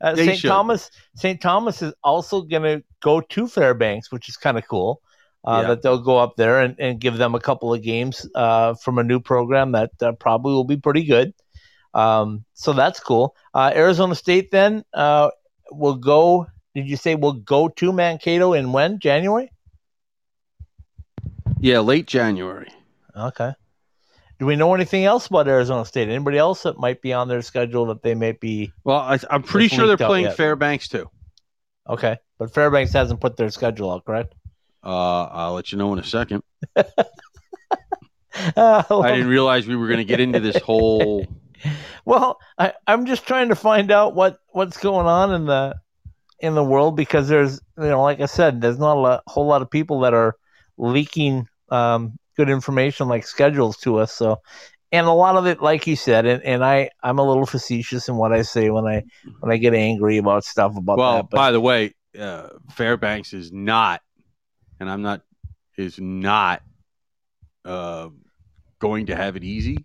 Uh, 0.00 0.16
St. 0.16 0.40
Thomas 0.42 0.90
St. 1.16 1.40
Thomas 1.40 1.82
is 1.82 1.92
also 2.02 2.42
going 2.42 2.62
to 2.62 2.84
go 3.02 3.20
to 3.20 3.46
Fairbanks, 3.48 4.10
which 4.12 4.28
is 4.28 4.36
kind 4.36 4.56
of 4.56 4.66
cool. 4.68 5.02
Uh, 5.46 5.60
Yeah. 5.62 5.68
That 5.68 5.82
they'll 5.82 6.02
go 6.02 6.18
up 6.18 6.34
there 6.36 6.60
and, 6.60 6.74
and 6.80 6.98
give 6.98 7.16
them 7.18 7.34
a 7.36 7.40
couple 7.40 7.72
of 7.72 7.80
games 7.82 8.26
uh, 8.34 8.74
from 8.74 8.98
a 8.98 9.04
new 9.04 9.20
program 9.20 9.72
that 9.72 9.92
uh, 10.02 10.12
probably 10.12 10.52
will 10.52 10.64
be 10.64 10.76
pretty 10.76 11.04
good. 11.04 11.32
Um, 11.94 12.44
so 12.54 12.72
that's 12.72 12.98
cool. 13.00 13.34
Uh, 13.54 13.70
Arizona 13.74 14.14
State 14.14 14.50
then 14.50 14.84
uh, 14.92 15.30
will 15.70 15.94
go. 15.96 16.46
Did 16.74 16.88
you 16.88 16.96
say 16.96 17.14
we'll 17.14 17.32
go 17.32 17.68
to 17.68 17.92
Mankato 17.92 18.52
in 18.52 18.72
when 18.72 18.98
January? 18.98 19.50
Yeah, 21.60 21.78
late 21.80 22.06
January. 22.06 22.68
Okay. 23.16 23.52
Do 24.38 24.44
we 24.44 24.56
know 24.56 24.74
anything 24.74 25.04
else 25.06 25.28
about 25.28 25.48
Arizona 25.48 25.84
State? 25.86 26.08
Anybody 26.08 26.36
else 26.36 26.64
that 26.64 26.78
might 26.78 27.00
be 27.00 27.14
on 27.14 27.28
their 27.28 27.40
schedule 27.40 27.86
that 27.86 28.02
they 28.02 28.14
may 28.14 28.32
be 28.32 28.72
Well, 28.84 28.98
I, 28.98 29.18
I'm 29.30 29.42
pretty 29.42 29.68
sure 29.68 29.86
they're 29.86 29.96
playing. 29.96 30.30
Fairbanks 30.32 30.88
too. 30.88 31.08
okay? 31.88 32.18
But 32.38 32.52
Fairbanks 32.52 32.92
hasn't 32.92 33.20
put 33.20 33.38
their 33.38 33.48
schedule 33.48 33.90
out, 33.90 34.04
correct? 34.04 34.34
Uh, 34.82 35.24
I'll 35.24 35.54
let 35.54 35.72
you 35.72 35.78
know 35.78 35.92
in 35.92 35.98
a 35.98 36.04
second. 36.04 36.42
Uh, 38.54 38.82
I 38.90 39.12
didn't 39.12 39.28
realize 39.28 39.66
we 39.66 39.76
were 39.76 39.86
going 39.86 39.98
to 39.98 40.04
get 40.04 40.20
into 40.20 40.40
this 40.40 40.58
whole. 40.58 41.26
well, 42.04 42.38
I, 42.58 42.74
I'm 42.86 43.06
just 43.06 43.26
trying 43.26 43.48
to 43.48 43.54
find 43.54 43.90
out 43.90 44.14
what, 44.14 44.40
what's 44.48 44.76
going 44.76 45.06
on 45.06 45.32
in 45.32 45.46
the 45.46 45.74
in 46.38 46.54
the 46.54 46.62
world 46.62 46.96
because 46.96 47.28
there's 47.28 47.60
you 47.78 47.84
know 47.84 48.02
like 48.02 48.20
I 48.20 48.26
said, 48.26 48.60
there's 48.60 48.78
not 48.78 48.96
a 48.96 49.00
lot, 49.00 49.22
whole 49.26 49.46
lot 49.46 49.62
of 49.62 49.70
people 49.70 50.00
that 50.00 50.12
are 50.12 50.36
leaking 50.76 51.48
um, 51.70 52.18
good 52.36 52.50
information 52.50 53.08
like 53.08 53.26
schedules 53.26 53.78
to 53.78 53.98
us. 53.98 54.12
So, 54.12 54.42
and 54.92 55.06
a 55.06 55.12
lot 55.12 55.36
of 55.36 55.46
it, 55.46 55.62
like 55.62 55.86
you 55.86 55.96
said, 55.96 56.26
and, 56.26 56.42
and 56.42 56.64
I 56.64 56.90
I'm 57.02 57.18
a 57.18 57.26
little 57.26 57.46
facetious 57.46 58.08
in 58.08 58.16
what 58.16 58.32
I 58.32 58.42
say 58.42 58.70
when 58.70 58.86
I 58.86 59.02
when 59.40 59.52
I 59.52 59.56
get 59.56 59.74
angry 59.74 60.18
about 60.18 60.44
stuff 60.44 60.76
about 60.76 60.98
Well, 60.98 61.16
that. 61.16 61.30
But 61.30 61.36
by 61.36 61.52
the 61.52 61.60
way, 61.60 61.94
uh, 62.18 62.48
Fairbanks 62.70 63.32
is 63.32 63.50
not, 63.52 64.02
and 64.80 64.90
I'm 64.90 65.02
not, 65.02 65.22
is 65.76 65.98
not 66.00 66.62
uh, 67.64 68.08
going 68.78 69.06
to 69.06 69.16
have 69.16 69.36
it 69.36 69.44
easy. 69.44 69.84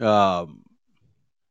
Um, 0.00 0.62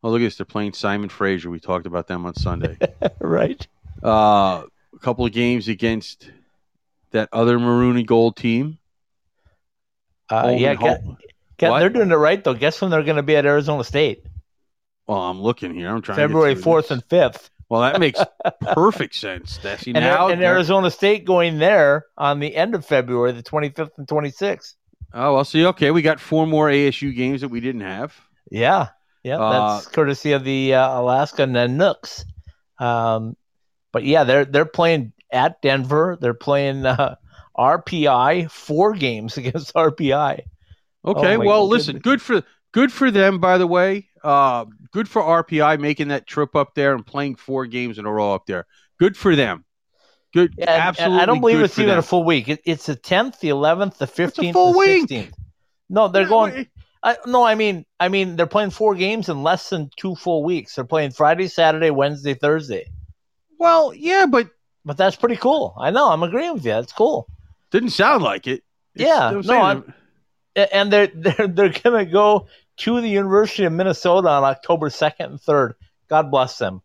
oh, 0.04 0.10
look 0.10 0.22
at 0.22 0.26
this. 0.26 0.38
They're 0.38 0.46
playing 0.46 0.74
Simon 0.74 1.10
Fraser. 1.10 1.50
We 1.50 1.60
talked 1.60 1.86
about 1.86 2.08
them 2.08 2.26
on 2.26 2.36
Sunday. 2.36 2.78
right, 3.20 3.66
uh, 4.04 4.64
a 4.94 5.00
couple 5.02 5.26
of 5.26 5.32
games 5.32 5.68
against 5.68 6.32
that 7.12 7.30
other 7.32 7.60
maroon 7.60 7.98
and 7.98 8.08
gold 8.08 8.36
team. 8.36 8.80
uh, 10.30 10.56
yeah, 10.58 10.76
get, 10.76 11.04
get, 11.58 11.80
they're 11.80 11.90
doing 11.90 12.12
it 12.12 12.16
right 12.16 12.44
though. 12.44 12.54
Guess 12.54 12.82
when 12.82 12.92
they're 12.92 13.04
going 13.04 13.18
to 13.18 13.24
be 13.24 13.36
at 13.36 13.46
Arizona 13.46 13.84
State? 13.84 14.26
Well, 15.08 15.20
I'm 15.20 15.42
looking 15.42 15.74
here. 15.74 15.90
I'm 15.90 16.02
trying. 16.02 16.18
to 16.18 16.24
February 16.24 16.56
fourth 16.56 16.92
and 16.92 17.04
fifth. 17.06 17.50
Well, 17.70 17.82
that 17.82 18.00
makes 18.00 18.20
perfect 18.74 19.16
sense. 19.16 19.60
And, 19.64 19.94
now. 19.94 20.30
and 20.30 20.42
Arizona 20.44 20.90
State 20.90 21.26
going 21.26 21.60
there 21.60 22.06
on 22.18 22.40
the 22.40 22.56
end 22.56 22.74
of 22.76 22.86
February, 22.86 23.32
the 23.32 23.44
25th 23.44 23.92
and 23.98 24.08
26th. 24.08 24.74
Oh 25.14 25.36
well, 25.36 25.46
see, 25.46 25.66
okay, 25.66 25.92
we 25.92 26.02
got 26.02 26.20
four 26.20 26.46
more 26.46 26.68
ASU 26.68 27.16
games 27.16 27.42
that 27.42 27.50
we 27.50 27.60
didn't 27.60 27.82
have. 27.82 28.16
Yeah, 28.52 28.90
yeah, 29.24 29.40
Uh, 29.40 29.76
that's 29.76 29.88
courtesy 29.88 30.34
of 30.34 30.44
the 30.44 30.76
uh, 30.76 31.00
Alaska 31.00 31.44
Nanooks. 31.44 32.26
Um, 32.80 33.36
but 33.92 34.04
yeah, 34.04 34.24
they're 34.24 34.46
they're 34.46 34.66
playing 34.66 35.14
at 35.32 35.62
Denver. 35.62 36.18
They're 36.20 36.34
playing 36.36 36.86
uh, 36.86 37.16
RPI 37.58 38.52
four 38.52 38.94
games 38.94 39.38
against 39.38 39.74
RPI. 39.74 40.42
Okay, 41.06 41.36
Oh, 41.36 41.40
well, 41.40 41.68
listen, 41.68 42.00
good 42.00 42.22
for 42.22 42.44
good 42.72 42.92
for 42.92 43.10
them. 43.10 43.40
By 43.40 43.58
the 43.58 43.68
way, 43.68 44.09
uh, 44.24 44.66
good 44.92 45.08
for 45.10 45.22
RPI 45.22 45.80
making 45.80 46.10
that 46.10 46.28
trip 46.28 46.56
up 46.56 46.76
there 46.76 46.94
and 46.96 47.06
playing 47.06 47.36
four 47.36 47.66
games 47.66 47.98
in 48.00 48.06
a 48.06 48.12
row 48.12 48.34
up 48.34 48.46
there. 48.46 48.66
Good 49.00 49.16
for 49.18 49.36
them. 49.36 49.66
Good, 50.34 50.54
Yeah, 50.58 50.70
absolutely. 50.70 51.20
I 51.20 51.26
don't 51.26 51.40
believe 51.40 51.60
it's 51.62 51.78
even 51.80 51.90
them. 51.90 52.00
a 52.00 52.04
full 52.04 52.24
week. 52.24 52.50
It, 52.50 52.62
it's 52.66 52.86
the 52.86 52.96
tenth, 52.96 53.40
the 53.40 53.50
eleventh, 53.50 53.98
the 53.98 54.06
fifteenth, 54.08 54.54
full 54.54 54.74
the 54.74 54.78
week. 54.80 55.00
sixteenth. 55.10 55.34
No, 55.90 56.08
they're 56.08 56.24
Yeah, 56.24 56.28
going. 56.30 56.54
wait, 56.54 56.70
I, 57.02 57.18
no, 57.26 57.44
I 57.44 57.56
mean, 57.56 57.86
I 58.00 58.10
mean, 58.10 58.36
they're 58.36 58.46
playing 58.46 58.70
four 58.72 58.94
games 58.94 59.30
in 59.30 59.42
less 59.42 59.70
than 59.70 59.90
two 59.98 60.16
full 60.16 60.44
weeks. 60.44 60.76
They're 60.76 60.84
playing 60.86 61.12
Friday, 61.12 61.48
Saturday, 61.48 61.90
Wednesday, 61.90 62.34
Thursday. 62.36 62.86
Well, 63.58 63.94
yeah, 63.96 64.26
but 64.28 64.50
But 64.86 64.98
that's 64.98 65.16
pretty 65.16 65.36
cool. 65.38 65.74
I 65.80 65.90
know. 65.92 66.10
I'm 66.12 66.22
agreeing 66.24 66.54
with 66.54 66.66
you. 66.66 66.72
That's 66.72 66.94
cool. 66.94 67.28
didn't 67.72 67.90
sound 67.92 68.22
like 68.24 68.46
it. 68.48 68.64
It's- 68.96 69.08
Yeah, 69.08 69.32
no, 69.44 69.84
And 70.72 70.92
they're 70.92 71.08
they're 71.16 71.48
they're 71.48 71.70
gonna 71.84 72.06
go 72.06 72.48
to 72.80 73.02
the 73.02 73.10
University 73.10 73.66
of 73.66 73.74
Minnesota 73.74 74.30
on 74.30 74.44
October 74.44 74.90
second 74.90 75.32
and 75.32 75.42
third. 75.42 75.76
God 76.10 76.32
bless 76.32 76.58
them. 76.58 76.82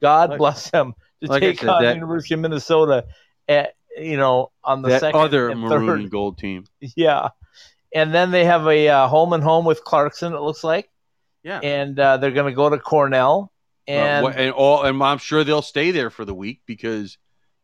God 0.00 0.30
Like- 0.30 0.38
bless 0.38 0.70
them 0.70 0.94
to 1.22 1.28
like 1.30 1.40
take 1.40 1.60
said, 1.60 1.68
on 1.68 1.82
the 1.84 1.94
University 1.94 2.34
of 2.34 2.40
Minnesota. 2.40 3.06
At 3.48 3.74
you 3.96 4.16
know 4.16 4.50
on 4.64 4.82
the 4.82 4.88
that 4.90 5.00
second 5.00 5.20
other 5.20 5.48
and 5.48 5.60
maroon 5.60 5.86
third. 5.86 6.00
and 6.00 6.10
gold 6.10 6.38
team. 6.38 6.64
Yeah, 6.96 7.28
and 7.94 8.12
then 8.14 8.30
they 8.30 8.44
have 8.44 8.66
a 8.66 8.88
uh, 8.88 9.08
home 9.08 9.32
and 9.32 9.42
home 9.42 9.64
with 9.64 9.82
Clarkson. 9.84 10.34
It 10.34 10.40
looks 10.40 10.62
like, 10.64 10.90
Yeah, 11.42 11.60
and 11.60 11.98
uh, 11.98 12.16
they're 12.18 12.32
gonna 12.32 12.52
go 12.52 12.68
to 12.68 12.78
Cornell. 12.78 13.52
And 13.88 14.26
Uh, 14.26 14.30
and 14.30 14.52
all, 14.52 14.82
and 14.82 15.00
I'm 15.02 15.18
sure 15.18 15.44
they'll 15.44 15.62
stay 15.62 15.92
there 15.92 16.10
for 16.10 16.24
the 16.24 16.34
week 16.34 16.62
because 16.66 17.18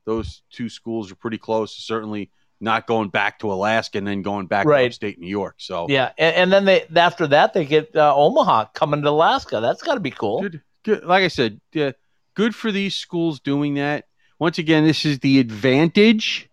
those 0.04 0.42
two 0.50 0.68
schools 0.68 1.10
are 1.10 1.16
pretty 1.16 1.38
close. 1.38 1.76
Certainly 1.76 2.30
not 2.62 2.86
going 2.86 3.08
back 3.10 3.40
to 3.40 3.52
Alaska 3.52 3.98
and 3.98 4.06
then 4.06 4.22
going 4.22 4.46
back 4.46 4.66
Right. 4.66 4.82
to 4.82 4.86
upstate 4.86 5.18
New 5.18 5.28
York. 5.28 5.56
So 5.58 5.86
yeah, 5.88 6.12
and, 6.16 6.34
and 6.36 6.52
then 6.52 6.64
they 6.64 6.86
after 6.96 7.26
that 7.26 7.52
they 7.54 7.64
get 7.64 7.94
uh, 7.96 8.14
Omaha 8.16 8.66
coming 8.74 9.02
to 9.02 9.08
Alaska. 9.10 9.60
That's 9.60 9.82
got 9.82 9.94
to 9.94 10.00
be 10.00 10.10
cool. 10.12 10.42
good, 10.42 10.62
good. 10.84 11.04
Like 11.04 11.24
I 11.24 11.28
said, 11.28 11.60
yeah, 11.72 11.92
good 12.34 12.54
for 12.54 12.70
these 12.72 12.94
schools 12.94 13.40
doing 13.40 13.74
that. 13.74 14.06
Once 14.38 14.58
again, 14.58 14.84
this 14.84 15.04
is 15.04 15.18
the 15.20 15.38
advantage 15.38 16.48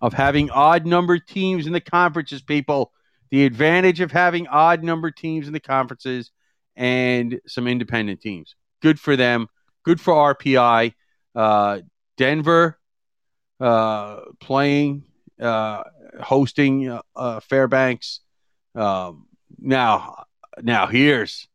of 0.00 0.12
having 0.12 0.50
odd 0.50 0.84
number 0.86 1.18
teams 1.18 1.66
in 1.66 1.72
the 1.72 1.80
conferences. 1.80 2.42
People, 2.42 2.92
the 3.30 3.44
advantage 3.44 4.00
of 4.00 4.10
having 4.10 4.46
odd 4.48 4.82
number 4.82 5.10
teams 5.10 5.46
in 5.46 5.52
the 5.52 5.60
conferences 5.60 6.30
and 6.76 7.40
some 7.46 7.66
independent 7.68 8.20
teams. 8.20 8.54
Good 8.82 8.98
for 8.98 9.16
them. 9.16 9.48
Good 9.84 10.00
for 10.00 10.34
RPI. 10.34 10.94
Uh, 11.34 11.80
Denver 12.18 12.78
uh, 13.60 14.20
playing, 14.40 15.04
uh, 15.42 15.82
hosting 16.20 16.88
uh, 16.88 17.02
uh, 17.16 17.40
Fairbanks. 17.40 18.20
Um, 18.74 19.26
now, 19.58 20.24
now 20.60 20.86
here's, 20.86 21.48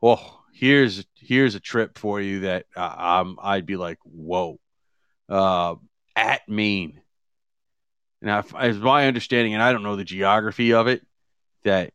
well, 0.00 0.44
here's 0.52 1.04
here's 1.16 1.54
a 1.54 1.60
trip 1.60 1.98
for 1.98 2.20
you 2.20 2.40
that 2.40 2.66
uh, 2.76 3.20
um, 3.20 3.38
I'd 3.42 3.66
be 3.66 3.76
like, 3.76 3.98
whoa, 4.04 4.58
uh, 5.28 5.76
at 6.14 6.48
Maine. 6.48 7.00
Now, 8.20 8.44
as 8.58 8.76
my 8.78 9.06
understanding, 9.06 9.54
and 9.54 9.62
I 9.62 9.72
don't 9.72 9.84
know 9.84 9.96
the 9.96 10.04
geography 10.04 10.74
of 10.74 10.88
it, 10.88 11.06
that 11.64 11.92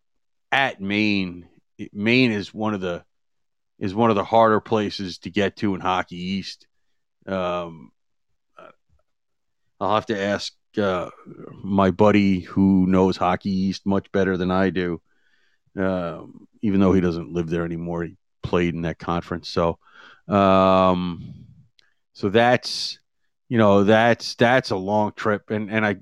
at 0.51 0.81
Maine, 0.81 1.47
Maine 1.91 2.31
is 2.31 2.53
one 2.53 2.73
of 2.73 2.81
the 2.81 3.03
is 3.79 3.93
one 3.93 4.09
of 4.09 4.15
the 4.15 4.23
harder 4.23 4.61
places 4.61 5.17
to 5.19 5.29
get 5.29 5.57
to 5.57 5.75
in 5.75 5.81
Hockey 5.81 6.15
East. 6.15 6.67
Um, 7.27 7.91
I'll 9.79 9.95
have 9.95 10.05
to 10.07 10.19
ask 10.19 10.53
uh, 10.77 11.09
my 11.63 11.91
buddy 11.91 12.41
who 12.41 12.85
knows 12.87 13.17
Hockey 13.17 13.49
East 13.51 13.85
much 13.85 14.11
better 14.11 14.37
than 14.37 14.51
I 14.51 14.69
do. 14.69 15.01
Um, 15.77 16.47
even 16.61 16.79
though 16.79 16.93
he 16.93 17.01
doesn't 17.01 17.33
live 17.33 17.49
there 17.49 17.65
anymore, 17.65 18.03
he 18.03 18.17
played 18.43 18.73
in 18.75 18.83
that 18.83 18.99
conference. 18.99 19.49
So, 19.49 19.79
um, 20.27 21.45
so 22.13 22.29
that's 22.29 22.99
you 23.49 23.57
know 23.57 23.83
that's 23.83 24.35
that's 24.35 24.71
a 24.71 24.75
long 24.75 25.13
trip, 25.15 25.49
and 25.49 25.71
and 25.71 25.85
I 25.85 25.97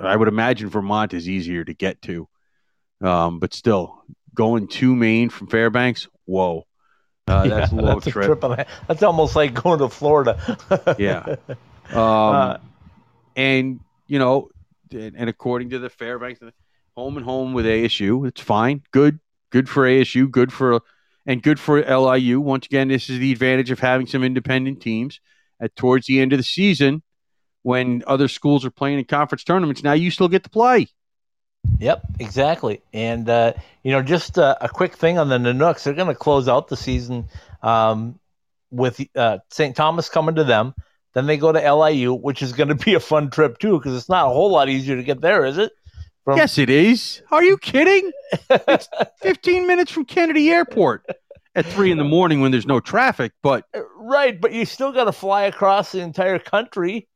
I 0.00 0.16
would 0.16 0.28
imagine 0.28 0.68
Vermont 0.70 1.14
is 1.14 1.28
easier 1.28 1.64
to 1.64 1.74
get 1.74 2.00
to, 2.02 2.28
um, 3.00 3.38
but 3.38 3.54
still 3.54 4.02
going 4.34 4.68
to 4.68 4.94
Maine 4.94 5.30
from 5.30 5.48
Fairbanks, 5.48 6.06
whoa, 6.26 6.64
uh, 7.26 7.46
that's 7.48 7.72
a 7.72 7.76
Yeah, 7.76 7.96
a 7.96 8.00
trip. 8.00 8.26
trip 8.26 8.44
on. 8.44 8.64
That's 8.86 9.02
almost 9.02 9.34
like 9.36 9.54
going 9.54 9.80
to 9.80 9.88
Florida. 9.88 10.38
Yeah. 10.98 11.36
Um, 11.90 11.98
Uh, 11.98 12.58
and 13.34 13.80
you 14.08 14.18
know, 14.18 14.50
and, 14.90 15.28
according 15.28 15.70
to 15.70 15.78
the 15.78 15.90
Fairbanks, 15.90 16.40
home 16.96 17.16
and 17.16 17.24
home 17.24 17.52
with 17.52 17.66
ASU, 17.66 18.26
it's 18.26 18.40
fine, 18.40 18.82
good, 18.90 19.20
good 19.50 19.68
for 19.68 19.84
ASU, 19.84 20.30
good 20.30 20.52
for, 20.52 20.80
and 21.26 21.42
good 21.42 21.60
for 21.60 21.80
LIU. 21.80 22.40
Once 22.40 22.66
again, 22.66 22.88
this 22.88 23.08
is 23.08 23.18
the 23.18 23.30
advantage 23.30 23.70
of 23.70 23.78
having 23.78 24.06
some 24.06 24.24
independent 24.24 24.80
teams 24.80 25.20
at 25.60 25.76
towards 25.76 26.06
the 26.06 26.20
end 26.20 26.32
of 26.32 26.38
the 26.38 26.42
season 26.42 27.02
when 27.62 28.02
other 28.06 28.28
schools 28.28 28.64
are 28.64 28.70
playing 28.70 28.98
in 28.98 29.04
conference 29.04 29.44
tournaments. 29.44 29.82
Now 29.82 29.92
you 29.92 30.10
still 30.10 30.28
get 30.28 30.44
to 30.44 30.50
play. 30.50 30.88
Yep, 31.80 32.02
exactly. 32.18 32.80
And 32.92 33.28
uh, 33.28 33.52
you 33.82 33.92
know, 33.92 34.02
just 34.02 34.38
uh, 34.38 34.56
a 34.60 34.68
quick 34.68 34.96
thing 34.96 35.18
on 35.18 35.28
the 35.28 35.38
Nanooks, 35.38 35.82
they're 35.82 35.94
going 35.94 36.08
to 36.08 36.14
close 36.14 36.48
out 36.48 36.68
the 36.68 36.76
season 36.76 37.28
um, 37.62 38.18
with 38.70 39.00
uh, 39.14 39.38
St. 39.50 39.76
Thomas 39.76 40.08
coming 40.08 40.36
to 40.36 40.44
them. 40.44 40.74
Then 41.18 41.26
they 41.26 41.36
go 41.36 41.50
to 41.50 41.74
LIU, 41.74 42.14
which 42.14 42.42
is 42.42 42.52
going 42.52 42.68
to 42.68 42.76
be 42.76 42.94
a 42.94 43.00
fun 43.00 43.28
trip 43.28 43.58
too, 43.58 43.76
because 43.76 43.96
it's 43.96 44.08
not 44.08 44.26
a 44.26 44.28
whole 44.28 44.52
lot 44.52 44.68
easier 44.68 44.94
to 44.94 45.02
get 45.02 45.20
there, 45.20 45.44
is 45.44 45.58
it? 45.58 45.72
From, 46.22 46.38
Yes, 46.38 46.58
it 46.58 46.70
is. 46.70 47.22
Are 47.32 47.42
you 47.42 47.58
kidding? 47.58 48.12
It's 48.48 48.88
15 49.22 49.66
minutes 49.66 49.90
from 49.90 50.04
Kennedy 50.04 50.48
Airport 50.50 51.04
at 51.56 51.66
three 51.66 51.90
in 51.90 51.98
the 51.98 52.04
morning 52.04 52.40
when 52.40 52.52
there's 52.52 52.68
no 52.68 52.78
traffic, 52.78 53.32
but 53.42 53.64
uh, 53.74 53.80
right, 53.96 54.40
but 54.40 54.52
you 54.52 54.64
still 54.64 54.92
got 54.92 55.04
to 55.06 55.12
fly 55.12 55.42
across 55.42 55.90
the 55.90 55.98
entire 55.98 56.38
country. 56.38 57.08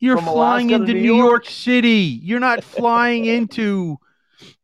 You're 0.00 0.18
flying 0.18 0.70
Alaska 0.70 0.74
into 0.74 0.94
New 0.94 1.12
New 1.12 1.16
York. 1.16 1.30
York. 1.30 1.46
City. 1.46 2.18
You're 2.22 2.40
not 2.40 2.64
flying 2.64 3.26
into. 3.26 3.98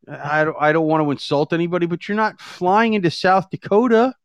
I 0.08 0.42
don't. 0.42 0.56
I 0.58 0.72
don't 0.72 0.88
want 0.88 1.04
to 1.04 1.10
insult 1.12 1.52
anybody, 1.52 1.86
but 1.86 2.08
you're 2.08 2.16
not 2.16 2.40
flying 2.40 2.94
into 2.94 3.12
South 3.12 3.50
Dakota. 3.50 4.16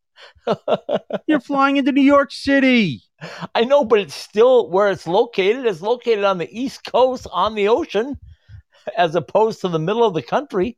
You're 1.28 1.39
flying 1.39 1.78
into 1.78 1.91
New 1.91 2.01
York 2.01 2.32
City. 2.32 3.03
I 3.53 3.63
know, 3.63 3.86
but 3.86 3.99
it's 3.99 4.16
still 4.16 4.70
where 4.70 4.89
it's 4.89 5.07
located. 5.07 5.66
It's 5.66 5.82
located 5.82 6.24
on 6.24 6.38
the 6.38 6.49
East 6.51 6.84
Coast 6.84 7.28
on 7.32 7.55
the 7.55 7.68
ocean, 7.68 8.20
as 8.97 9.16
opposed 9.16 9.61
to 9.61 9.70
the 9.70 9.80
middle 9.80 10.03
of 10.03 10.13
the 10.13 10.22
country. 10.22 10.76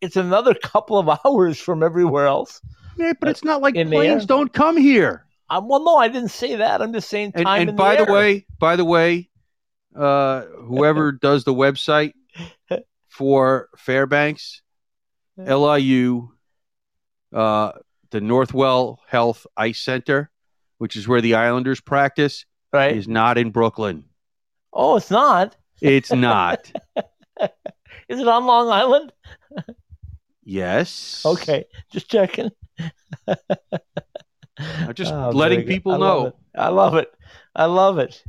It's 0.00 0.16
another 0.16 0.54
couple 0.62 0.98
of 0.98 1.18
hours 1.24 1.58
from 1.58 1.82
everywhere 1.82 2.26
else. 2.26 2.60
Yeah, 2.96 3.12
but 3.18 3.28
it's 3.28 3.44
not 3.44 3.60
like 3.60 3.74
planes 3.74 4.24
don't 4.26 4.52
come 4.52 4.76
here. 4.76 5.24
Um, 5.50 5.68
well, 5.68 5.84
no, 5.84 5.96
I 5.96 6.08
didn't 6.08 6.30
say 6.30 6.56
that. 6.56 6.80
I'm 6.80 6.92
just 6.92 7.08
saying 7.08 7.32
time. 7.32 7.46
and 7.46 7.70
in 7.70 7.76
by 7.76 7.96
the, 7.96 8.06
the 8.06 8.12
way, 8.12 8.46
by 8.58 8.76
the 8.76 8.84
way, 8.84 9.28
uh, 9.94 10.42
whoever 10.42 11.12
does 11.20 11.44
the 11.44 11.52
website 11.52 12.12
for 13.08 13.68
Fairbanks, 13.76 14.62
LIU, 15.36 16.30
uh, 17.32 17.72
the 18.10 18.20
Northwell 18.20 18.98
Health 19.08 19.46
Ice 19.56 19.80
Center, 19.80 20.30
which 20.84 20.96
is 20.96 21.08
where 21.08 21.22
the 21.22 21.34
Islanders 21.34 21.80
practice, 21.80 22.44
right? 22.70 22.94
is 22.94 23.08
not 23.08 23.38
in 23.38 23.48
Brooklyn. 23.48 24.04
Oh, 24.70 24.96
it's 24.96 25.10
not. 25.10 25.56
It's 25.80 26.12
not. 26.12 26.70
Is 28.10 28.20
it 28.20 28.28
on 28.28 28.44
Long 28.44 28.68
Island? 28.68 29.10
yes. 30.44 31.22
Okay, 31.24 31.64
just 31.90 32.10
checking. 32.10 32.50
Just 34.92 35.10
Oh, 35.10 35.30
letting 35.32 35.64
people 35.66 35.92
I 35.92 35.96
know. 35.96 36.34
I 36.54 36.68
love 36.68 36.96
it. 36.96 37.10
I 37.56 37.64
love 37.64 37.98
it. 37.98 38.22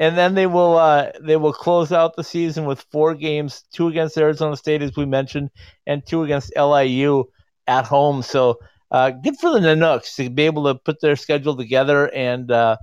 And 0.00 0.18
then 0.18 0.34
they 0.34 0.48
will 0.48 0.76
uh, 0.76 1.12
they 1.20 1.36
will 1.36 1.52
close 1.52 1.92
out 1.92 2.16
the 2.16 2.24
season 2.24 2.64
with 2.64 2.84
four 2.90 3.14
games: 3.14 3.62
two 3.72 3.86
against 3.86 4.18
Arizona 4.18 4.56
State, 4.56 4.82
as 4.82 4.96
we 4.96 5.06
mentioned, 5.06 5.50
and 5.86 6.04
two 6.04 6.24
against 6.24 6.52
LIU 6.56 7.26
at 7.68 7.84
home. 7.84 8.22
So 8.22 8.58
uh, 8.94 9.10
good 9.10 9.36
for 9.38 9.50
the 9.52 9.58
Nanooks 9.58 10.14
to 10.14 10.30
be 10.30 10.44
able 10.44 10.64
to 10.66 10.76
put 10.76 11.00
their 11.00 11.16
schedule 11.16 11.56
together 11.56 12.14
and 12.14 12.48
uh, 12.52 12.76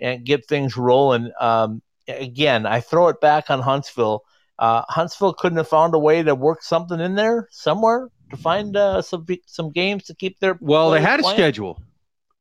and 0.00 0.24
get 0.24 0.44
things 0.48 0.76
rolling. 0.76 1.30
Um, 1.40 1.82
again, 2.08 2.66
I 2.66 2.80
throw 2.80 3.06
it 3.08 3.20
back 3.20 3.48
on 3.48 3.60
Huntsville. 3.60 4.24
Uh, 4.58 4.82
Huntsville 4.88 5.34
couldn't 5.34 5.58
have 5.58 5.68
found 5.68 5.94
a 5.94 6.00
way 6.00 6.20
to 6.24 6.34
work 6.34 6.64
something 6.64 6.98
in 6.98 7.14
there 7.14 7.46
somewhere 7.52 8.08
to 8.30 8.36
find 8.36 8.76
uh, 8.76 9.00
some 9.02 9.24
some 9.46 9.70
games 9.70 10.02
to 10.06 10.16
keep 10.16 10.40
their 10.40 10.58
Well, 10.60 10.90
they 10.90 11.00
had 11.00 11.20
a 11.20 11.22
schedule. 11.22 11.80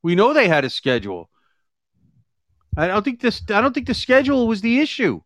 We 0.02 0.16
know 0.16 0.34
they 0.34 0.48
had 0.48 0.66
a 0.66 0.70
schedule. 0.72 1.30
I 2.76 2.88
don't 2.88 3.04
think 3.06 3.22
this. 3.22 3.40
I 3.50 3.62
don't 3.62 3.74
think 3.74 3.86
the 3.86 3.94
schedule 3.94 4.48
was 4.48 4.62
the 4.62 4.80
issue. 4.80 5.22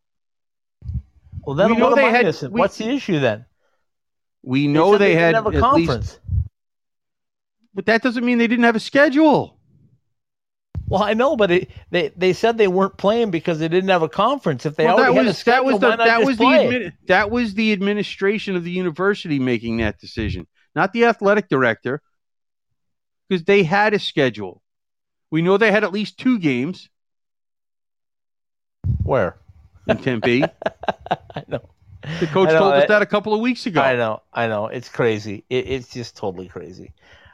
Well, 1.45 1.55
then 1.55 1.71
We 1.71 1.77
know 1.77 1.91
what 1.91 1.95
they 1.95 2.11
had- 2.11 2.25
we- 2.51 2.59
What's 2.59 2.77
the 2.77 2.89
issue 2.89 3.19
then? 3.19 3.45
We 4.43 4.67
know 4.67 4.91
said 4.93 5.01
they, 5.01 5.15
had 5.15 5.33
a 5.33 5.37
at 5.37 5.45
least, 5.47 5.61
conference. 5.61 6.19
But 7.79 7.85
that 7.85 8.01
doesn't 8.01 8.25
mean 8.25 8.37
they 8.37 8.47
didn't 8.47 8.65
have 8.65 8.75
a 8.75 8.79
schedule. 8.81 9.57
Well, 10.89 11.01
I 11.01 11.13
know, 11.13 11.37
but 11.37 11.49
it, 11.49 11.71
they 11.91 12.09
they 12.09 12.33
said 12.33 12.57
they 12.57 12.67
weren't 12.67 12.97
playing 12.97 13.31
because 13.31 13.57
they 13.57 13.69
didn't 13.69 13.89
have 13.89 14.01
a 14.01 14.09
conference. 14.09 14.65
If 14.65 14.75
they 14.75 14.83
Well, 14.83 14.97
that 14.97 15.11
already 15.11 15.15
had 15.15 15.25
a 15.27 15.27
was 15.29 15.37
that 15.37 15.39
schedule, 15.39 15.65
was 15.65 15.79
the 15.79 15.95
that 15.95 16.25
was 16.25 16.37
the 16.37 16.43
play? 16.43 16.93
that 17.07 17.31
was 17.31 17.53
the 17.53 17.71
administration 17.71 18.57
of 18.57 18.65
the 18.65 18.71
university 18.71 19.39
making 19.39 19.77
that 19.77 19.97
decision, 19.97 20.45
not 20.75 20.91
the 20.91 21.05
athletic 21.05 21.47
director, 21.47 22.01
because 23.29 23.45
they 23.45 23.63
had 23.63 23.93
a 23.93 23.99
schedule. 23.99 24.61
We 25.31 25.41
know 25.41 25.55
they 25.55 25.71
had 25.71 25.85
at 25.85 25.93
least 25.93 26.17
two 26.19 26.37
games 26.37 26.89
Where? 29.03 29.37
in 29.87 29.99
Tempe. 29.99 30.43
I 31.33 31.43
know. 31.47 31.61
The 32.19 32.27
coach 32.27 32.49
know, 32.49 32.59
told 32.59 32.73
us 32.73 32.83
I- 32.83 32.87
that 32.87 33.01
a 33.01 33.05
couple 33.05 33.33
of 33.33 33.39
weeks 33.39 33.65
ago. 33.65 33.81
I 33.81 33.95
know, 33.95 34.21
I 34.33 34.47
know. 34.47 34.67
It's 34.67 34.89
crazy. 34.89 35.45
It, 35.49 35.69
it's 35.69 35.93
just 35.93 36.17
totally 36.17 36.49
crazy. 36.49 36.93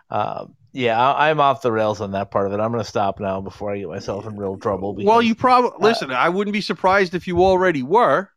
Um, 0.09 0.55
yeah, 0.71 0.99
I, 0.99 1.29
I'm 1.29 1.39
off 1.39 1.61
the 1.61 1.71
rails 1.71 2.01
on 2.01 2.11
that 2.11 2.31
part 2.31 2.47
of 2.47 2.53
it. 2.53 2.59
I'm 2.59 2.71
going 2.71 2.83
to 2.83 2.89
stop 2.89 3.19
now 3.19 3.41
before 3.41 3.71
I 3.71 3.79
get 3.79 3.87
myself 3.87 4.25
in 4.25 4.37
real 4.37 4.57
trouble. 4.57 4.93
Because, 4.93 5.07
Well, 5.07 5.21
you 5.21 5.35
probably 5.35 5.77
listen. 5.79 6.11
I 6.11 6.29
wouldn't 6.29 6.53
be 6.53 6.61
surprised 6.61 7.15
if 7.15 7.27
you 7.27 7.43
already 7.43 7.81
were, 7.81 8.29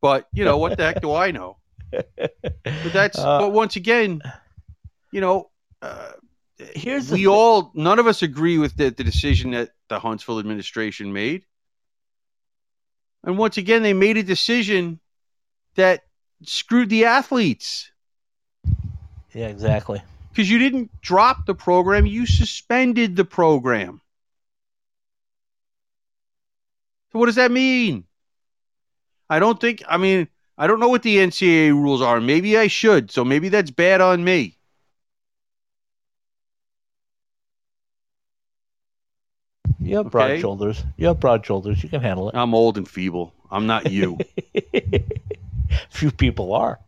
but 0.00 0.28
you 0.32 0.44
know 0.44 0.58
what 0.58 0.76
the 0.76 0.84
heck 0.84 1.00
do 1.00 1.14
I 1.14 1.30
know? 1.30 1.58
But 2.64 2.92
that's 2.92 3.18
Uh, 3.18 3.38
but 3.38 3.50
once 3.50 3.76
again, 3.76 4.22
you 5.10 5.20
know, 5.20 5.50
uh, 5.82 6.12
here's 6.74 7.08
the 7.08 7.14
we 7.14 7.26
all 7.26 7.70
none 7.74 7.98
of 7.98 8.06
us 8.06 8.22
agree 8.22 8.56
with 8.56 8.76
the, 8.76 8.90
the 8.90 9.04
decision 9.04 9.50
that 9.50 9.70
the 9.88 10.00
Huntsville 10.00 10.38
administration 10.38 11.12
made, 11.12 11.44
and 13.24 13.36
once 13.36 13.58
again 13.58 13.82
they 13.82 13.92
made 13.92 14.16
a 14.16 14.22
decision 14.22 15.00
that 15.74 16.04
screwed 16.44 16.88
the 16.88 17.04
athletes 17.04 17.92
yeah, 19.34 19.48
exactly. 19.48 20.02
Because 20.32 20.50
you 20.50 20.58
didn't 20.58 20.90
drop 21.02 21.44
the 21.46 21.54
program, 21.54 22.06
you 22.06 22.26
suspended 22.26 23.16
the 23.16 23.24
program. 23.24 24.00
So 27.12 27.18
what 27.18 27.26
does 27.26 27.34
that 27.34 27.50
mean? 27.52 28.04
I 29.28 29.38
don't 29.38 29.60
think. 29.60 29.82
I 29.88 29.98
mean, 29.98 30.28
I 30.56 30.66
don't 30.66 30.80
know 30.80 30.88
what 30.88 31.02
the 31.02 31.16
NCAA 31.18 31.70
rules 31.72 32.00
are. 32.00 32.20
Maybe 32.20 32.56
I 32.56 32.66
should. 32.68 33.10
So 33.10 33.24
maybe 33.24 33.48
that's 33.50 33.70
bad 33.70 34.00
on 34.00 34.24
me. 34.24 34.58
You 39.80 39.96
have 39.96 40.10
broad 40.10 40.30
Okay. 40.30 40.40
shoulders. 40.40 40.84
You 40.96 41.08
have 41.08 41.20
broad 41.20 41.44
shoulders. 41.44 41.82
You 41.82 41.88
can 41.88 42.00
handle 42.00 42.28
it. 42.28 42.36
I'm 42.36 42.54
old 42.54 42.78
and 42.78 42.88
feeble. 42.88 43.34
I'm 43.50 43.66
not 43.66 43.90
you. 43.90 44.18
Few 45.90 46.10
people 46.10 46.54
are. 46.54 46.78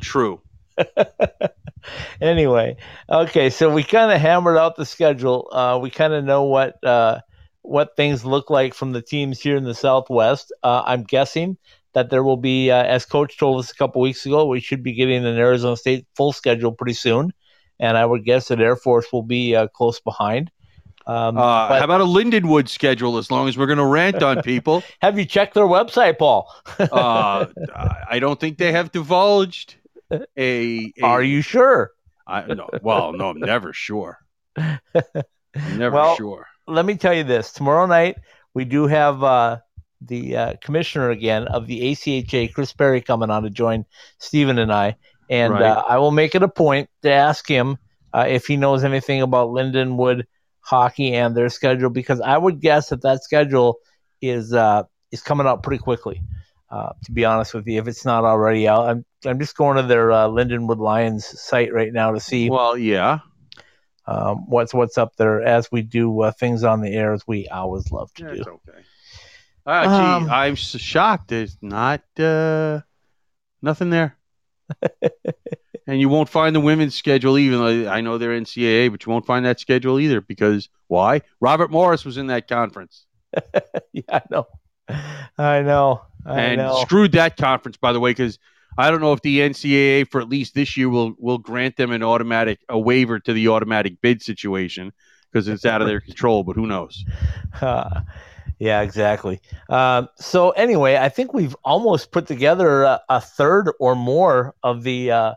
True. 0.00 0.40
anyway, 2.20 2.76
okay, 3.08 3.50
so 3.50 3.72
we 3.72 3.82
kind 3.82 4.12
of 4.12 4.20
hammered 4.20 4.56
out 4.56 4.76
the 4.76 4.86
schedule. 4.86 5.48
Uh, 5.52 5.78
we 5.80 5.90
kind 5.90 6.12
of 6.12 6.24
know 6.24 6.44
what 6.44 6.82
uh, 6.84 7.20
what 7.62 7.96
things 7.96 8.24
look 8.24 8.50
like 8.50 8.74
from 8.74 8.92
the 8.92 9.02
teams 9.02 9.40
here 9.40 9.56
in 9.56 9.64
the 9.64 9.74
Southwest. 9.74 10.52
Uh, 10.62 10.82
I'm 10.86 11.02
guessing 11.02 11.56
that 11.94 12.10
there 12.10 12.22
will 12.22 12.36
be, 12.36 12.70
uh, 12.70 12.82
as 12.82 13.06
Coach 13.06 13.38
told 13.38 13.58
us 13.58 13.70
a 13.70 13.74
couple 13.74 14.02
weeks 14.02 14.26
ago, 14.26 14.46
we 14.46 14.60
should 14.60 14.82
be 14.82 14.92
getting 14.92 15.24
an 15.24 15.38
Arizona 15.38 15.76
State 15.76 16.06
full 16.14 16.32
schedule 16.32 16.72
pretty 16.72 16.92
soon, 16.92 17.32
and 17.80 17.96
I 17.96 18.04
would 18.04 18.24
guess 18.24 18.48
that 18.48 18.60
Air 18.60 18.76
Force 18.76 19.06
will 19.12 19.22
be 19.22 19.56
uh, 19.56 19.68
close 19.68 20.00
behind. 20.00 20.50
Um, 21.06 21.38
Uh, 21.38 21.68
but 21.68 21.78
how 21.78 21.84
about 21.84 22.00
a 22.00 22.04
Lindenwood 22.04 22.68
schedule? 22.68 23.16
As 23.16 23.30
long 23.30 23.48
as 23.48 23.56
we're 23.56 23.66
going 23.66 23.78
to 23.78 23.86
rant 23.86 24.22
on 24.22 24.42
people, 24.42 24.82
have 25.00 25.18
you 25.18 25.24
checked 25.24 25.54
their 25.54 25.64
website, 25.64 26.18
Paul? 26.18 26.52
uh, 26.78 27.46
I 28.10 28.18
don't 28.18 28.38
think 28.40 28.58
they 28.58 28.72
have 28.72 28.90
divulged 28.90 29.76
a. 30.36 30.92
a 30.98 31.02
Are 31.02 31.22
you 31.22 31.42
sure? 31.42 31.92
I, 32.26 32.46
no, 32.48 32.70
well, 32.80 33.12
no, 33.12 33.30
I'm 33.30 33.44
never 33.44 33.72
sure. 33.72 34.18
I'm 34.56 34.80
never 35.76 36.02
Well, 36.02 36.04
sure. 36.04 36.46
let 36.66 36.84
me 36.84 36.96
tell 36.96 37.14
you 37.14 37.24
this 37.24 37.52
tomorrow 37.52 37.86
night 37.86 38.16
we 38.54 38.64
do 38.64 38.86
have 38.86 39.22
uh, 39.22 39.58
the 40.00 40.36
uh, 40.36 40.54
commissioner 40.62 41.10
again 41.10 41.46
of 41.48 41.66
the 41.66 41.80
ACHA, 41.92 42.52
Chris 42.54 42.72
Berry, 42.72 43.00
coming 43.00 43.30
on 43.30 43.42
to 43.42 43.50
join 43.50 43.84
Stephen 44.18 44.58
and 44.58 44.72
I. 44.72 44.96
And 45.28 45.60
Right. 45.60 45.62
uh, 45.62 45.82
I 45.88 45.98
will 45.98 46.10
make 46.12 46.34
it 46.34 46.42
a 46.42 46.48
point 46.48 46.88
to 47.02 47.10
ask 47.10 47.46
him 47.48 47.78
uh, 48.14 48.26
if 48.28 48.46
he 48.46 48.56
knows 48.56 48.84
anything 48.84 49.22
about 49.22 49.50
Lindenwood 49.50 50.24
hockey 50.60 51.14
and 51.14 51.36
their 51.36 51.48
schedule, 51.48 51.90
because 51.90 52.20
I 52.20 52.36
would 52.38 52.60
guess 52.60 52.88
that 52.90 53.02
that 53.02 53.22
schedule 53.24 53.78
is 54.22 54.52
uh, 54.52 54.84
is 55.12 55.22
coming 55.22 55.46
out 55.46 55.62
pretty 55.62 55.78
quickly. 55.78 56.22
Uh, 56.68 56.92
to 57.04 57.12
be 57.12 57.24
honest 57.24 57.54
with 57.54 57.66
you, 57.66 57.80
if 57.80 57.86
it's 57.86 58.04
not 58.04 58.24
already 58.24 58.66
out, 58.66 58.88
I'm 58.88 59.04
I'm 59.24 59.38
just 59.38 59.56
going 59.56 59.76
to 59.76 59.84
their 59.84 60.10
uh, 60.10 60.26
Lindenwood 60.26 60.78
Lions 60.78 61.24
site 61.40 61.72
right 61.72 61.92
now 61.92 62.10
to 62.12 62.20
see 62.20 62.50
Well, 62.50 62.76
yeah. 62.76 63.20
um, 64.06 64.46
what's 64.48 64.74
what's 64.74 64.98
up 64.98 65.14
there 65.16 65.42
as 65.42 65.70
we 65.70 65.82
do 65.82 66.22
uh, 66.22 66.32
things 66.32 66.64
on 66.64 66.80
the 66.80 66.92
air 66.92 67.12
as 67.12 67.22
we 67.26 67.46
always 67.48 67.90
love 67.92 68.12
to 68.14 68.22
do. 68.22 68.36
That's 68.36 68.48
okay. 68.48 68.78
Uh, 69.64 69.82
gee, 69.84 70.24
Um, 70.26 70.30
I'm 70.30 70.52
s- 70.52 70.78
shocked. 70.80 71.28
There's 71.28 71.56
not 71.62 72.02
uh, 72.18 72.80
nothing 73.62 73.90
there. 73.90 74.16
and 75.86 76.00
you 76.00 76.08
won't 76.08 76.28
find 76.28 76.54
the 76.54 76.60
women's 76.60 76.94
schedule, 76.96 77.38
even 77.38 77.58
though 77.60 77.88
I 77.90 78.00
know 78.00 78.18
they're 78.18 78.30
NCAA, 78.38 78.90
but 78.90 79.06
you 79.06 79.12
won't 79.12 79.26
find 79.26 79.44
that 79.46 79.60
schedule 79.60 80.00
either 80.00 80.20
because 80.20 80.68
why? 80.88 81.22
Robert 81.40 81.70
Morris 81.70 82.04
was 82.04 82.16
in 82.16 82.26
that 82.28 82.48
conference 82.48 83.06
yeah, 83.92 84.02
I 84.10 84.22
know, 84.30 84.46
I 85.38 85.62
know, 85.62 86.02
I 86.24 86.40
and 86.40 86.58
know. 86.58 86.80
screwed 86.82 87.12
that 87.12 87.36
conference, 87.36 87.76
by 87.76 87.92
the 87.92 88.00
way, 88.00 88.10
because 88.10 88.38
I 88.78 88.90
don't 88.90 89.00
know 89.00 89.12
if 89.12 89.22
the 89.22 89.40
NCAA 89.40 90.10
for 90.10 90.20
at 90.20 90.28
least 90.28 90.54
this 90.54 90.76
year 90.76 90.88
will 90.88 91.14
will 91.18 91.38
grant 91.38 91.76
them 91.76 91.92
an 91.92 92.02
automatic 92.02 92.60
a 92.68 92.78
waiver 92.78 93.18
to 93.20 93.32
the 93.32 93.48
automatic 93.48 94.00
bid 94.00 94.22
situation 94.22 94.92
because 95.30 95.48
it's 95.48 95.64
out 95.64 95.82
of 95.82 95.88
their 95.88 96.00
control. 96.00 96.44
But 96.44 96.56
who 96.56 96.66
knows? 96.66 97.04
Uh, 97.60 98.02
yeah, 98.58 98.82
exactly. 98.82 99.40
Um, 99.68 100.08
so 100.16 100.50
anyway, 100.50 100.96
I 100.96 101.08
think 101.08 101.32
we've 101.32 101.56
almost 101.64 102.10
put 102.10 102.26
together 102.26 102.82
a, 102.82 103.00
a 103.08 103.20
third 103.20 103.70
or 103.78 103.94
more 103.94 104.54
of 104.62 104.82
the 104.82 105.10
uh, 105.10 105.34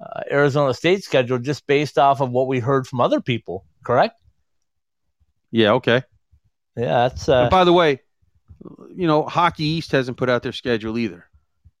uh, 0.00 0.20
Arizona 0.30 0.74
State 0.74 1.04
schedule 1.04 1.38
just 1.38 1.66
based 1.66 1.98
off 1.98 2.20
of 2.20 2.30
what 2.30 2.48
we 2.48 2.58
heard 2.58 2.86
from 2.86 3.00
other 3.00 3.20
people. 3.20 3.64
Correct? 3.84 4.14
Yeah. 5.50 5.72
Okay. 5.72 6.02
Yeah, 6.76 7.08
that's 7.08 7.28
uh, 7.28 7.42
and 7.42 7.50
by 7.50 7.64
the 7.64 7.72
way, 7.72 8.00
you 8.94 9.06
know, 9.06 9.24
Hockey 9.24 9.64
East 9.64 9.92
hasn't 9.92 10.16
put 10.16 10.28
out 10.28 10.42
their 10.42 10.52
schedule 10.52 10.98
either. 10.98 11.26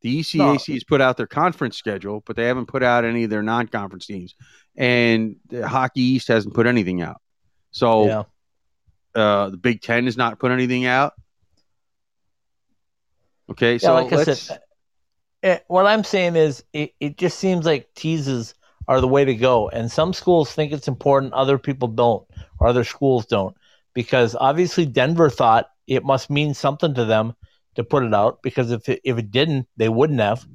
The 0.02 0.20
ECAC 0.20 0.72
has 0.72 0.84
put 0.84 1.00
out 1.00 1.16
their 1.16 1.26
conference 1.26 1.76
schedule, 1.76 2.22
but 2.26 2.36
they 2.36 2.46
haven't 2.46 2.66
put 2.66 2.82
out 2.82 3.04
any 3.04 3.24
of 3.24 3.30
their 3.30 3.42
non-conference 3.42 4.06
teams. 4.06 4.34
And 4.76 5.36
the 5.48 5.68
Hockey 5.68 6.00
East 6.00 6.28
hasn't 6.28 6.54
put 6.54 6.66
anything 6.66 7.02
out. 7.02 7.20
So 7.70 8.06
yeah. 8.06 8.22
uh, 9.14 9.50
the 9.50 9.58
Big 9.58 9.82
Ten 9.82 10.06
has 10.06 10.16
not 10.16 10.38
put 10.38 10.52
anything 10.52 10.86
out. 10.86 11.12
Okay, 13.50 13.78
so 13.78 13.94
like 13.94 14.12
I 14.12 14.16
let's, 14.16 14.42
said, 14.42 14.60
eh, 15.42 15.58
what 15.66 15.84
I'm 15.84 16.04
saying 16.04 16.36
is 16.36 16.64
it, 16.72 16.94
it 17.00 17.18
just 17.18 17.38
seems 17.38 17.66
like 17.66 17.92
teases 17.94 18.54
are 18.88 19.00
the 19.00 19.08
way 19.08 19.24
to 19.24 19.34
go. 19.34 19.68
And 19.68 19.90
some 19.90 20.12
schools 20.12 20.52
think 20.52 20.72
it's 20.72 20.88
important, 20.88 21.32
other 21.32 21.58
people 21.58 21.88
don't, 21.88 22.26
or 22.58 22.68
other 22.68 22.84
schools 22.84 23.26
don't. 23.26 23.56
Because 23.92 24.36
obviously 24.38 24.86
Denver 24.86 25.28
thought 25.28 25.68
it 25.90 26.04
must 26.04 26.30
mean 26.30 26.54
something 26.54 26.94
to 26.94 27.04
them 27.04 27.34
to 27.74 27.84
put 27.84 28.04
it 28.04 28.14
out, 28.14 28.42
because 28.42 28.70
if 28.70 28.88
it, 28.88 29.00
if 29.04 29.18
it 29.18 29.30
didn't, 29.30 29.66
they 29.76 29.88
wouldn't 29.88 30.20
have. 30.20 30.46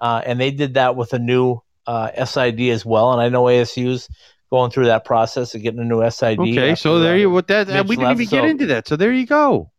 Uh, 0.00 0.20
and 0.24 0.40
they 0.40 0.50
did 0.50 0.74
that 0.74 0.96
with 0.96 1.12
a 1.14 1.18
new 1.18 1.58
uh, 1.86 2.24
SID 2.24 2.60
as 2.70 2.84
well. 2.84 3.12
And 3.12 3.20
I 3.20 3.28
know 3.28 3.44
ASU's 3.44 4.08
going 4.50 4.70
through 4.70 4.86
that 4.86 5.04
process 5.04 5.54
of 5.54 5.62
getting 5.62 5.80
a 5.80 5.84
new 5.84 6.08
SID. 6.10 6.38
okay, 6.40 6.74
so 6.74 6.98
there 7.00 7.16
you 7.16 7.30
what 7.30 7.46
that 7.48 7.66
we 7.86 7.96
didn't 7.96 8.08
left, 8.08 8.20
even 8.20 8.28
get 8.28 8.44
into 8.44 8.66
that. 8.66 8.86
So 8.86 8.96
there 8.96 9.12
you 9.12 9.26
go. 9.26 9.70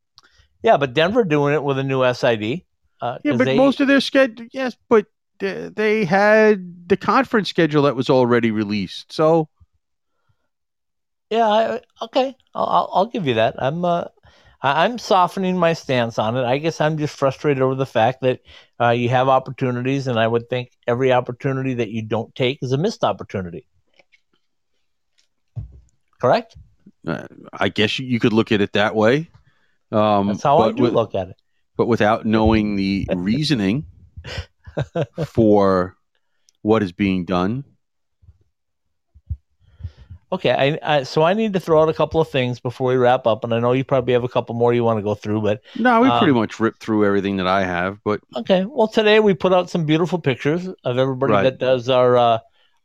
Yeah, 0.63 0.77
but 0.77 0.93
Denver 0.93 1.23
doing 1.23 1.53
it 1.53 1.63
with 1.63 1.77
a 1.77 1.83
new 1.83 2.01
SID. 2.13 2.63
Uh, 3.01 3.19
Yeah, 3.23 3.33
but 3.37 3.45
they- 3.45 3.57
most 3.57 3.81
of 3.81 3.87
their 3.87 4.01
schedule, 4.01 4.47
yes, 4.51 4.75
but 4.89 5.05
they, 5.39 5.69
they 5.75 6.05
had 6.05 6.87
the 6.87 6.97
conference 6.97 7.49
schedule 7.49 7.83
that 7.83 7.95
was 7.95 8.09
already 8.09 8.49
released. 8.49 9.11
So 9.13 9.49
Yeah, 11.29 11.47
I, 11.47 11.81
okay, 12.03 12.35
I'll, 12.55 12.65
I'll 12.65 12.89
I'll 12.93 13.05
give 13.07 13.27
you 13.27 13.33
that. 13.35 13.55
I'm 13.57 13.83
uh, 13.83 14.05
I- 14.63 14.85
I'm 14.85 14.97
softening 14.97 15.57
my 15.57 15.73
stance 15.73 16.17
on 16.17 16.37
it. 16.37 16.43
I 16.45 16.57
guess 16.57 16.79
I'm 16.81 16.97
just 16.97 17.15
frustrated 17.15 17.61
over 17.61 17.75
the 17.75 17.85
fact 17.85 18.21
that 18.21 18.39
uh, 18.81 18.89
you 18.91 19.09
have 19.09 19.27
opportunities, 19.29 20.07
and 20.07 20.17
I 20.17 20.25
would 20.25 20.49
think 20.49 20.71
every 20.87 21.11
opportunity 21.11 21.75
that 21.75 21.89
you 21.89 22.01
don't 22.01 22.33
take 22.33 22.59
is 22.63 22.71
a 22.71 22.77
missed 22.77 23.03
opportunity. 23.03 23.67
Correct? 26.21 26.55
uh, 27.05 27.27
I 27.51 27.67
guess 27.69 27.99
you, 27.99 28.05
you 28.07 28.19
could 28.19 28.31
look 28.33 28.51
at 28.53 28.61
it 28.61 28.73
that 28.73 28.95
way. 28.95 29.29
Um, 29.91 30.27
That's 30.27 30.43
how 30.43 30.59
I 30.59 30.71
do 30.71 30.83
with- 30.83 30.93
look 30.93 31.13
at 31.15 31.27
it. 31.29 31.35
but 31.75 31.87
without 31.87 32.25
knowing 32.25 32.75
the 32.77 33.05
reasoning 33.13 33.85
for 35.27 35.97
what 36.61 36.81
is 36.81 36.93
being 36.93 37.25
done. 37.25 37.65
Okay, 40.33 40.51
I, 40.51 40.97
I 40.97 41.03
so 41.03 41.21
I 41.21 41.33
need 41.33 41.53
to 41.53 41.59
throw 41.59 41.81
out 41.83 41.89
a 41.89 41.93
couple 41.93 42.19
of 42.19 42.27
things 42.29 42.59
before 42.59 42.89
we 42.89 42.95
wrap 42.95 43.27
up, 43.27 43.43
and 43.43 43.53
I 43.53 43.59
know 43.59 43.71
you 43.73 43.83
probably 43.83 44.13
have 44.13 44.23
a 44.23 44.27
couple 44.29 44.55
more 44.55 44.73
you 44.73 44.83
want 44.83 44.97
to 44.97 45.03
go 45.03 45.13
through, 45.13 45.41
but 45.41 45.61
No, 45.77 46.01
we 46.01 46.09
pretty 46.09 46.31
Um, 46.31 46.37
much 46.37 46.59
ripped 46.59 46.81
through 46.81 47.05
everything 47.05 47.37
that 47.37 47.47
I 47.47 47.63
have, 47.63 47.99
but 48.03 48.19
okay. 48.37 48.65
Well, 48.65 48.87
today 48.87 49.19
we 49.19 49.35
put 49.35 49.53
out 49.53 49.69
some 49.69 49.85
beautiful 49.85 50.17
pictures 50.19 50.67
of 50.83 50.97
everybody 50.97 51.33
Right. 51.33 51.43
that 51.43 51.59
does 51.59 51.87
our 51.87 52.17
uh, 52.17 52.39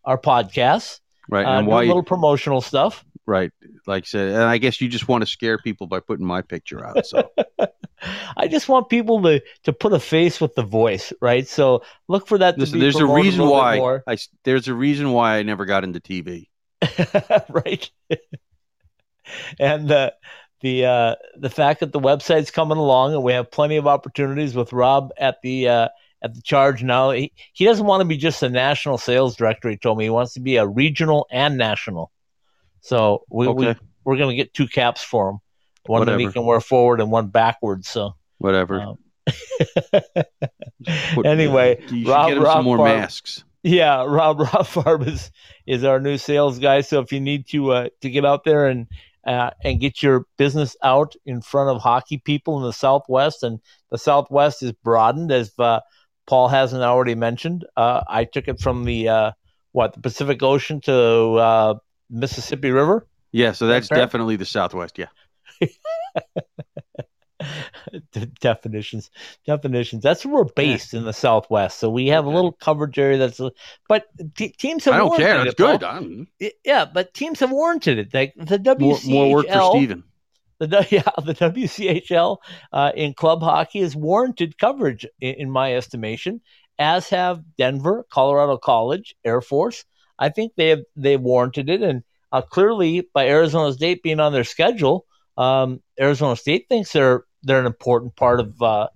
our 0.04 0.18
podcasts. 0.18 1.00
right. 1.30 1.46
Uh, 1.46 1.58
and 1.58 1.66
why 1.66 1.84
a 1.84 1.86
little 1.86 2.02
promotional 2.02 2.60
stuff. 2.60 3.02
right, 3.26 3.50
like 3.86 4.04
I 4.04 4.06
said, 4.06 4.28
and 4.34 4.42
I 4.42 4.58
guess 4.58 4.80
you 4.82 4.88
just 4.88 5.08
want 5.08 5.22
to 5.22 5.26
scare 5.26 5.56
people 5.58 5.86
by 5.86 6.00
putting 6.00 6.26
my 6.26 6.42
picture 6.42 6.84
out. 6.84 7.06
So 7.06 7.30
I 8.36 8.46
just 8.48 8.68
want 8.68 8.90
people 8.90 9.22
to 9.22 9.40
to 9.64 9.72
put 9.72 9.92
a 9.92 9.98
face 10.00 10.40
with 10.40 10.54
the 10.54 10.62
voice, 10.62 11.12
right? 11.20 11.48
So 11.48 11.82
look 12.08 12.28
for 12.28 12.38
that. 12.38 12.58
listen, 12.58 12.74
to 12.74 12.78
be 12.78 12.80
there's 12.82 12.96
a 12.96 13.06
reason 13.06 13.46
why. 13.46 14.00
I 14.06 14.18
there's 14.44 14.68
a 14.68 14.74
reason 14.74 15.12
why 15.12 15.38
I 15.38 15.42
never 15.42 15.64
got 15.64 15.82
into 15.84 16.00
TV. 16.00 16.48
right? 17.48 17.90
and 19.58 19.90
uh, 19.90 20.10
the 20.60 20.84
uh, 20.86 21.14
the 21.36 21.50
fact 21.50 21.80
that 21.80 21.92
the 21.92 22.00
website's 22.00 22.50
coming 22.50 22.78
along 22.78 23.14
and 23.14 23.22
we 23.22 23.32
have 23.32 23.50
plenty 23.50 23.76
of 23.76 23.86
opportunities 23.86 24.54
with 24.54 24.72
Rob 24.72 25.10
at 25.18 25.40
the 25.42 25.68
uh, 25.68 25.88
at 26.22 26.34
the 26.34 26.42
charge 26.42 26.82
now. 26.82 27.10
He, 27.10 27.32
he 27.52 27.64
doesn't 27.64 27.86
want 27.86 28.00
to 28.00 28.04
be 28.04 28.16
just 28.16 28.42
a 28.42 28.48
national 28.48 28.98
sales 28.98 29.36
director. 29.36 29.68
He 29.70 29.76
told 29.76 29.98
me 29.98 30.04
he 30.04 30.10
wants 30.10 30.34
to 30.34 30.40
be 30.40 30.56
a 30.56 30.66
regional 30.66 31.26
and 31.30 31.56
national. 31.56 32.10
So 32.80 33.24
we, 33.30 33.48
we 33.48 33.68
Okay. 33.68 33.80
we're 34.04 34.16
going 34.16 34.30
to 34.30 34.36
get 34.36 34.54
two 34.54 34.66
caps 34.68 35.02
for 35.02 35.30
him. 35.30 35.38
One 35.86 36.04
that 36.06 36.18
he 36.20 36.30
can 36.30 36.44
wear 36.44 36.60
forward 36.60 37.00
and 37.00 37.10
one 37.10 37.28
backwards. 37.28 37.88
So 37.88 38.14
Whatever. 38.38 38.80
um, 38.80 38.98
Put- 41.14 41.26
anyway, 41.26 41.80
Rob- 42.06 42.28
get 42.28 42.36
him 42.36 42.42
Rob 42.42 42.56
some 42.58 42.64
more 42.64 42.78
Barb- 42.78 42.98
masks. 43.00 43.44
Yeah, 43.68 44.04
Rob 44.06 44.40
Rob 44.54 44.66
Farb 44.66 45.06
is, 45.06 45.30
is 45.66 45.84
our 45.84 46.00
new 46.00 46.16
sales 46.16 46.58
guy. 46.58 46.80
So 46.80 47.00
if 47.00 47.12
you 47.12 47.20
need 47.20 47.46
to 47.48 47.72
uh, 47.72 47.88
to 48.00 48.08
get 48.08 48.24
out 48.24 48.44
there 48.44 48.66
and 48.66 48.86
uh, 49.26 49.50
and 49.62 49.78
get 49.78 50.02
your 50.02 50.24
business 50.38 50.74
out 50.82 51.14
in 51.26 51.42
front 51.42 51.76
of 51.76 51.82
hockey 51.82 52.16
people 52.16 52.56
in 52.56 52.62
the 52.62 52.72
Southwest, 52.72 53.42
and 53.42 53.60
the 53.90 53.98
Southwest 53.98 54.62
is 54.62 54.72
broadened 54.72 55.30
as 55.30 55.52
uh, 55.58 55.80
Paul 56.26 56.48
hasn't 56.48 56.82
already 56.82 57.14
mentioned. 57.14 57.66
Uh, 57.76 58.02
I 58.08 58.24
took 58.24 58.48
it 58.48 58.58
from 58.58 58.84
the 58.84 59.08
uh, 59.08 59.32
what 59.72 59.92
the 59.92 60.00
Pacific 60.00 60.42
Ocean 60.42 60.80
to 60.82 61.34
uh, 61.34 61.74
Mississippi 62.08 62.70
River. 62.70 63.06
Yeah, 63.32 63.52
so 63.52 63.66
that's 63.66 63.88
definitely 63.88 64.36
the 64.36 64.46
Southwest. 64.46 64.98
Yeah. 64.98 65.08
De- 68.12 68.26
definitions 68.40 69.10
definitions 69.46 70.02
that's 70.02 70.26
where 70.26 70.36
we're 70.36 70.44
based 70.44 70.92
in 70.92 71.04
the 71.04 71.12
southwest 71.12 71.78
so 71.78 71.88
we 71.88 72.08
have 72.08 72.24
a 72.24 72.30
little 72.30 72.52
coverage 72.52 72.98
area 72.98 73.18
that's 73.18 73.38
a, 73.38 73.52
but 73.88 74.06
te- 74.34 74.50
teams 74.50 74.84
have 74.84 74.94
I 74.94 74.98
don't 74.98 75.16
care. 75.16 75.38
That's 75.38 75.50
it, 75.50 75.56
good. 75.56 75.84
I'm, 75.84 76.28
yeah, 76.64 76.84
but 76.84 77.14
teams 77.14 77.40
have 77.40 77.50
warranted 77.50 77.98
it. 77.98 78.14
Like 78.14 78.34
the 78.36 78.58
WCHL, 78.58 79.08
more 79.08 79.32
work 79.32 79.46
for 79.48 79.70
Steven. 79.76 80.04
the 80.58 80.66
yeah, 80.90 81.02
the 81.24 81.34
WCHL 81.34 82.38
uh, 82.72 82.92
in 82.94 83.14
club 83.14 83.42
hockey 83.42 83.80
has 83.80 83.94
warranted 83.96 84.58
coverage 84.58 85.06
in, 85.20 85.34
in 85.34 85.50
my 85.50 85.74
estimation, 85.74 86.40
as 86.78 87.08
have 87.10 87.42
Denver, 87.56 88.06
Colorado 88.10 88.56
College, 88.56 89.14
Air 89.24 89.40
Force. 89.40 89.84
I 90.18 90.30
think 90.30 90.52
they 90.56 90.68
have 90.70 90.82
they 90.96 91.16
warranted 91.16 91.70
it, 91.70 91.82
and 91.82 92.02
uh, 92.32 92.42
clearly 92.42 93.08
by 93.14 93.28
Arizona 93.28 93.72
State 93.72 94.02
being 94.02 94.20
on 94.20 94.32
their 94.32 94.44
schedule, 94.44 95.06
um, 95.36 95.80
Arizona 96.00 96.36
State 96.36 96.66
thinks 96.68 96.92
they're 96.92 97.24
they're 97.48 97.60
an 97.60 97.66
important 97.66 98.14
part 98.14 98.40
of 98.40 98.60
uh, 98.62 98.88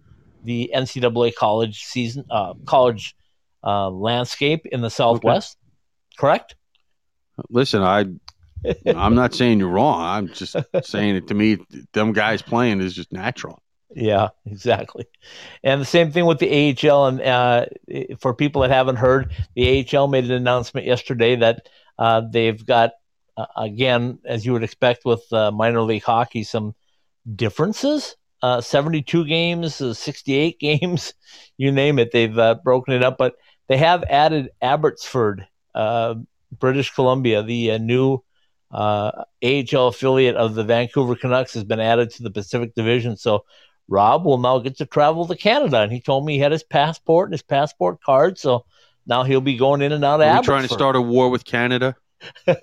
the 0.44 0.70
NCAA 0.74 1.34
college 1.34 1.84
season, 1.84 2.24
uh, 2.30 2.54
college 2.66 3.16
uh, 3.64 3.90
landscape 3.90 4.66
in 4.66 4.80
the 4.80 4.90
Southwest. 4.90 5.56
Correct? 6.18 6.54
Listen, 7.48 7.82
I 7.82 8.04
I'm 8.86 9.14
not 9.14 9.34
saying 9.34 9.58
you're 9.58 9.68
wrong. 9.68 10.00
I'm 10.00 10.28
just 10.28 10.56
saying 10.82 11.16
it 11.16 11.28
to 11.28 11.34
me. 11.34 11.58
Them 11.92 12.12
guys 12.12 12.42
playing 12.42 12.80
is 12.80 12.94
just 12.94 13.12
natural. 13.12 13.60
Yeah, 13.94 14.28
exactly. 14.46 15.06
And 15.62 15.80
the 15.80 15.86
same 15.86 16.12
thing 16.12 16.26
with 16.26 16.38
the 16.38 16.48
AHL. 16.90 17.06
And 17.06 17.20
uh, 17.20 17.66
for 18.18 18.34
people 18.34 18.62
that 18.62 18.70
haven't 18.70 18.96
heard, 18.96 19.32
the 19.54 19.86
AHL 19.94 20.08
made 20.08 20.24
an 20.24 20.32
announcement 20.32 20.86
yesterday 20.86 21.36
that 21.36 21.68
uh, 21.98 22.22
they've 22.30 22.64
got, 22.64 22.92
uh, 23.36 23.46
again, 23.56 24.18
as 24.24 24.46
you 24.46 24.52
would 24.52 24.62
expect 24.62 25.04
with 25.04 25.30
uh, 25.32 25.50
minor 25.50 25.82
league 25.82 26.04
hockey, 26.04 26.42
some 26.42 26.74
differences. 27.34 28.16
Uh, 28.42 28.60
72 28.60 29.24
games, 29.24 29.80
uh, 29.80 29.94
68 29.94 30.58
games, 30.60 31.14
you 31.56 31.70
name 31.70 31.98
it. 31.98 32.10
They've 32.12 32.36
uh, 32.36 32.56
broken 32.64 32.94
it 32.94 33.04
up, 33.04 33.16
but 33.16 33.36
they 33.68 33.76
have 33.76 34.04
added 34.04 34.50
Abbotsford, 34.60 35.46
uh, 35.74 36.16
British 36.58 36.92
Columbia, 36.92 37.42
the 37.42 37.72
uh, 37.72 37.78
new 37.78 38.18
uh, 38.72 39.24
AHL 39.44 39.88
affiliate 39.88 40.36
of 40.36 40.54
the 40.54 40.64
Vancouver 40.64 41.14
Canucks, 41.14 41.54
has 41.54 41.64
been 41.64 41.80
added 41.80 42.10
to 42.10 42.22
the 42.22 42.30
Pacific 42.30 42.74
Division. 42.74 43.16
So 43.16 43.44
Rob 43.88 44.24
will 44.24 44.38
now 44.38 44.58
get 44.58 44.76
to 44.78 44.86
travel 44.86 45.26
to 45.26 45.36
Canada, 45.36 45.80
and 45.80 45.92
he 45.92 46.00
told 46.00 46.24
me 46.24 46.34
he 46.34 46.40
had 46.40 46.52
his 46.52 46.64
passport 46.64 47.28
and 47.28 47.34
his 47.34 47.42
passport 47.42 48.02
card. 48.02 48.38
So 48.38 48.64
now 49.06 49.22
he'll 49.22 49.40
be 49.40 49.56
going 49.56 49.82
in 49.82 49.92
and 49.92 50.04
out 50.04 50.20
of 50.20 50.26
Are 50.26 50.30
Abbotsford. 50.30 50.44
trying 50.44 50.68
to 50.68 50.74
start 50.74 50.96
a 50.96 51.00
war 51.00 51.28
with 51.30 51.44
Canada? 51.44 51.96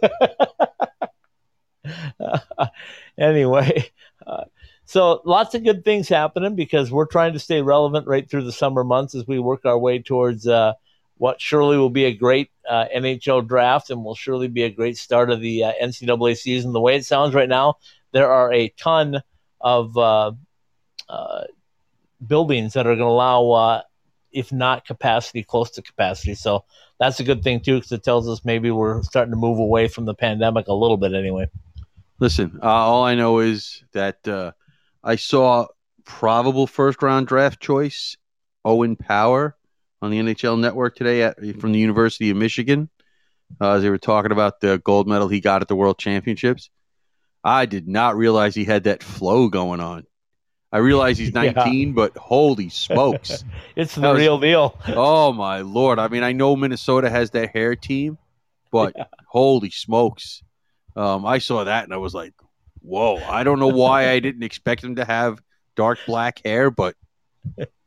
anyway, 3.17 3.89
uh, 4.25 4.43
so 4.89 5.21
lots 5.23 5.53
of 5.53 5.63
good 5.63 5.85
things 5.85 6.09
happening 6.09 6.55
because 6.55 6.91
we're 6.91 7.05
trying 7.05 7.33
to 7.33 7.39
stay 7.39 7.61
relevant 7.61 8.07
right 8.07 8.27
through 8.27 8.43
the 8.43 8.51
summer 8.51 8.83
months 8.83 9.13
as 9.13 9.27
we 9.27 9.37
work 9.37 9.63
our 9.63 9.77
way 9.77 9.99
towards 9.99 10.47
uh, 10.47 10.73
what 11.19 11.39
surely 11.39 11.77
will 11.77 11.91
be 11.91 12.05
a 12.05 12.11
great 12.11 12.49
uh, 12.67 12.85
NHL 12.95 13.47
draft 13.47 13.91
and 13.91 14.03
will 14.03 14.15
surely 14.15 14.47
be 14.47 14.63
a 14.63 14.69
great 14.71 14.97
start 14.97 15.29
of 15.29 15.41
the 15.41 15.65
uh, 15.65 15.73
NCAA 15.79 16.35
season. 16.35 16.73
The 16.73 16.81
way 16.81 16.95
it 16.95 17.05
sounds 17.05 17.35
right 17.35 17.47
now, 17.47 17.75
there 18.13 18.31
are 18.31 18.51
a 18.51 18.69
ton 18.79 19.21
of 19.61 19.95
uh, 19.95 20.31
uh, 21.07 21.43
buildings 22.25 22.73
that 22.73 22.87
are 22.87 22.95
going 22.95 22.97
to 22.97 23.05
allow, 23.05 23.51
uh, 23.51 23.81
if 24.31 24.51
not 24.51 24.85
capacity, 24.85 25.43
close 25.43 25.69
to 25.69 25.83
capacity. 25.83 26.33
So 26.33 26.65
that's 26.99 27.19
a 27.19 27.23
good 27.23 27.43
thing 27.43 27.59
too, 27.59 27.75
because 27.75 27.91
it 27.91 28.01
tells 28.01 28.27
us 28.27 28.43
maybe 28.43 28.71
we're 28.71 29.03
starting 29.03 29.33
to 29.33 29.39
move 29.39 29.59
away 29.59 29.87
from 29.87 30.05
the 30.05 30.15
pandemic 30.15 30.67
a 30.67 30.73
little 30.73 30.97
bit 30.97 31.13
anyway. 31.13 31.47
Listen, 32.17 32.57
all 32.63 33.03
I 33.03 33.13
know 33.13 33.37
is 33.37 33.83
that 33.91 34.55
I 35.03 35.15
saw 35.15 35.67
probable 36.05 36.67
first 36.67 37.01
round 37.01 37.27
draft 37.27 37.61
choice 37.61 38.17
Owen 38.65 38.95
Power 38.95 39.55
on 40.01 40.11
the 40.11 40.19
NHL 40.19 40.59
Network 40.59 40.95
today 40.95 41.23
at, 41.23 41.37
from 41.59 41.71
the 41.71 41.79
University 41.79 42.29
of 42.29 42.37
Michigan. 42.37 42.89
Uh, 43.59 43.71
as 43.73 43.81
they 43.81 43.89
were 43.89 43.97
talking 43.97 44.31
about 44.31 44.59
the 44.59 44.77
gold 44.79 45.07
medal 45.07 45.27
he 45.27 45.39
got 45.39 45.61
at 45.63 45.67
the 45.67 45.75
World 45.75 45.97
Championships. 45.97 46.69
I 47.43 47.65
did 47.65 47.87
not 47.87 48.15
realize 48.15 48.53
he 48.53 48.63
had 48.65 48.83
that 48.83 49.01
flow 49.01 49.47
going 49.47 49.79
on. 49.79 50.05
I 50.71 50.77
realize 50.77 51.17
he's 51.17 51.31
Yeah. 51.33 51.51
19, 51.53 51.93
but 51.93 52.15
holy 52.15 52.69
smokes. 52.69 53.43
It's 53.75 53.95
the 53.95 54.01
was- 54.01 54.19
real 54.19 54.37
deal. 54.37 54.77
oh 54.89 55.33
my 55.33 55.61
lord! 55.61 55.97
I 55.99 56.09
mean, 56.09 56.21
I 56.23 56.31
know 56.31 56.55
Minnesota 56.55 57.09
has 57.09 57.31
that 57.31 57.51
hair 57.51 57.75
team, 57.75 58.17
but 58.71 58.95
holy 59.27 59.71
smokes! 59.71 60.43
Um, 60.95 61.25
I 61.25 61.39
saw 61.39 61.63
that 61.63 61.85
and 61.85 61.93
I 61.93 61.97
was 61.97 62.13
like, 62.13 62.33
"Whoa!" 62.81 63.17
I 63.17 63.43
don't 63.43 63.59
know 63.59 63.67
why 63.67 64.09
I 64.09 64.19
didn't 64.19 64.43
expect 64.43 64.83
him 64.83 64.95
to 64.95 65.05
have 65.05 65.41
dark 65.75 65.99
black 66.05 66.41
hair, 66.43 66.71
but 66.71 66.95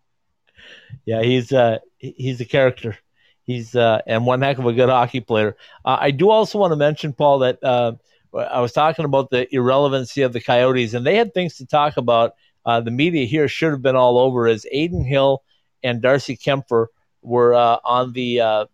Yeah, 1.05 1.22
he's 1.22 1.53
uh 1.53 1.78
he's 1.99 2.40
a 2.40 2.45
character. 2.45 2.97
He's 3.45 3.74
uh 3.74 4.01
and 4.07 4.26
one 4.26 4.43
heck 4.43 4.59
of 4.59 4.66
a 4.66 4.72
good 4.72 4.88
hockey 4.88 5.20
player. 5.20 5.57
Uh, 5.84 5.99
I 6.01 6.11
do 6.11 6.30
also 6.30 6.59
want 6.59 6.72
to 6.72 6.76
mention 6.76 7.12
Paul 7.12 7.40
that 7.40 7.62
uh, 7.62 7.93
I 8.34 8.61
was 8.61 8.72
talking 8.72 9.05
about 9.05 9.30
the 9.30 9.53
irrelevancy 9.55 10.22
of 10.22 10.32
the 10.32 10.40
Coyotes, 10.40 10.95
and 10.95 11.07
they 11.07 11.16
had 11.16 11.34
things 11.34 11.57
to 11.57 11.66
talk 11.66 11.97
about. 11.97 12.34
Uh, 12.64 12.80
the 12.80 12.93
media 12.93 13.26
here 13.26 13.49
should 13.49 13.72
have 13.72 13.82
been 13.82 13.97
all 13.97 14.18
over 14.18 14.47
as 14.47 14.64
Adin 14.66 15.05
Hill 15.05 15.43
and 15.82 16.01
Darcy 16.01 16.36
Kuemper 16.36 16.86
were 17.20 17.55
uh, 17.55 17.78
on 17.84 18.12
the 18.12 18.40
uh, 18.40 18.66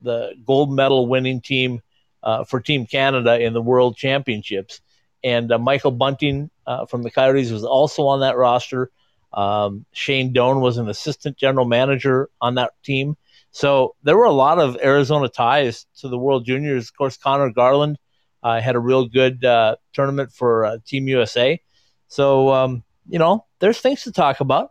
the 0.00 0.32
gold 0.46 0.72
medal 0.72 1.06
winning 1.06 1.42
team 1.42 1.82
uh, 2.22 2.44
for 2.44 2.60
Team 2.60 2.86
Canada 2.86 3.38
in 3.38 3.52
the 3.52 3.60
World 3.60 3.96
Championships, 3.96 4.80
and 5.22 5.50
uh, 5.52 5.58
Michael 5.58 5.90
Bunting 5.90 6.50
uh, 6.66 6.86
from 6.86 7.02
the 7.02 7.10
Coyotes 7.10 7.50
was 7.50 7.64
also 7.64 8.06
on 8.06 8.20
that 8.20 8.36
roster. 8.36 8.90
Um, 9.32 9.84
Shane 9.92 10.32
Doan 10.32 10.60
was 10.60 10.78
an 10.78 10.88
assistant 10.88 11.36
general 11.36 11.66
manager 11.66 12.30
on 12.40 12.54
that 12.54 12.72
team. 12.82 13.16
So 13.50 13.94
there 14.02 14.16
were 14.16 14.24
a 14.24 14.32
lot 14.32 14.58
of 14.58 14.76
Arizona 14.82 15.28
ties 15.28 15.86
to 15.98 16.08
the 16.08 16.18
World 16.18 16.44
Juniors. 16.44 16.88
Of 16.88 16.96
course, 16.96 17.16
Conor 17.16 17.50
Garland 17.50 17.98
uh, 18.42 18.60
had 18.60 18.76
a 18.76 18.80
real 18.80 19.06
good 19.06 19.44
uh, 19.44 19.76
tournament 19.92 20.32
for 20.32 20.64
uh, 20.64 20.78
Team 20.86 21.08
USA. 21.08 21.60
So, 22.08 22.50
um, 22.50 22.84
you 23.08 23.18
know, 23.18 23.44
there's 23.58 23.80
things 23.80 24.04
to 24.04 24.12
talk 24.12 24.40
about. 24.40 24.70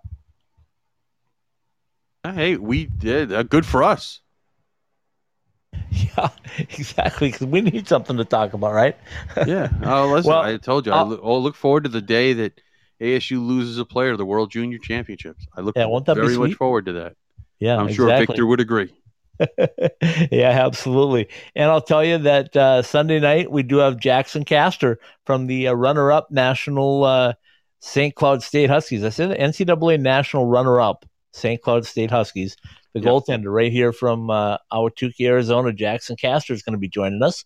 hey, 2.23 2.57
we 2.57 2.85
did 2.85 3.31
uh, 3.31 3.43
good 3.43 3.65
for 3.65 3.83
us. 3.83 4.21
Yeah, 6.17 6.30
exactly. 6.57 7.32
Because 7.32 7.47
we 7.47 7.61
need 7.61 7.88
something 7.88 8.17
to 8.17 8.25
talk 8.25 8.53
about, 8.53 8.73
right? 8.73 8.97
Yeah. 9.47 9.69
Oh, 9.84 10.11
listen, 10.13 10.30
Well, 10.30 10.41
I 10.41 10.57
told 10.57 10.86
you. 10.86 10.91
I 10.91 10.99
uh, 10.99 11.05
look, 11.05 11.19
oh, 11.23 11.38
look 11.39 11.55
forward 11.55 11.84
to 11.84 11.89
the 11.89 12.01
day 12.01 12.34
that 12.34 12.59
ASU 13.01 13.45
loses 13.45 13.78
a 13.78 13.86
player 13.86 14.11
to 14.11 14.17
the 14.17 14.25
World 14.25 14.51
Junior 14.51 14.78
Championships. 14.80 15.47
I 15.55 15.61
look 15.61 15.75
Yeah, 15.75 15.86
won't 15.86 16.05
that 16.05 16.15
be 16.15 16.21
very 16.21 16.38
much 16.38 16.53
forward 16.55 16.86
to 16.86 16.93
that. 16.93 17.15
Yeah, 17.59 17.78
I'm 17.78 17.88
sure 17.88 18.07
exactly. 18.07 18.34
Victor 18.34 18.45
would 18.45 18.59
agree. 18.59 18.93
yeah, 20.32 20.49
absolutely. 20.65 21.30
And 21.55 21.69
I'll 21.69 21.82
tell 21.82 22.03
you 22.03 22.17
that 22.19 22.55
uh, 22.55 22.82
Sunday 22.82 23.19
night 23.19 23.51
we 23.51 23.63
do 23.63 23.78
have 23.78 23.97
Jaxon 23.97 24.45
Castor 24.45 24.99
from 25.25 25.47
the 25.47 25.67
uh, 25.67 25.73
runner-up 25.73 26.32
national 26.32 27.03
uh, 27.03 27.34
St. 27.80 28.15
Cloud 28.15 28.41
State 28.43 28.69
Huskies. 28.69 29.03
I 29.03 29.09
said 29.09 29.38
NCAA 29.38 29.99
national 29.99 30.47
runner-up 30.47 31.05
St. 31.34 31.61
Cloud 31.61 31.86
State 31.86 32.11
Huskies. 32.11 32.57
The 32.99 33.05
Yep. 33.05 33.13
goaltender 33.13 33.53
right 33.53 33.71
here 33.71 33.91
from 33.93 34.29
uh, 34.29 34.57
Ahwatukee, 34.71 35.25
Arizona, 35.27 35.71
Jaxon 35.71 36.17
Castor 36.19 36.53
is 36.53 36.63
going 36.63 36.73
to 36.73 36.79
be 36.79 36.87
joining 36.89 37.21
us. 37.23 37.45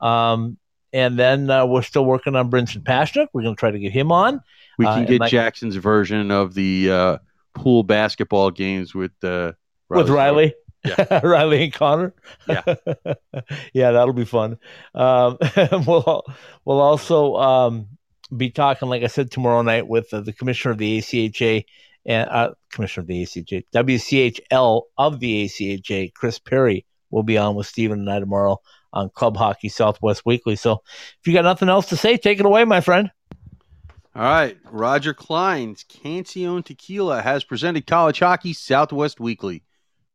Um, 0.00 0.58
and 0.92 1.18
then 1.18 1.50
uh, 1.50 1.66
we're 1.66 1.82
still 1.82 2.04
working 2.04 2.34
on 2.36 2.50
Brinson 2.50 2.82
Pasichnuk. 2.82 3.26
We're 3.32 3.42
going 3.42 3.54
to 3.56 3.60
try 3.60 3.70
to 3.70 3.78
get 3.78 3.92
him 3.92 4.10
on. 4.12 4.40
We 4.78 4.86
Uh, 4.86 4.90
can 4.92 4.98
and 5.00 5.08
get 5.08 5.20
like- 5.20 5.30
Jackson's 5.30 5.76
version 5.76 6.30
of 6.30 6.54
the 6.54 6.90
uh, 6.90 7.18
pool 7.54 7.82
basketball 7.82 8.50
games 8.50 8.94
with 8.94 9.12
uh, 9.22 9.52
with 9.88 10.08
Riley. 10.08 10.54
Yeah. 10.84 11.20
Riley 11.26 11.64
and 11.64 11.72
Connor. 11.72 12.14
Yeah. 12.48 12.62
yeah, 13.74 13.90
that'll 13.90 14.12
be 14.14 14.24
fun. 14.24 14.58
Um, 14.94 15.36
we'll 15.86 16.24
we'll 16.64 16.80
also 16.80 17.34
um, 17.34 17.88
be 18.34 18.50
talking, 18.50 18.88
like 18.88 19.02
I 19.02 19.08
said, 19.08 19.32
tomorrow 19.32 19.60
night 19.62 19.88
with 19.88 20.14
uh, 20.14 20.20
the 20.20 20.32
commissioner 20.32 20.72
of 20.72 20.78
the 20.78 20.98
ACHA 20.98 21.64
and 22.08 22.28
uh, 22.30 22.50
commissioner 22.72 23.02
of 23.02 23.06
the 23.06 23.22
ACHA, 23.22 23.64
WCHL 23.74 24.82
of 24.96 25.20
the 25.20 25.44
ACHA, 25.44 26.14
Chris 26.14 26.38
Perry, 26.38 26.86
will 27.10 27.22
be 27.22 27.36
on 27.36 27.54
with 27.54 27.66
Stephen 27.66 28.00
and 28.00 28.10
I 28.10 28.18
tomorrow 28.18 28.60
on 28.94 29.10
Club 29.10 29.36
Hockey 29.36 29.68
Southwest 29.68 30.22
Weekly. 30.24 30.56
So 30.56 30.82
if 31.20 31.26
you 31.26 31.34
got 31.34 31.44
nothing 31.44 31.68
else 31.68 31.86
to 31.90 31.96
say, 31.96 32.16
take 32.16 32.40
it 32.40 32.46
away, 32.46 32.64
my 32.64 32.80
friend. 32.80 33.10
All 34.14 34.22
right. 34.22 34.56
Roger 34.70 35.12
Clyne's 35.12 35.84
Cancion 35.84 36.64
Tequila 36.64 37.20
has 37.20 37.44
presented 37.44 37.86
College 37.86 38.20
Hockey 38.20 38.54
Southwest 38.54 39.20
Weekly. 39.20 39.62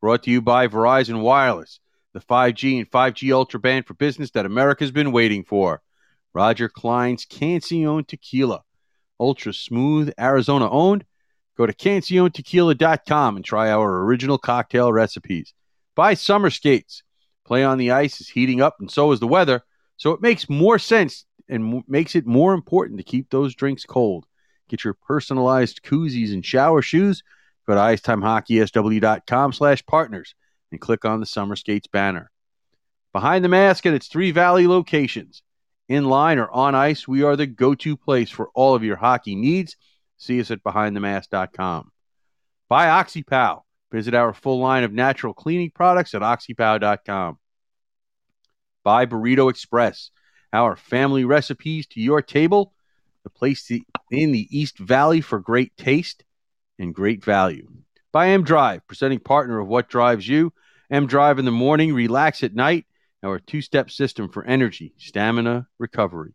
Brought 0.02 0.24
to 0.24 0.32
you 0.32 0.42
by 0.42 0.68
Verizon 0.68 1.22
Wireless, 1.22 1.80
the 2.14 2.20
5G 2.20 2.80
and 2.80 2.90
5G 2.90 3.32
Ultra 3.32 3.60
band 3.60 3.86
for 3.86 3.94
business 3.94 4.32
that 4.32 4.48
America's 4.48 4.92
been 4.92 5.12
waiting 5.12 5.44
for. 5.44 5.82
Roger 6.34 6.68
Clyne's 6.68 7.26
Cancion 7.26 8.06
Tequila. 8.08 8.64
Ultra 9.20 9.54
smooth, 9.54 10.12
Arizona 10.20 10.70
owned. 10.70 11.06
Go 11.58 11.66
to 11.66 11.74
canciontequila.com 11.74 13.36
and 13.36 13.46
try 13.46 13.70
our 13.72 14.04
original 14.04 14.38
cocktail 14.38 14.92
recipes. 14.92 15.54
Buy 15.96 16.16
summer 16.16 16.50
skates. 16.50 17.04
Play 17.46 17.64
on 17.64 17.78
the 17.78 17.92
ice 17.92 18.22
is 18.22 18.30
heating 18.30 18.62
up, 18.62 18.78
and 18.80 18.90
so 18.90 19.12
is 19.12 19.20
the 19.20 19.28
weather. 19.28 19.62
So 19.98 20.12
it 20.12 20.22
makes 20.22 20.50
more 20.50 20.80
sense 20.80 21.26
and 21.48 21.84
makes 21.88 22.16
it 22.16 22.26
more 22.26 22.54
important 22.54 22.98
to 23.00 23.04
keep 23.04 23.30
those 23.30 23.54
drinks 23.54 23.86
cold. 23.86 24.26
Get 24.70 24.84
your 24.84 24.96
personalized 24.96 25.82
koozies 25.84 26.34
and 26.34 26.44
shower 26.44 26.82
shoes. 26.82 27.22
Go 27.68 27.76
to 27.76 27.80
icetimehockeysw.com 27.80 29.54
slash 29.54 29.86
partners 29.86 30.34
and 30.72 30.82
click 30.82 31.06
on 31.06 31.20
the 31.20 31.26
Summer 31.26 31.56
Skates 31.56 31.88
banner. 31.88 32.32
Behind 33.12 33.46
the 33.46 33.50
mask 33.50 33.86
at 33.86 33.94
its 33.94 34.08
three 34.08 34.32
valley 34.32 34.66
locations. 34.66 35.44
In 35.88 36.06
line 36.06 36.40
or 36.40 36.50
on 36.50 36.76
ice, 36.76 37.08
we 37.08 37.24
are 37.24 37.36
the 37.36 37.46
go-to 37.46 37.96
place 37.96 38.30
for 38.30 38.50
all 38.56 38.74
of 38.74 38.84
your 38.84 38.96
hockey 38.96 39.36
needs. 39.36 39.78
See 40.24 40.40
us 40.40 40.52
at 40.52 40.64
behindthemask.com. 40.64 41.92
Buy 42.70 42.86
OxyPow. 42.88 43.62
Visit 43.92 44.14
our 44.14 44.34
full 44.34 44.60
line 44.60 44.84
of 44.84 44.94
natural 44.94 45.34
cleaning 45.34 45.70
products 45.70 46.16
at 46.16 46.22
oxypow.com. 46.22 47.38
Buy 48.84 49.06
Burrito 49.06 49.50
Express 49.50 50.12
our 50.54 50.76
family 50.76 51.26
recipes 51.26 51.88
to 51.88 52.00
your 52.00 52.22
table, 52.22 52.74
the 53.24 53.30
place 53.30 53.70
in 53.70 54.32
the 54.32 54.48
East 54.50 54.78
Valley 54.78 55.20
for 55.20 55.40
great 55.40 55.76
taste 55.76 56.24
and 56.80 56.94
great 56.94 57.24
value. 57.24 57.68
By 58.12 58.30
M 58.30 58.44
Drive, 58.44 58.86
presenting 58.88 59.20
partner 59.20 59.60
of 59.60 59.68
what 59.68 59.90
drives 59.90 60.28
you. 60.28 60.54
M 60.90 61.08
Drive 61.08 61.40
in 61.40 61.46
the 61.46 61.52
morning, 61.52 61.94
relax 61.94 62.44
at 62.44 62.54
night, 62.54 62.86
our 63.24 63.40
two 63.40 63.62
step 63.62 63.90
system 63.90 64.30
for 64.30 64.46
energy, 64.46 64.94
stamina, 64.98 65.68
recovery. 65.80 66.34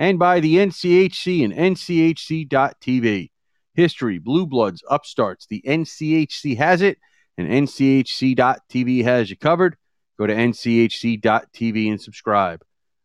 And 0.00 0.18
by 0.18 0.40
the 0.40 0.56
NCHC 0.56 1.44
and 1.44 1.52
NCHC.TV. 1.52 3.30
History, 3.74 4.18
Blue 4.18 4.46
Bloods, 4.46 4.82
Upstarts, 4.90 5.46
the 5.46 5.62
NCHC 5.66 6.56
has 6.56 6.80
it, 6.80 6.96
and 7.36 7.46
NCHC.TV 7.46 9.04
has 9.04 9.28
you 9.28 9.36
covered. 9.36 9.76
Go 10.18 10.26
to 10.26 10.34
NCHC.TV 10.34 11.90
and 11.90 12.00
subscribe. 12.00 12.62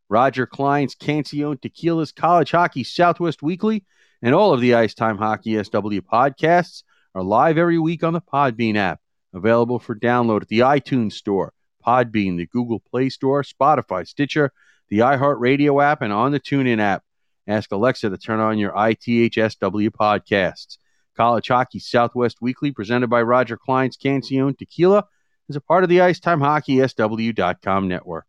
Roger 0.07 0.47
Clyne's 0.47 0.95
Cancion 0.95 1.59
Tequila's 1.59 2.13
College 2.13 2.51
Hockey 2.51 2.85
Southwest 2.85 3.43
Weekly 3.43 3.83
and 4.21 4.33
all 4.33 4.53
of 4.53 4.61
the 4.61 4.75
Ice 4.75 4.93
Time 4.93 5.17
Hockey 5.17 5.61
SW 5.61 5.99
podcasts 5.99 6.83
are 7.13 7.23
live 7.23 7.57
every 7.57 7.77
week 7.77 8.05
on 8.05 8.13
the 8.13 8.21
Podbean 8.21 8.77
app, 8.77 9.01
available 9.33 9.79
for 9.79 9.95
download 9.95 10.43
at 10.43 10.47
the 10.47 10.59
iTunes 10.59 11.13
Store, 11.13 11.51
Podbean, 11.85 12.37
the 12.37 12.47
Google 12.47 12.79
Play 12.79 13.09
Store, 13.09 13.43
Spotify, 13.43 14.07
Stitcher, 14.07 14.53
the 14.89 14.99
iHeartRadio 14.99 15.83
app, 15.83 16.01
and 16.01 16.13
on 16.13 16.31
the 16.31 16.39
TuneIn 16.39 16.79
app. 16.79 17.03
Ask 17.47 17.71
Alexa 17.71 18.09
to 18.09 18.17
turn 18.17 18.39
on 18.39 18.57
your 18.57 18.71
ITHSW 18.71 19.89
podcasts. 19.89 20.77
College 21.15 21.47
Hockey 21.47 21.79
Southwest 21.79 22.41
Weekly, 22.41 22.71
presented 22.71 23.07
by 23.07 23.21
Roger 23.21 23.57
Clyne's 23.57 23.97
Cancion 23.97 24.57
Tequila, 24.57 25.05
is 25.47 25.55
a 25.55 25.61
part 25.61 25.83
of 25.83 25.89
the 25.89 25.99
IcetimeHockeySW.com 25.99 27.87
network. 27.87 28.25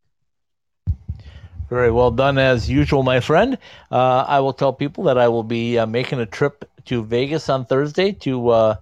Very 1.68 1.90
well 1.90 2.12
done, 2.12 2.38
as 2.38 2.70
usual, 2.70 3.02
my 3.02 3.18
friend. 3.18 3.58
Uh, 3.90 4.24
I 4.28 4.38
will 4.40 4.52
tell 4.52 4.72
people 4.72 5.04
that 5.04 5.18
I 5.18 5.28
will 5.28 5.42
be 5.42 5.78
uh, 5.78 5.86
making 5.86 6.20
a 6.20 6.26
trip 6.26 6.64
to 6.84 7.02
Vegas 7.02 7.48
on 7.48 7.66
Thursday 7.66 8.12
to 8.12 8.48
uh, 8.50 8.76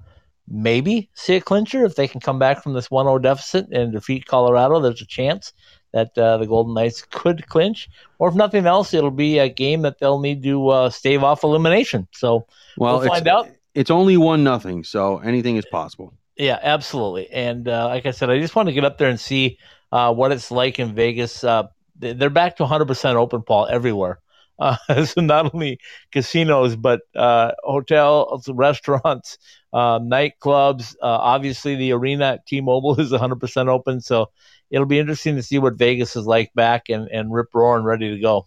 maybe 0.46 1.08
see 1.14 1.36
a 1.36 1.40
clincher. 1.40 1.84
If 1.84 1.94
they 1.94 2.08
can 2.08 2.20
come 2.20 2.38
back 2.38 2.62
from 2.62 2.74
this 2.74 2.90
1 2.90 3.06
0 3.06 3.18
deficit 3.20 3.68
and 3.72 3.92
defeat 3.92 4.26
Colorado, 4.26 4.80
there's 4.80 5.00
a 5.00 5.06
chance 5.06 5.54
that 5.94 6.16
uh, 6.18 6.36
the 6.36 6.46
Golden 6.46 6.74
Knights 6.74 7.02
could 7.10 7.46
clinch. 7.48 7.88
Or 8.18 8.28
if 8.28 8.34
nothing 8.34 8.66
else, 8.66 8.92
it'll 8.92 9.10
be 9.10 9.38
a 9.38 9.48
game 9.48 9.82
that 9.82 9.98
they'll 10.00 10.20
need 10.20 10.42
to 10.42 10.68
uh, 10.68 10.90
stave 10.90 11.22
off 11.22 11.42
elimination. 11.44 12.08
So 12.12 12.46
Well, 12.76 12.98
We'll 12.98 13.08
find 13.08 13.26
out. 13.28 13.48
It's 13.74 13.90
only 13.90 14.16
one 14.16 14.44
nothing, 14.44 14.84
so 14.84 15.18
anything 15.18 15.56
is 15.56 15.64
possible. 15.66 16.12
Yeah, 16.36 16.58
absolutely. 16.62 17.30
And 17.30 17.66
uh, 17.68 17.86
like 17.86 18.06
I 18.06 18.10
said, 18.10 18.28
I 18.30 18.38
just 18.40 18.54
want 18.54 18.68
to 18.68 18.72
get 18.72 18.84
up 18.84 18.98
there 18.98 19.08
and 19.08 19.18
see 19.18 19.58
uh, 19.90 20.12
what 20.12 20.30
it's 20.32 20.50
like 20.50 20.78
in 20.78 20.94
Vegas. 20.94 21.42
Uh, 21.42 21.64
they- 21.98 22.12
they're 22.12 22.30
back 22.30 22.56
to 22.56 22.64
100% 22.64 23.14
open, 23.14 23.42
Paul, 23.42 23.66
everywhere. 23.66 24.20
Uh, 24.58 24.76
so 25.04 25.20
not 25.20 25.52
only 25.54 25.78
casinos, 26.12 26.76
but 26.76 27.00
uh, 27.16 27.52
hotels, 27.64 28.48
restaurants, 28.48 29.38
uh, 29.72 29.98
nightclubs. 29.98 30.94
Uh, 31.02 31.06
obviously, 31.34 31.74
the 31.74 31.92
arena 31.92 32.34
at 32.34 32.46
T-Mobile 32.46 33.00
is 33.00 33.10
100% 33.12 33.68
open. 33.68 34.00
So 34.00 34.30
it'll 34.74 34.86
be 34.86 34.98
interesting 34.98 35.36
to 35.36 35.42
see 35.42 35.58
what 35.58 35.74
Vegas 35.74 36.16
is 36.16 36.26
like 36.26 36.52
back 36.54 36.88
and, 36.88 37.08
and 37.08 37.32
rip 37.32 37.54
roaring, 37.54 37.84
ready 37.84 38.10
to 38.10 38.20
go. 38.20 38.46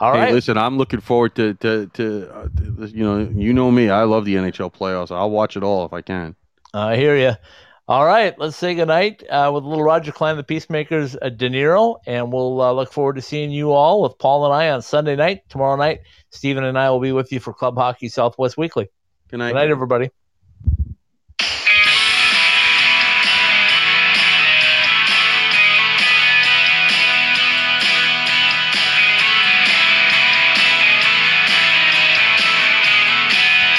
All 0.00 0.14
hey, 0.14 0.20
right. 0.20 0.32
listen, 0.32 0.56
I'm 0.56 0.78
looking 0.78 1.00
forward 1.00 1.34
to 1.36 1.54
to, 1.54 1.86
to, 1.88 2.34
uh, 2.34 2.48
to 2.56 2.86
you 2.88 3.04
know 3.04 3.18
you 3.18 3.52
know 3.52 3.70
me. 3.70 3.90
I 3.90 4.04
love 4.04 4.24
the 4.24 4.36
NHL 4.36 4.72
playoffs. 4.72 5.14
I'll 5.14 5.30
watch 5.30 5.56
it 5.56 5.62
all 5.62 5.84
if 5.84 5.92
I 5.92 6.00
can. 6.00 6.34
I 6.72 6.96
hear 6.96 7.14
you. 7.14 7.34
All 7.88 8.06
right, 8.06 8.36
let's 8.38 8.56
say 8.56 8.74
goodnight 8.74 9.22
uh, 9.28 9.50
with 9.52 9.64
little 9.64 9.84
Roger 9.84 10.12
Clyne, 10.12 10.36
the 10.36 10.44
Peacemakers, 10.44 11.14
uh, 11.20 11.28
De 11.28 11.50
Niro, 11.50 11.98
and 12.06 12.32
we'll 12.32 12.60
uh, 12.62 12.72
look 12.72 12.90
forward 12.90 13.16
to 13.16 13.22
seeing 13.22 13.50
you 13.50 13.72
all 13.72 14.02
with 14.02 14.16
Paul 14.18 14.46
and 14.46 14.54
I 14.54 14.70
on 14.70 14.80
Sunday 14.80 15.14
night. 15.14 15.40
Tomorrow 15.50 15.76
night, 15.76 16.00
Stephen 16.30 16.64
and 16.64 16.78
I 16.78 16.88
will 16.90 17.00
be 17.00 17.12
with 17.12 17.30
you 17.32 17.38
for 17.38 17.52
Club 17.52 17.76
Hockey 17.76 18.08
Southwest 18.08 18.56
Weekly. 18.56 18.88
Good 19.28 19.38
night. 19.38 19.48
Good 19.48 19.56
night, 19.56 19.70
everybody. 19.70 20.10